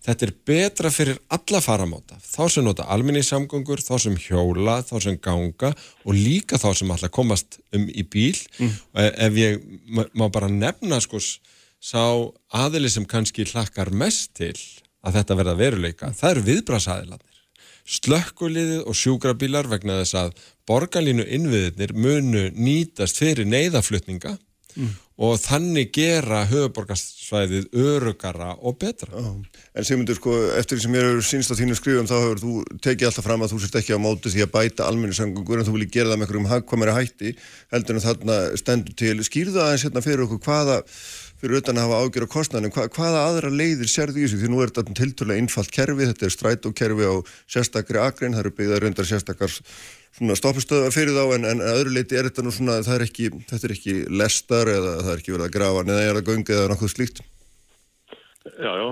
[0.04, 4.94] þetta er betra fyrir alla faramáta þá sem nota alminni samgöngur þá sem hjóla, þá
[5.06, 5.72] sem ganga
[6.04, 8.36] og líka þá sem alltaf komast um í bíl.
[8.94, 9.60] Og e- ef ég
[10.14, 11.18] má- bara nefna sko
[11.80, 12.04] sá
[12.52, 14.54] aðili sem kannski hlakkar mest til
[15.04, 17.26] að þetta verða veruleika, það eru viðbrasaðilarnir
[17.90, 20.34] slökkuliðið og sjúkrabílar vegna þess að
[20.68, 24.36] borgarlínu innviðirnir munu nýtast fyrir neyðaflutninga
[25.20, 29.20] og þannig gera höfuborgarsvæðið örugara og betra.
[29.76, 32.52] En Sigmundur, sko, eftir því sem ég hefur sínst á þínu skrifum þá hefur þú
[32.80, 35.76] tekið alltaf fram að þú sért ekki á móti því að bæta almenningssangungur en þú
[35.76, 37.34] viljið gera það með einhverjum hagkvæmari hætti
[37.74, 39.18] heldur en þarna stendur til.
[39.28, 40.80] Skýrðu aðeins hérna fyrir okkur hvaða
[41.40, 44.50] fyrir utan að hafa ágjör á kostnæðinu, hva, hvaða aðra leiðir sérðu í þessu, því
[44.52, 47.14] nú er þetta tilturlega einfalt kerfi, þetta er strætókerfi á
[47.48, 52.16] sérstakri akrein, það eru byggðar reyndar sérstakar svona stoppustöða fyrir þá en, en öðru leiti
[52.18, 55.34] er þetta nú svona, það er ekki, þetta er ekki lestar eða það er ekki
[55.36, 57.22] verið að grafa neða eða göngu eða nokkuð slíkt.
[58.60, 58.86] Já, já,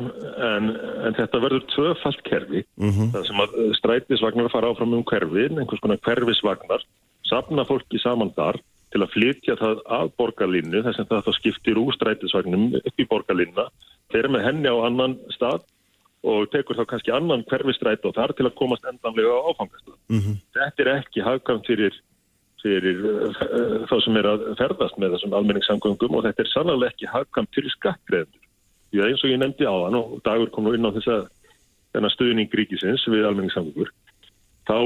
[0.44, 0.66] en,
[1.08, 3.10] en þetta verður tvöfalt kerfi, Mhm.
[3.14, 6.84] það sem að eh, strætisvagnar fara áfram um hverfin, einhvers konar hverfisvagnar,
[7.24, 8.60] sapna fólki saman þar
[8.92, 13.66] til að flytja það að borgarlinnu, þess að það skiptir úr strætisvagnum upp í borgarlinna,
[14.12, 15.64] þeirra með henni á annan stað
[16.26, 19.96] og tekur þá kannski annan hverfistræt og þar til að komast endanlega á áfangastað.
[20.56, 21.94] Þetta er ekki hagkvæmt fyrir,
[22.62, 27.12] fyrir uh, þá sem er að ferðast með þessum almenningssamgöngum og þetta er sannlega ekki
[27.12, 28.44] hagkvæmt fyrir skattgreðendur.
[28.88, 31.16] Því að eins og ég nefndi á hann og dagur kom nú inn á þessa
[31.94, 33.92] þennan stuðning ríkisins við almenningssamgöngur,
[34.68, 34.78] þá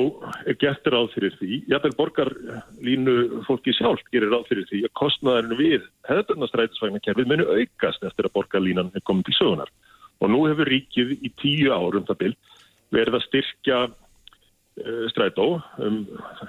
[0.46, 3.14] er gert ráð fyrir því, jafnvel borgarlínu
[3.48, 8.92] fólki sjálf gerir ráð fyrir því að kostnaðarinn við hefðbjörnastrætisvagnakerfið munu aukast eftir að borgarlínan
[8.94, 9.72] er komið til sögunar.
[10.22, 12.32] Og nú hefur ríkið í tíu árum það bil
[12.94, 15.48] verið að styrkja uh, strætó
[15.82, 16.02] um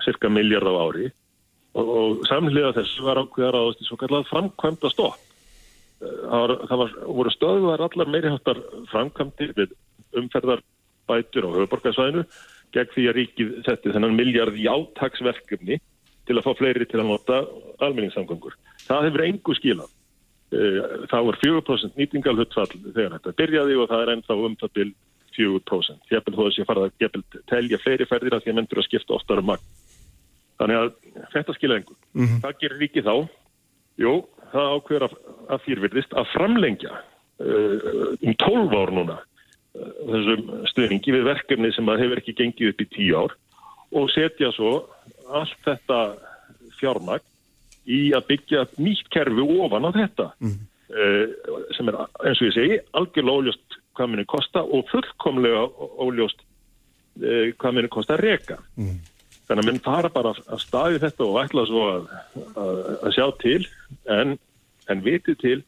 [0.06, 1.10] cirka miljard á ári
[1.74, 5.22] og, og samhliða þessu var ákveðar í svo kallað framkvæmda stopp.
[6.04, 8.60] Það, var, það var, voru stöðuðar allar meiri hattar
[8.92, 9.76] framkvæmdir við
[10.20, 12.26] umferðarbætur á höfuborgarsvæðinu
[12.74, 15.80] gegn því að ríkið setti þennan miljard í átaksverkefni
[16.28, 17.42] til að fá fleiri til að nota
[17.84, 18.56] almenningssamgöngur.
[18.88, 19.92] Það hefur engu skilað.
[20.54, 24.90] Eh, Það var 4% nýtingalhutfall þegar þetta byrjaði og það er ennþá um það bil
[25.34, 26.12] 4%.
[26.12, 28.84] Jæfnvel þó að sé farið að jæfnvel telja fleiri ferðir að því að menn fyrir
[28.84, 29.72] að skipta oftar um magn.
[30.62, 30.92] Þannig að
[31.34, 31.98] þetta skilja engur.
[32.14, 32.42] Mm -hmm.
[32.44, 33.16] Það gerir ríkið þá?
[34.04, 34.14] Jú,
[34.54, 35.16] það ákveður að,
[35.50, 37.78] að þýrvirðist að framlengja uh,
[38.22, 42.90] um 12 ár núna uh, þessum stuðningi við verkefni sem hefur ekki gengið upp í
[42.98, 43.36] 10 ár
[43.94, 44.74] og setja svo
[45.30, 46.00] allt þetta
[46.80, 47.26] fjármagn
[47.90, 50.60] í að byggja nýtt kerfi ofan á þetta mm.
[50.94, 55.66] uh, sem er eins og ég segi algjörlega óljóst hvað minni kosta og fullkomlega
[56.04, 58.96] óljóst uh, hvað minni kosta að reka mm.
[59.50, 62.10] þannig að minn fara bara að staði þetta og ætla svo að,
[62.54, 63.60] að, að sjá til
[64.16, 64.38] en,
[64.92, 65.60] en viti til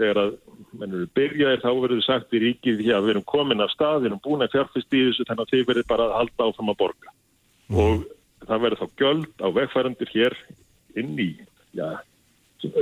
[0.00, 0.32] þegar að
[0.78, 4.10] mennur byrjaðir þá verður sagt í ríkið því að við erum komin af stað, við
[4.10, 6.78] erum búin að fjárfyrst í þessu þannig að þið verður bara að halda áfram að
[6.80, 7.14] borga
[7.68, 7.78] mm.
[7.82, 10.38] og það verður þá göld á vegfærandir hér
[11.00, 11.30] inn í
[11.76, 11.86] já,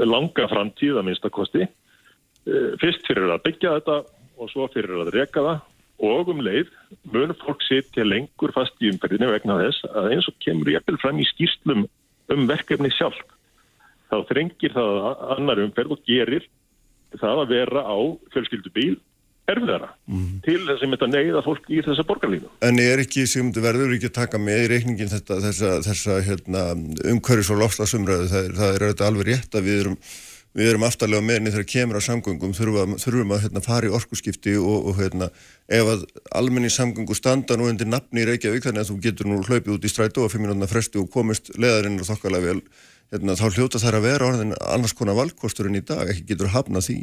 [0.05, 3.99] langa framtíð að minnstakosti eh, fyrst fyrir að byggja þetta
[4.41, 5.67] og svo fyrir að reka það.
[6.01, 6.71] Og um leið
[7.13, 10.97] munum fólk sitja lengur fast í umferðinu vegna þess að eins og kemur ég eppil
[11.03, 11.85] fram í skýrslum
[12.31, 13.19] um verkefni sjálf
[14.11, 14.97] þá þrengir það
[15.37, 16.47] annar umferð og gerir
[17.21, 17.99] það að vera á
[18.33, 18.97] fjölskyldubíl
[19.51, 20.41] erfiðara mm.
[20.47, 22.51] til þess að mynda neyða fólk í þessa borgarlínu.
[22.67, 26.65] En er ekki, sem verður ekki að taka með í reikningin þetta, þessa, þessa hérna,
[27.13, 29.97] umhverjus og lofslagsumræðu, það, það er auðvitað alveg rétt að við erum,
[30.59, 34.57] við erum aftalega meðinni þegar kemur á samgöngum, þurfum, þurfum að hérna, fara í orkusskipti
[34.59, 35.31] og, og hérna,
[35.71, 36.07] ef að
[36.41, 39.87] almenni samgöngu standa nú undir nafni í Reykjavík, þannig að þú getur nú hlaupið út
[39.87, 42.65] í strætu og fimm minútna fresti og komist leðarinn og þokkalega vel,
[43.15, 46.89] hérna, þá hljóta þær að vera orðin annars konar valkosturinn í dag, ekki getur hafnað
[46.89, 47.01] því.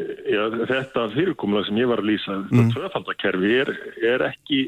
[0.00, 2.70] Já, þetta fyrirkomulega sem ég var að lýsa, mm.
[2.72, 3.70] tvöfaldakerfi er,
[4.08, 4.62] er ekki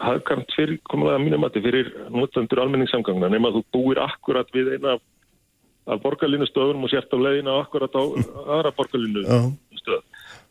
[0.00, 4.96] hafðkvæmt fyrirkomulega mínum að þetta fyrir notendur almenningssamgangna nema að þú búir akkurat við eina
[4.96, 5.04] af,
[5.92, 8.02] af borgarlínu stöðunum og sért á leiðina akkurat á
[8.56, 9.26] aðra borgarlínu
[9.82, 10.02] stöð.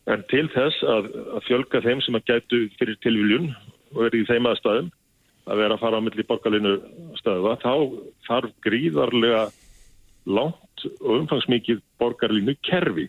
[0.07, 3.51] En til þess að, að fjölga þeim sem að gætu fyrir tilviljun
[3.95, 4.91] og verið í þeim aðstæðum
[5.47, 6.79] að vera að fara á milli borgarlínu
[7.17, 7.73] stöða, þá
[8.27, 9.47] þarf gríðarlega
[10.27, 13.07] langt og umfangsmikið borgarlínu kerfi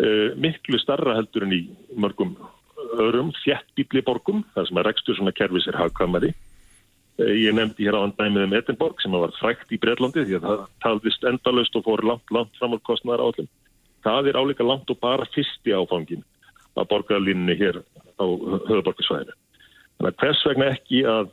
[0.00, 1.62] uh, miklu starra heldur en í
[1.96, 2.36] mörgum
[3.00, 6.32] öðrum þjættbíli borgum, þar sem að rekstur svona kervis er hagkamari.
[7.20, 10.48] Uh, ég nefndi hér á andæmið um Edinborg sem var frækt í Breitlandi því að
[10.48, 13.50] það talðist endalust og fór langt, langt fram á kostnæðar áallum.
[14.02, 16.24] Það er áleika langt og bara fyrsti áfangin
[16.76, 17.82] að borgarlinni hér
[18.18, 19.36] á höfuborgarsvæðinu.
[19.98, 21.30] Þannig að hvers vegna ekki að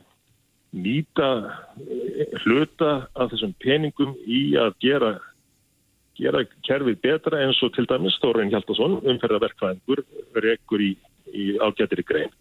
[0.70, 1.28] nýta
[1.82, 5.14] eh, hluta af þessum peningum í að gera
[6.20, 10.04] gera kerfið betra eins og til dæmis Þórin Hjaldarsson, umferðarverkfæðingur,
[10.44, 10.92] rekur í,
[11.32, 12.36] í ágættir í grein.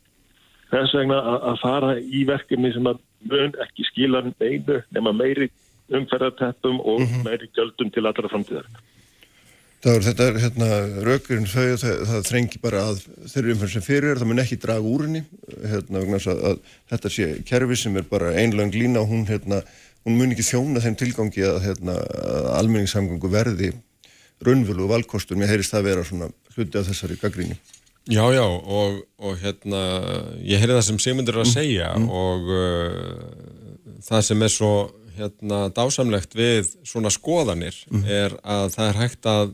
[0.69, 1.17] Þess vegna
[1.49, 3.01] að fara í verkefni sem að
[3.31, 5.49] mun ekki skila neinu nema meiri
[5.89, 7.25] umferðarteppum og mm -hmm.
[7.25, 8.69] meiri gjöldum til allra framtíðar.
[9.79, 10.67] Það er þetta, hérna,
[11.07, 12.97] raukurinn þau, það, það þrengi bara að
[13.31, 15.21] þeirri umferð sem fyrir er, það mun ekki draga úr henni,
[15.71, 16.57] hérna, að, að
[16.91, 19.61] þetta sé kerfi sem er bara einlang lína og hún, hérna,
[20.07, 23.73] hún mun ekki þjóna þeim tilgangi að, hérna, að almenningssamgangu verði
[24.45, 27.57] raunvölu og valkostur, mér heyrist það vera svona hluti af þessari gaggríni.
[28.09, 29.81] Já, já, og, og hérna,
[30.41, 31.53] ég heyrði það sem Sigmundur er að mm.
[31.53, 32.07] segja mm.
[32.09, 34.71] og uh, það sem er svo
[35.19, 38.05] hérna dásamlegt við svona skoðanir mm.
[38.07, 39.51] er að það er hægt að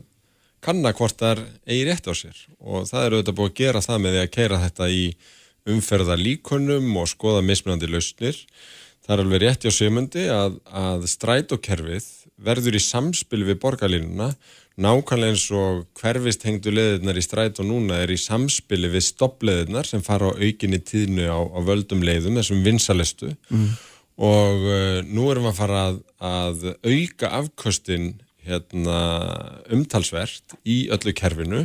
[0.64, 3.84] kanna hvort það er eigi rétt á sér og það er auðvitað búið að gera
[3.84, 5.04] það með því að keira þetta í
[5.76, 8.40] umferða líkonum og skoða mismunandi lausnir
[9.06, 12.06] Það er alveg rétt hjá sömundi að, að strætókerfið
[12.42, 14.32] verður í samspil við borgarlínuna.
[14.82, 20.02] Nákvæmlega eins og hverfist hengdu leðirnar í strætó núna er í samspili við stoppleðirnar sem
[20.04, 23.70] fara á aukinni tíðnu á, á völdum leiðum, þessum vinsalestu mm.
[24.26, 28.10] og uh, nú erum við að fara að, að auka afkostin
[28.46, 28.98] hérna,
[29.72, 31.64] umtalsvert í öllu kerfinu,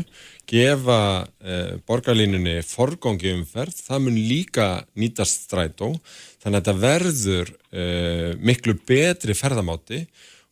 [0.49, 5.93] gefa uh, borgarlínunni forgongi umferð, það mun líka nýtast strætó
[6.41, 10.01] þannig að þetta verður uh, miklu betri ferðamáti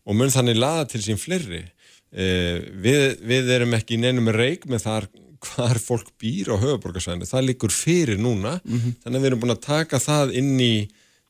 [0.06, 1.64] og mun þannig laða til sín fleiri.
[2.10, 5.10] Uh, við, við erum ekki nefnum reik með þar
[5.40, 8.58] hvar fólk býr á höfuborgarsvæðinu, það likur fyrir núna.
[8.66, 8.96] Mm -hmm.
[9.04, 10.74] þannig að við erum búin að taka það inn í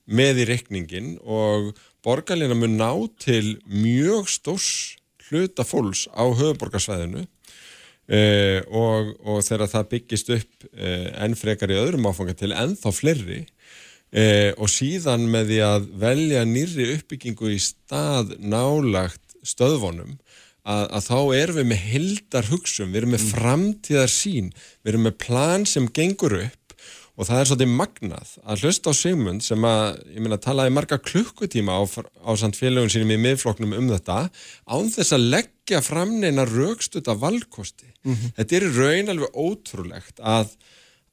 [0.09, 2.89] með í reikningin og borgarlina mun ná
[3.21, 4.97] til mjög stórs
[5.29, 12.09] hluta fólks á höfuborgarsvæðinu uh, og, og þegar það byggist upp enn frekar í öðrum
[12.09, 13.45] áfanga til ennþá fleiri
[14.11, 20.17] eh, og síðan með því að velja nýri uppbyggingu í stað nálagt stöðvonum
[20.69, 23.33] að, að þá erum við með hildar hugsun, við erum með mm.
[23.35, 24.49] framtíðar sín,
[24.83, 26.55] við erum með plan sem gengur upp
[27.19, 30.99] og það er svolítið magnað að hlusta á Sigmund sem að, ég minna, talaði marga
[31.03, 31.83] klukkutíma á,
[32.23, 34.21] á samt félagun sínum í miðfloknum um þetta
[34.71, 37.89] án þess að leggja fram neina raukstuta valkosti.
[38.07, 38.35] Mm -hmm.
[38.37, 40.55] Þetta er raun alveg ótrúlegt að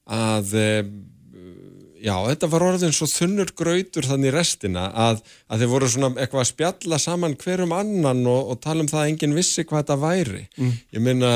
[0.07, 0.85] að eh,
[2.03, 6.43] já, þetta var orðin svo þunnur grautur þannig restina að, að þeir voru svona eitthvað
[6.43, 9.99] að spjalla saman hverjum annan og, og tala um það að enginn vissi hvað þetta
[10.05, 10.45] væri.
[10.57, 10.73] Mm.
[10.97, 11.33] Ég meina,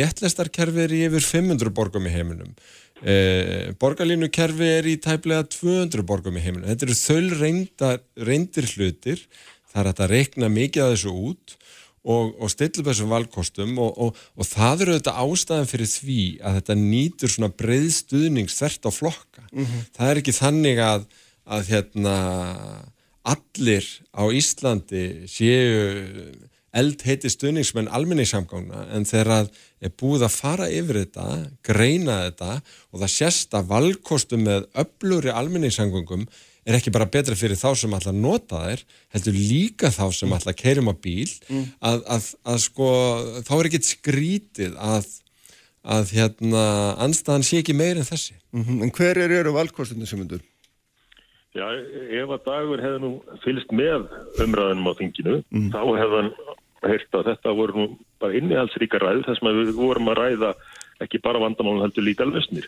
[0.00, 2.54] léttlestarkerfi er í yfir 500 borgum í heiminum.
[3.04, 6.68] Eh, borgarlínukerfi er í tæplega 200 borgum í heiminum.
[6.70, 8.00] Þetta eru þöll
[8.30, 9.26] reyndir hlutir,
[9.72, 11.56] það er að reikna mikið að þessu út
[12.06, 16.20] og, og stilla upp þessum valkostum og, og, og það eru þetta ástæðan fyrir því
[16.40, 19.46] að þetta nýtur svona breyðstuðnings þvert á flokka.
[19.52, 19.86] Mm -hmm.
[19.96, 21.06] Það er ekki þannig að,
[21.56, 22.16] að hérna,
[23.26, 26.30] allir á Íslandi séu
[26.76, 29.48] eldheiti stuðningsmenn almenningssamgána en þegar
[29.80, 31.26] er búið að fara yfir þetta,
[31.64, 32.50] greina þetta
[32.92, 36.26] og það sést að valkostum með öfluri almenningssamgöngum
[36.66, 38.82] er ekki bara betra fyrir þá sem alltaf nota þær,
[39.14, 41.62] heldur líka þá sem alltaf keirum á bíl, mm.
[41.90, 42.90] að, að, að sko,
[43.46, 45.08] þá er ekkert skrítið að,
[45.96, 46.66] að hérna,
[47.06, 48.34] anstaðan sé ekki meir en þessi.
[48.50, 48.82] Mm -hmm.
[48.82, 50.42] En hver er eru valkostinu sem undur?
[51.56, 53.12] Já, ef að dagur hefði nú
[53.44, 54.10] fylgst með
[54.44, 55.70] umræðinum á þinginu, mm.
[55.72, 56.32] þá hefði hann
[56.86, 57.86] heyrt að þetta voru nú
[58.20, 60.50] bara innihaldsríka ræð, þess að við vorum að ræða
[61.04, 62.66] ekki bara vandamálun heldur líka lösnir.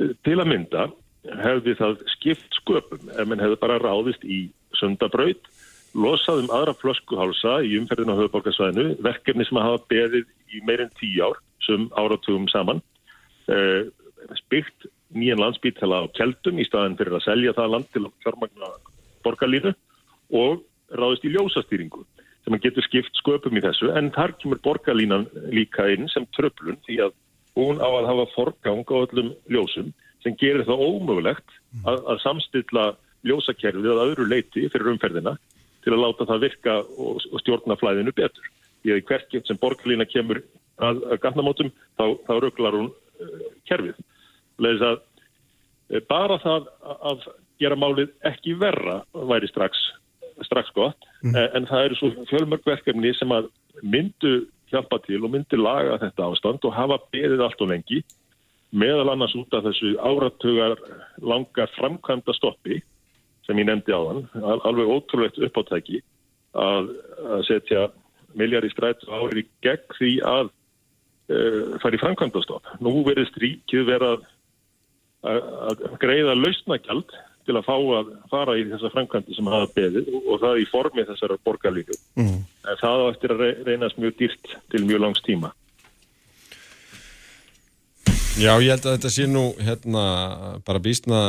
[0.00, 0.88] Til að mynda,
[1.24, 4.48] hefði það skipt sköpum ef mann hefði bara ráðist í
[4.78, 5.50] sundabraut,
[5.94, 11.26] losað um aðra flöskuhálsa í umferðinu á höfuborgarsvæðinu, verkefni sem hafa beðið í meirinn tíu
[11.26, 12.80] ár, sem áratugum saman,
[13.50, 13.90] eh,
[14.38, 18.68] spyrt nýjan landsbítala á keldum í staðin fyrir að selja það land til að fjármagna
[19.24, 19.72] borgarlínu
[20.30, 20.62] og
[20.94, 22.04] ráðist í ljósastýringu
[22.44, 23.90] sem getur skipt sköpum í þessu.
[23.96, 27.16] En þar kemur borgarlínan líka inn sem tröflun því að
[27.58, 29.90] hún á að hafa forgang á öllum ljósum
[30.24, 32.86] sem gerir það ómögulegt að, að samstilla
[33.26, 35.36] ljósakerfið að öðru leiti fyrir umferðina
[35.84, 38.48] til að láta það virka og, og stjórna flæðinu betur.
[38.80, 40.42] Því í hverkið sem borgarlína kemur
[40.80, 44.00] að, að gannamótum þá, þá rugglar hún uh, kerfið.
[44.60, 46.70] Leðis að uh, bara það
[47.00, 47.26] að
[47.60, 49.80] gera málið ekki verra væri strax,
[50.46, 51.34] strax gott mm.
[51.34, 56.30] en, en það eru svo fjölmörgverkefni sem að myndu hjálpa til og myndu laga þetta
[56.30, 58.00] ástand og hafa beðið allt og lengi
[58.70, 60.76] meðal annars út af þessu áratugar
[61.22, 62.80] langar framkvæmda stoppi
[63.46, 64.26] sem ég nefndi á hann,
[64.66, 66.02] alveg ótrúlegt uppáttæki
[66.54, 66.92] að,
[67.26, 67.88] að setja
[68.38, 72.68] miljardí strætt ári gegn því að uh, fara í framkvæmda stopp.
[72.84, 74.22] Nú verið stríkið vera að,
[75.70, 77.16] að greiða lausnagjald
[77.48, 81.06] til að fá að fara í þessa framkvæmdi sem hafa beðið og, það í formi
[81.08, 81.96] þessara borgarlíku.
[82.20, 82.42] Mm.
[82.68, 85.50] Það á eftir að reynast mjög dýrt til mjög langs tíma.
[88.38, 90.02] Já, ég held að þetta sé nú hérna
[90.66, 91.20] bara býstna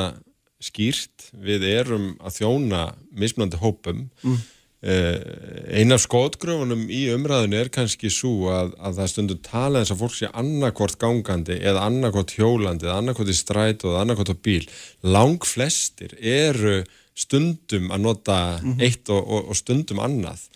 [0.61, 1.31] skýrt.
[1.33, 2.81] Við erum að þjóna
[3.17, 4.09] mismunandi hópum.
[4.21, 4.41] Mm.
[4.81, 9.99] Eh, Einar skótgröfunum í umræðinu er kannski svo að, að það stundur tala eins að
[10.01, 14.63] fólk sé annarkort gangandi eða annarkort hjólandi eða annarkort í strætu eða annarkort á bíl.
[15.05, 16.79] Lang flestir eru
[17.13, 18.81] stundum að nota mm -hmm.
[18.81, 20.47] eitt og, og, og stundum annað.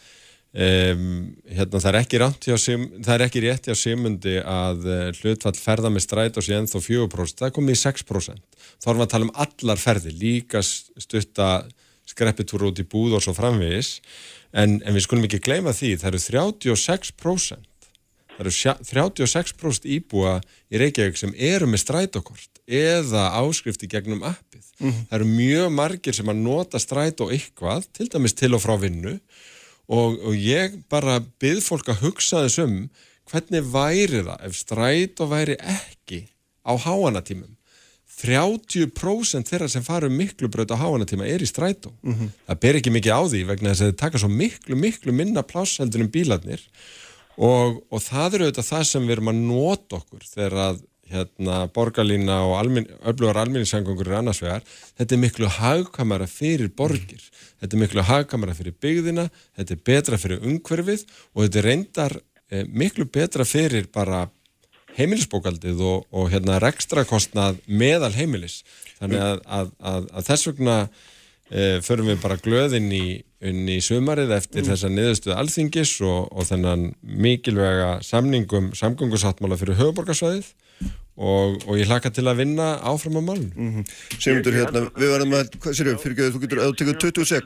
[0.56, 5.90] Um, hérna, það, er sem, það er ekki rétt hjá Simundi að uh, hlutfall ferða
[5.92, 9.12] með stræt og síðan þó 4% það er komið í 6% þá erum við að
[9.12, 11.50] tala um allar ferði líka stutta
[12.08, 13.98] skreppitúru út í búð og svo framvegis.
[14.56, 17.72] En, en við skulum ekki gleyma því það eru 36%
[18.36, 18.54] það eru
[18.88, 20.38] 36% íbúa
[20.72, 24.64] í Reykjavík sem eru með strætókort eða áskrifti gegnum appið.
[24.80, 25.04] Mm -hmm.
[25.10, 29.20] það eru mjög margir sem að nota strætó eitthvað til dæmis til og frá vinnu
[29.88, 32.88] og, og ég bara byrð fólk að hugsa þessum
[33.30, 36.26] hvernig væri það ef strætó væri ekki
[36.66, 37.54] á háanatímum.
[38.16, 41.92] 30% þeirra sem faru miklu bröð á háanatíma er í strætó.
[42.02, 42.30] Mm -hmm.
[42.48, 45.44] það ber ekki mikið á því vegna þess að það taka svo miklu miklu minna
[45.44, 46.62] plássheldur um bílarnir.
[47.38, 50.78] Og, og það eru auðvitað það sem við erum að nota okkur þegar að
[51.12, 54.64] hérna, borgarlína og almin, öflugar alminningssangungur er annars vegar
[54.98, 57.22] þetta er miklu hagkamara fyrir borgir.
[57.62, 59.28] Þetta er miklu hagkamara fyrir byggðina
[59.58, 62.18] þetta er betra fyrir umhverfið og þetta er reyndar
[62.50, 64.26] eh, miklu betra fyrir bara
[64.96, 68.62] heimilisbókaldið og, og hérna rekstrakostnað meðal heimilis.
[69.00, 70.78] Þannig að, að, að, að þess vegna
[71.52, 73.06] eh, förum við bara glöðinn í,
[73.46, 74.70] í sumarið eftir mm.
[74.72, 80.54] þessa niðurstuðu alþingis og, og þennan mikilvega samningum samgöngusáttmála fyrir höfuborgarsvæðið
[81.16, 83.84] og, og ég hlaka til að vinna áfram á málun mm -hmm.
[84.20, 86.96] Sigmundur, hérna, við verðum að hvað sér þau, fyrir ekki að þú getur að tekja
[87.04, 87.46] 20 sek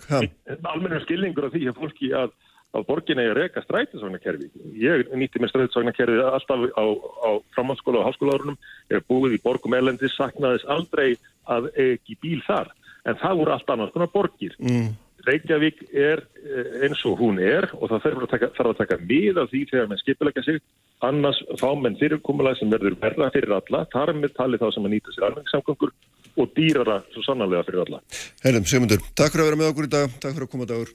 [0.63, 2.29] Almennum skilningur af því að fólki að,
[2.73, 4.49] að borgin er að reyka strætisvagnakerfi.
[4.73, 6.85] Ég nýtti mér strætisvagnakerfi alltaf á,
[7.27, 8.57] á framhaldsskóla og háskólaórunum
[8.89, 12.73] ég hef búið í borgum elendis saknaðis aldrei að ekki bíl þar.
[13.05, 14.53] En það voru allt annars konar borgir.
[14.59, 14.93] Mm.
[15.27, 18.99] Reykjavík er eh, eins og hún er og það þarf að taka, þarf að taka
[19.03, 20.61] mið af því þegar mann skipilega sig
[21.05, 24.93] annars fá menn fyrirkomulega sem verður verða fyrir alla, þar með talið þá sem að
[24.95, 25.93] nýta sér alvegsamgöngur
[26.39, 28.01] og dýrara svo sannarlega fyrir alla.
[28.43, 30.93] Herðum, Sigmundur, takk fyrir að vera með okkur í dag, takk fyrir að koma dagur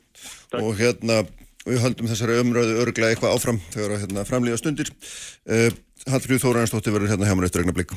[0.53, 0.61] takk.
[0.61, 1.17] og hérna
[1.65, 4.93] við höldum þessari umröðu örglega eitthvað áfram þegar að hérna, framlýja stundir.
[5.49, 5.71] Uh,
[6.11, 7.97] Hallfríð Þóraðarsdóttir verður hérna hjá mér eftir egna blikku.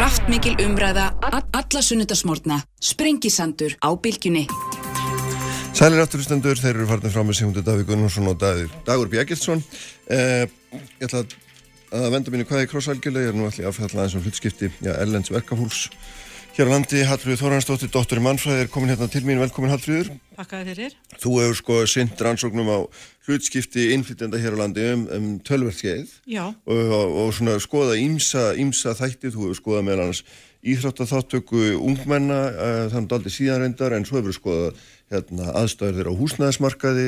[0.00, 2.56] Kraftmikil umræða alla sunnundasmórna.
[2.80, 4.46] Sprengisandur á bylgjunni.
[5.76, 9.60] Sælir afturstendur, þeir eru farin frá með Sigmundur Davík Gunnarsson og Dagur Bjækilsson.
[10.08, 11.20] Uh, ég ætla
[11.92, 15.28] að venda mínu hvaði krossalgjörlega, ég er nú allir afhællað eins og hlutskipti, já, Ellens
[15.34, 15.90] verkafúls
[16.60, 20.10] hér á landi, Hallfríður Þóransdóttir, dóttur í mannfræði, er komin hérna til mín, velkomin Hallfríður.
[20.36, 20.96] Takkaði fyrir.
[21.22, 22.78] Þú hefur sko synd rannsóknum á
[23.24, 28.92] hlutskipti innflytjanda hér á landi um, um tölverkskeið og, og, og svona skoða ímsa, ímsa
[28.98, 30.22] þætti, þú hefur skoðað meðal hans
[30.60, 34.84] íþróttaþáttöku ungmenna, uh, þannig aldrei síðan reyndar, en svo hefur skoðað
[35.14, 37.06] hérna, aðstæður þeirra á húsnæðismarkaði,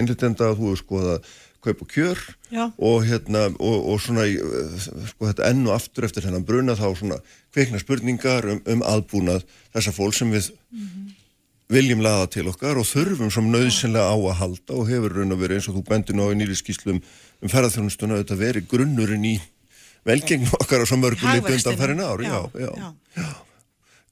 [0.00, 2.20] innflytjanda, þú hefur skoðað kaup og kjör
[2.76, 7.18] og, hérna, og, og svona sko, þetta enn og aftur eftir hennan bruna þá svona
[7.54, 11.14] kveikna spurningar um, um aðbúnað þessa fólk sem við mm -hmm.
[11.76, 15.40] viljum laða til okkar og þurfum som nöðsynlega á að halda og hefur raun og
[15.40, 17.00] verið eins og þú bendir ná í nýri skýslum
[17.42, 19.40] um ferðarþjónustuna þetta verið grunnurinn í
[20.04, 22.94] velgengn okkar á svo mörgum litu undan færðin ári já, já, já.
[23.16, 23.43] já.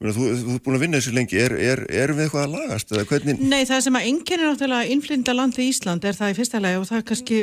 [0.03, 2.89] Þú ert búin að vinna þessu lengi, er, er, er við eitthvað að lagast?
[3.07, 3.39] Hvernig...
[3.39, 6.59] Nei, það sem að enginn er náttúrulega innflinda landi í Ísland er það í fyrsta
[6.59, 7.39] lagi og það er kannski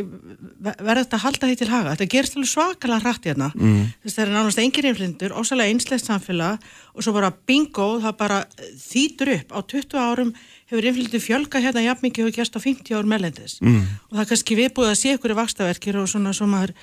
[0.61, 1.95] verður þetta að halda því til haga.
[1.95, 3.49] Þetta gerst alveg svakalega hrætt hérna.
[3.57, 3.83] Mm.
[4.05, 8.17] Þess að það er nánast enginn innflindur, ósalega einslegt samfélag og svo bara bingo, það
[8.21, 8.43] bara
[8.77, 9.57] þýtur upp.
[9.57, 10.35] Á 20 árum
[10.71, 13.57] hefur innflindu fjölga hérna jafn mikið og gerst á 50 ár mellendis.
[13.65, 13.83] Mm.
[14.11, 16.75] Og það er kannski viðbúið að sé ykkur í vakstaverkir og svona sem að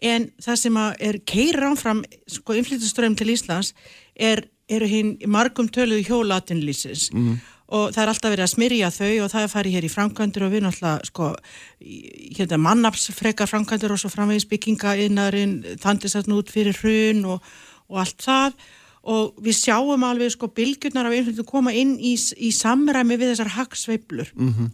[0.00, 3.74] en það sem er keirir ánfram sko innflytjaströym til Íslands
[4.16, 7.38] er, eru hinn margum töluðu hjólatinlýsins mm.
[7.76, 10.46] og það er alltaf verið að smyrja þau og það er farið hér í framkvæmdur
[10.46, 11.30] og við náttúrulega sko
[12.38, 17.50] hérna mannapsfrekar framkvæmdur og svo framveginsbygginga innarinn þandisast nút fyrir hrun og,
[17.92, 18.60] og allt það
[19.10, 23.54] og við sjáum alveg sko bylgjurnar af innflytjum koma inn í, í samræmi við þessar
[23.56, 24.70] hagsveiblur mm -hmm.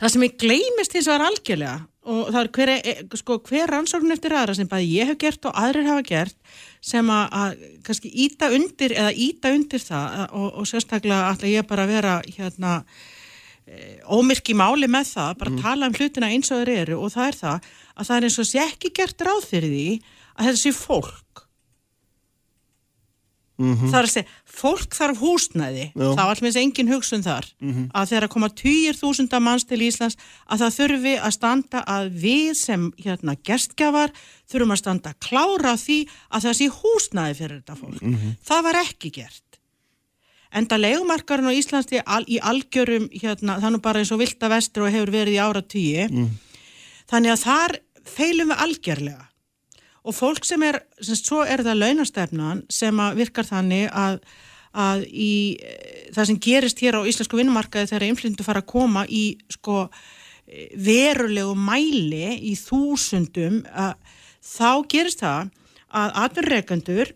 [0.00, 3.70] það sem ég gleymist eins og er algjörlega og það er hver, e, sko, hver
[3.72, 7.66] rannsókn eftir aðra sem bæði ég hef gert og aðrir hafa gert sem að, að
[7.86, 12.16] kannski íta undir eða íta undir það og, og sérstaklega ætla ég bara að vera
[12.26, 12.74] hérna
[13.64, 15.62] e, ómyrk í máli með það, bara mm.
[15.64, 18.40] tala um hlutina eins og þeir eru og það er það að það er eins
[18.42, 19.88] og sé ekki gert ráð fyrir því
[20.34, 21.43] að þessi fólk
[23.56, 23.90] Mm -hmm.
[23.90, 26.08] Það er að segja, fólk þarf húsnæði Já.
[26.18, 27.86] þá allmest engin hugsun þar mm -hmm.
[27.94, 30.16] að þegar koma týjir þúsunda manns til Íslands
[30.50, 34.10] að það þurfi að standa að við sem hérna gerstgjafar
[34.50, 35.98] þurfum að standa að klára því
[36.34, 38.36] að það sé húsnæði fyrir þetta fólk mm -hmm.
[38.42, 39.44] það var ekki gert
[40.54, 44.94] enda legumarkarinn á Íslands al, í algjörum hérna, þannig bara eins og vilda vestur og
[44.94, 46.30] hefur verið í ára týji mhm.
[47.10, 49.28] þannig að þar feilum við algjörlega
[50.04, 54.18] og fólk sem er, sem svo er það launastefnan sem virkar þannig að,
[54.76, 55.32] að í
[56.14, 59.86] það sem gerist hér á íslensku vinnumarkaði þegar einflindu fara að koma í sko
[60.76, 63.94] verulegu mæli í þúsundum að,
[64.44, 65.52] þá gerist það
[65.94, 67.12] að atverðreikandur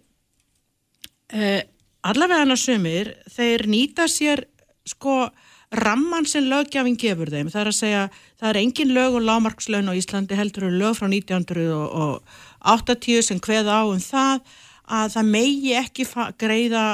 [1.34, 1.62] eh,
[2.06, 4.46] allavega hann að sumir þeir nýta sér
[4.88, 5.26] sko
[5.70, 8.04] ramman sem lögjafinn gefur þeim það er að segja,
[8.40, 12.22] það er engin lög og lámarkslaun á Íslandi heldur lög frá 1900 og, og
[12.64, 14.40] 80 sem hveða á um það
[14.88, 16.06] að það megi ekki
[16.40, 16.84] greiða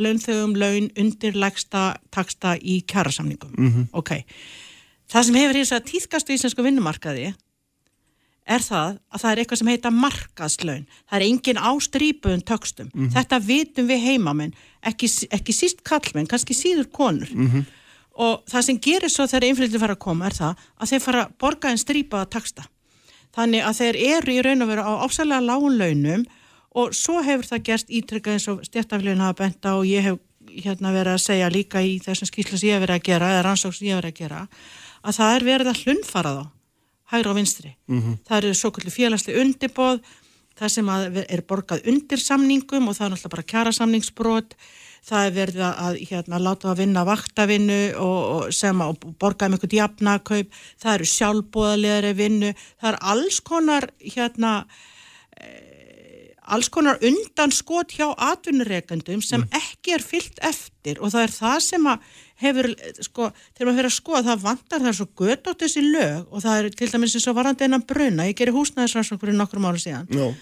[0.00, 3.54] launþögum laun undir legsta taksta í kjærasamningum.
[3.56, 3.86] Mm -hmm.
[3.92, 4.10] Ok.
[5.08, 7.34] Það sem hefur hins að týðkast í íslensku vinnumarkaði
[8.44, 10.86] er það að það er eitthvað sem heita markaðslaun.
[11.08, 12.90] Það er engin ástrýpuðun tökstum.
[12.92, 13.12] Mm -hmm.
[13.14, 17.30] Þetta vitum við heimamenn, ekki, ekki síst kallmenn, kannski síður konur.
[17.32, 17.64] Mm -hmm.
[18.14, 21.24] Og það sem gerir svo þegar einflýttir fara að koma er það að þeir fara
[21.24, 22.66] að borga en strýpaða taksta.
[23.34, 26.26] Þannig að þeir eru í raun og veru á ásalega lágun launum
[26.78, 30.20] og svo hefur það gerst ítrykkað eins og stjættaflögin hafa benta og ég hef
[30.54, 33.44] hérna verið að segja líka í þessum skýrslu sem ég hef verið að gera eða
[33.48, 34.42] rannsóks sem ég hef verið að gera
[35.04, 36.44] að það er verið að hlunfara þá,
[37.12, 37.72] hægra og vinstri.
[37.86, 38.18] Mm -hmm.
[38.28, 40.00] Það eru svo kvöldi félagsli undirbóð,
[40.58, 40.88] það sem
[41.28, 44.54] er borgað undir samningum og það er náttúrulega bara kjara samningsbrot
[45.04, 49.56] það er verið að hérna, láta að vinna vaktavinnu og, og sem að borga um
[49.56, 54.54] einhvern jafnakaup, það eru sjálfbóðalegri vinnu, það er alls konar hérna
[55.36, 55.74] eh,
[56.44, 59.60] alls konar undan skot hjá atvinnureikandum sem mm.
[59.60, 61.00] ekki er fyllt eftir.
[61.00, 62.08] Og það er það sem að
[62.44, 62.70] hefur,
[63.06, 66.26] sko, þegar maður fyrir að skoða það vantar það svo gött átt þessi lög.
[66.30, 69.68] Og það er til dæmis eins og varandi einan bruna, ég gerir húsnæðisrannsókur í nokkrum
[69.68, 70.08] ára síðan.
[70.14, 70.32] No.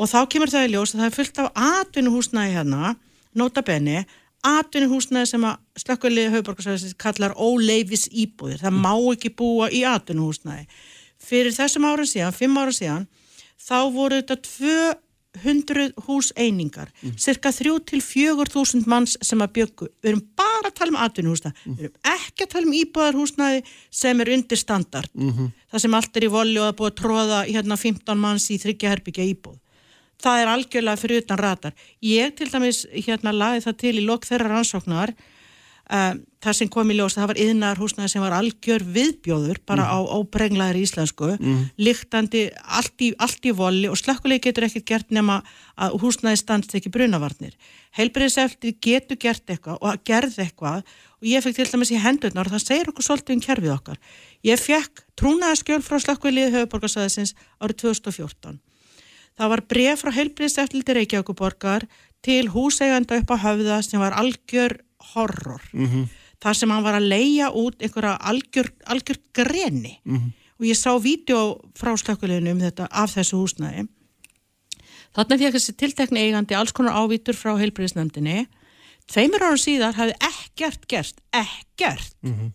[0.00, 2.92] og þá kemur það í ljós að það er fullt af atvinnuhúsnæði hérna,
[3.34, 4.04] nota benni
[4.46, 10.64] atvinnuhúsnæði sem að slökkviliði höfuborgarsæðisins kallar óleifis íbúðir það má ekki búa í atvinnuhúsnæði
[11.20, 13.04] fyrir þessum ára síðan, fimm ára síðan
[13.60, 14.38] þá voru þetta
[15.44, 17.18] 200 húseiningar mm.
[17.20, 21.56] cirka 3 til 4.000 manns sem að bjöggu, við erum bara að tala um atvinnuhúsnæði,
[21.60, 21.76] mm.
[21.76, 23.64] við erum ekki að tala um íbúðarhúsnæði
[24.00, 25.56] sem er undir standard mm -hmm.
[25.68, 28.56] það sem allt er í voli og að búa að tróða hérna 15 manns í
[28.64, 29.59] þryggjaherbyggja íbúð
[30.22, 31.76] það er algjörlega fyrir utan ratar.
[32.04, 35.14] Ég til dæmis hérna laði það til í lok þeirra rannsóknar
[35.90, 39.60] um, þar sem kom í ljós að það var yðnar húsnaði sem var algjör viðbjóður
[39.68, 39.92] bara mm.
[39.92, 41.58] á, á brenglaðir íslensku mm.
[41.80, 42.46] líktandi
[42.78, 45.40] allt í, allt í voli og slökkulegi getur ekkert gert nema
[45.76, 47.58] að húsnaði standst ekki brunavarnir.
[47.98, 50.80] Heilbriðseftir getur gert eitthvað og gerð eitthvað
[51.20, 54.00] og ég fekk til dæmis í hendurnar og það segir okkur svolítið um kerfið okkar.
[54.46, 58.60] Ég fekk trúnaðaskjöl frá slökkulegi höfuborgarsæðisins árið 2014
[59.40, 61.86] Það var bref frá heilbriðseftildi Reykjavíkuborgar
[62.20, 64.74] til húseganda upp á höfða sem var algjör
[65.14, 65.62] horror.
[65.72, 66.08] Mm -hmm.
[66.40, 70.00] Þar sem hann var að leia út einhverja algjör, algjör greni.
[70.04, 70.32] Mm -hmm.
[70.60, 73.88] Og ég sá vídeo frá slökkuleginu um þetta af þessu húsnæði.
[75.14, 78.46] Þannig að ég ekki tiltekni eigandi alls konar ávítur frá heilbriðsnefndinni.
[79.08, 82.14] Tveimur ára síðar hafði ekkert gerst, ekkert.
[82.22, 82.52] Mm -hmm.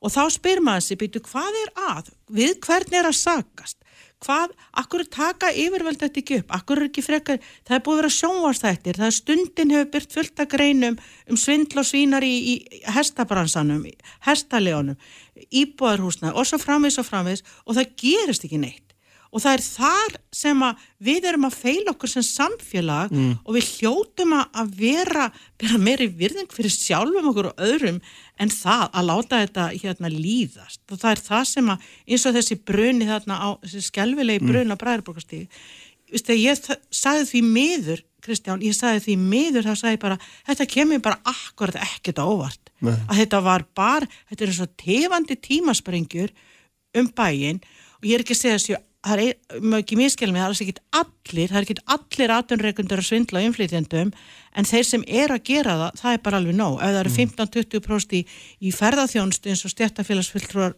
[0.00, 2.10] Og þá spyr maður sér, býtu, hvað er að?
[2.30, 3.76] Við hvern er að sagast?
[4.22, 8.02] Hvað, akkur taka yfirvöld þetta ekki upp, akkur er ekki frekar það er búið að
[8.02, 12.32] vera sjónvarstættir, það er stundin hefur byrt fullt að greinum um svindl og svínar í,
[12.52, 13.84] í hestabransanum
[14.26, 14.96] hestalegunum,
[15.50, 18.91] íbúðarhúsna og svo framvis og framvis og það gerist ekki neitt
[19.32, 23.30] og það er þar sem að við erum að feila okkur sem samfélag mm.
[23.46, 25.28] og við hljótum að vera,
[25.60, 28.02] vera meiri virðing fyrir sjálfum okkur og öðrum
[28.42, 32.36] en það að láta þetta hérna líðast og það er það sem að eins og
[32.36, 34.76] þessi bruni þarna á, þessi skjálfilegi bruni mm.
[34.76, 35.64] á Bræðurborgastíð
[36.12, 41.00] ég sagði því miður Kristján, ég sagði því miður þá sagði ég bara, þetta kemur
[41.02, 42.94] bara akkurat ekkert ávart, Nei.
[43.08, 46.30] að þetta var bara, þetta er eins og tefandi tímasprengjur
[47.00, 47.58] um bæin
[47.98, 51.50] og ég er ekki að segja þessu það er ekki miskjálmi, það er ekki allir,
[51.50, 54.12] það er ekki allir aðtunreikundur að svindla umflýtjandum
[54.52, 56.76] en þeir sem er að gera það, það er bara alveg nóg.
[56.78, 58.22] Ef það eru 15-20% í,
[58.62, 60.76] í ferðarþjónst eins og stjættafélagsfylltrúar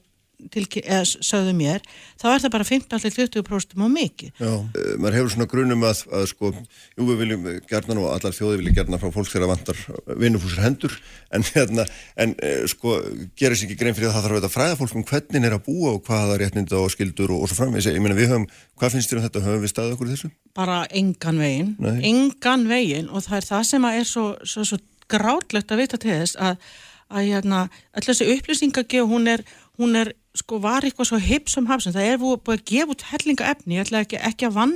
[1.25, 1.85] sögðu mér,
[2.21, 4.33] þá er það bara 15-20% á mikið.
[4.39, 6.53] Já, uh, maður hefur svona grunum að, að sko,
[6.99, 9.81] jú við viljum gerna nú, allar þjóði vilja gerna frá fólk þegar vantar
[10.21, 10.97] vinnufúsar hendur,
[11.35, 11.87] en hérna,
[12.21, 12.35] en
[12.71, 12.99] sko,
[13.39, 15.67] gerir sér ekki grein fyrir að það þarf að fræða fólk um hvernig er að
[15.69, 18.49] búa og hvaða réttinda og skildur og, og svo framvegis, ég meina við höfum,
[18.81, 20.33] hvað finnst þér um þetta, höfum við staðið okkur þessu?
[20.55, 22.01] Bara engan veginn, Nei.
[22.11, 24.81] engan veginn og það er það sem er svo, svo, svo
[25.11, 26.55] grátlegt að vita til þess að,
[27.15, 27.61] að hérna,
[29.81, 33.51] hún er, sko var eitthvað svo hipsum hafsum, það er búið að gefa út hellinga
[33.51, 34.75] efni, ég ætla ekki, ekki að vann,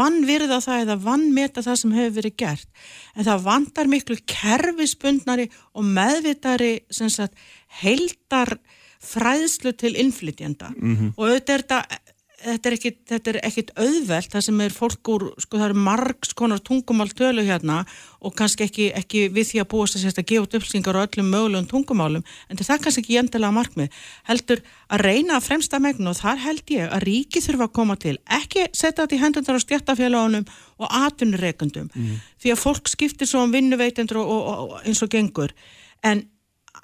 [0.00, 2.68] vannvirða það eða vannmeta það sem hefur verið gert,
[3.14, 7.38] en það vandar miklu kerfisbundnari og meðvitari sagt,
[7.82, 8.56] heildar
[8.98, 11.10] fræðslu til innflytjanda mm -hmm.
[11.16, 12.07] og auðvitað er þetta
[12.38, 15.82] þetta er ekkit, þetta er ekkit auðvelt það sem er fólk úr, sko það eru
[15.88, 17.80] margs konar tungumál tölu hérna
[18.22, 21.04] og kannski ekki, ekki við því að búast að sérst að gefa út uppslingar á
[21.04, 24.00] öllum mögulegum tungumálum en það er kannski ekki endilega markmið.
[24.30, 27.98] Heldur að reyna að fremsta megnu og þar held ég að ríki þurfa að koma
[27.98, 28.16] til.
[28.38, 30.48] Ekki setja þetta í hendundar á stjættafélagunum
[30.78, 32.16] og atunreikundum mm.
[32.38, 35.54] því að fólk skiptir svo um vinnuveitendur og, og, og eins og gengur.
[36.06, 36.26] En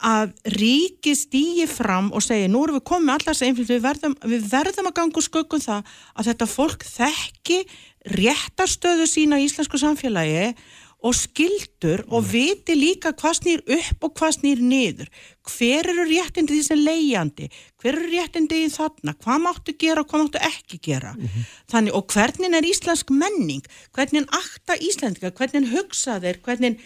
[0.03, 3.83] að ríki stýji fram og segja nú erum við komið með allar þessi einflýtt við
[4.35, 7.61] við verðum að ganga úr skökkum það að þetta fólk þekki
[8.15, 10.49] réttarstöðu sína í íslensku samfélagi
[11.05, 12.29] og skildur og mm.
[12.33, 15.11] viti líka hvað snýr upp og hvað snýr niður
[15.45, 17.49] hver eru réttindi því sem leiðjandi
[17.85, 19.13] hver eru réttindi í þarna?
[19.21, 21.13] Hvað máttu gera og hvað máttu ekki gera?
[21.13, 21.45] Mm -hmm.
[21.69, 23.65] þannig og hvernig er íslensk menning?
[23.93, 26.41] Hvernig akta íslendika hvernig hugsa þeir?
[26.41, 26.81] Hvernig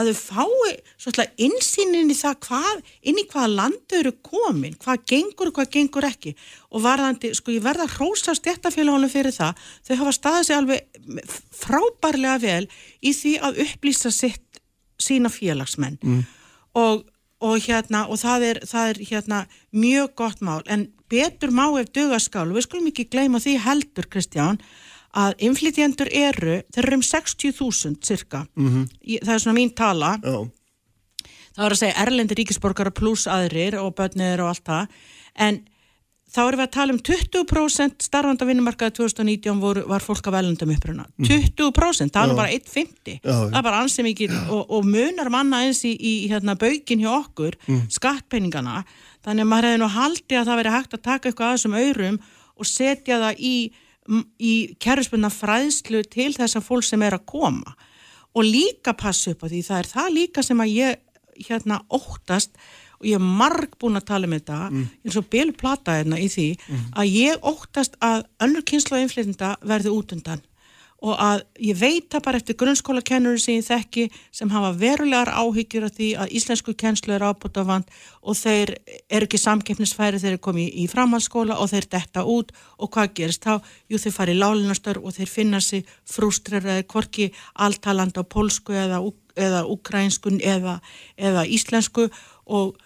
[0.00, 5.04] að þau fái svolítið insýnin í það hvað, inn í hvaða landu eru komin, hvað
[5.12, 6.34] gengur og hvað gengur ekki.
[6.70, 9.54] Og varðandi, sko ég verða hrósa stjættafélagunum fyrir það.
[9.84, 10.80] Þau hafa staðið sig alveg
[11.52, 12.66] frábærlega vel
[13.02, 14.62] í því að upplýsa sitt
[15.00, 15.98] sína félagsmenn.
[16.02, 16.24] Mm.
[16.78, 17.09] og
[17.40, 19.40] og hérna og það er, það er hérna
[19.72, 20.62] mjög gott mál.
[20.68, 24.60] En betur má ef dögaskál og við skulum ekki gleyma því heldur Kristján
[25.16, 29.24] að inflytjendur eru þeir eru um 60.000 cirka mm -hmm.
[29.24, 30.18] það er svona mín tala.
[30.24, 30.48] Oh.
[31.56, 34.86] það var að segja erlendi ríkisborgara pluss aðrir og börnir og allt það.
[35.34, 35.64] En
[36.30, 40.72] þá erum við að tala um 20% starfanda vinnumarkaði 2019 voru, var fólk af velundum
[40.74, 41.06] uppruna.
[41.18, 43.20] 20%, það er bara 1,50.
[43.26, 47.12] Það er bara ansið mikið og, og munar manna eins í, í hérna, baugin hjá
[47.16, 47.84] okkur, mm.
[47.98, 48.82] skattpenningana.
[49.26, 51.78] Þannig að maður hefði nú haldið að það veri hægt að taka eitthvað að þessum
[51.80, 52.20] aurum
[52.60, 53.54] og setja það í
[54.40, 57.76] í kerfisbundna fræðslu til þess að fólk sem er að koma
[58.34, 62.56] og líka passa upp á því það er það líka sem að ég hérna óttast
[63.00, 64.84] og ég er marg búin að tala um þetta mm.
[65.06, 66.86] eins og Bill Plata hérna í því mm.
[67.00, 70.44] að ég óttast að önnur kynslu og innflytenda verði út undan
[71.00, 74.02] og að ég veit það bara eftir grunnskóla kennurinn sem ég þekki
[74.36, 78.74] sem hafa verulegar áhyggjur af því að íslensku kennslu er ábútt af vand og þeir
[79.08, 83.48] eru ekki samkeppnisfæri þeir eru komið í framhaldsskóla og þeir detta út og hvað gerist
[83.48, 83.64] þá?
[83.88, 89.00] Jú þeir fari í lálinastar og þeir finna sig frústreraði korki alltaland á polsku eða,
[89.40, 90.78] eða ukrainskun eða,
[91.16, 92.10] eða íslensku
[92.44, 92.76] og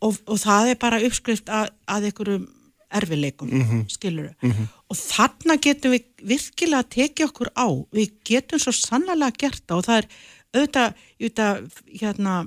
[0.00, 2.46] og, og það er bara uppskrift að, að einhverjum
[2.88, 3.88] erfileikum, mm -hmm.
[3.88, 4.66] skilur mm -hmm.
[4.88, 9.76] og þarna getum við virkilega að tekið okkur á, við getum svo sannlega gert það
[9.76, 10.06] og það er
[10.54, 11.70] auðvitað, auðvitað
[12.00, 12.46] hérna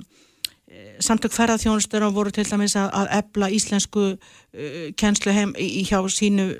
[0.67, 5.83] eh, samtök ferðarþjónustur og voru til dæmis að, að ebla íslensku uh, kennslu heim í,
[5.85, 6.57] hjá sínu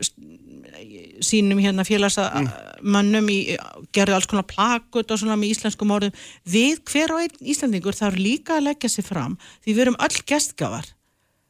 [1.26, 3.84] sínum hérna félagsmönnum mm.
[3.94, 8.20] gerði alls konar plakut og svona með íslenskum orðum við hver og einn íslendingur þarf
[8.20, 10.90] líka að leggja sig fram því við erum öll gestgafar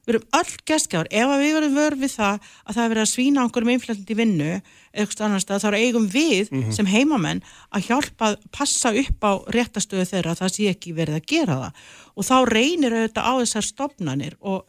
[0.02, 3.12] við erum öll gestgafar ef við verum vörð við það að það er verið að
[3.12, 4.52] svína okkur með inflandi vinnu
[4.92, 6.76] eitthvað annars þá er eigum við mm -hmm.
[6.76, 11.28] sem heimamenn að hjálpa að passa upp á réttastöðu þeirra það sé ekki verið að
[11.28, 11.72] gera það
[12.16, 14.66] og þá reynir auðvitað á þessar stopnanir og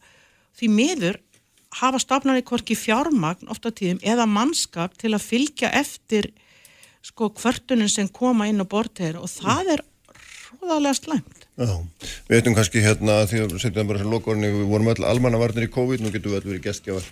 [0.53, 1.21] því miður
[1.81, 6.33] hafa stafnarnir hvorki fjármagn ofta tíðum eða mannskap til að fylgja eftir
[7.03, 9.85] sko kvörtunum sem koma inn á borteir og það er
[10.61, 11.47] róðarlega slæmt.
[11.53, 11.77] Já,
[12.29, 15.73] við veitum kannski hérna því að setjum bara sem lokorni, við vorum öll almannavarnir í
[15.73, 17.11] COVID, nú getum við öll verið gestgjafar.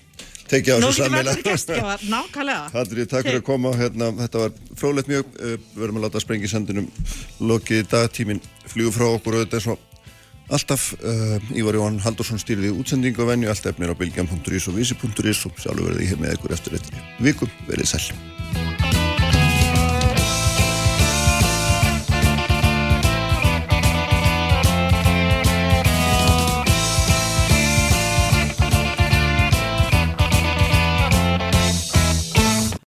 [0.50, 1.34] Tekja á þessu sammeila.
[1.34, 2.84] Nú getum við öll gestgjafar, nákvæmlega.
[3.02, 6.24] Ég takk fyrir að koma, hérna, þetta var frólægt mjög, eh, við verðum að láta
[6.24, 6.88] sprengi sendinum
[7.52, 9.89] lokið dagtímin fljú frá okkur og þetta er svona
[10.50, 15.44] Alltaf uh, Ívar Jón Haldursson stýriði útsendingu og venju, allt efnir á bilgjum.is og vísi.is
[15.46, 18.89] og sjálfur verði ég hér með ykkur eftir eftir vikum, verið sæl.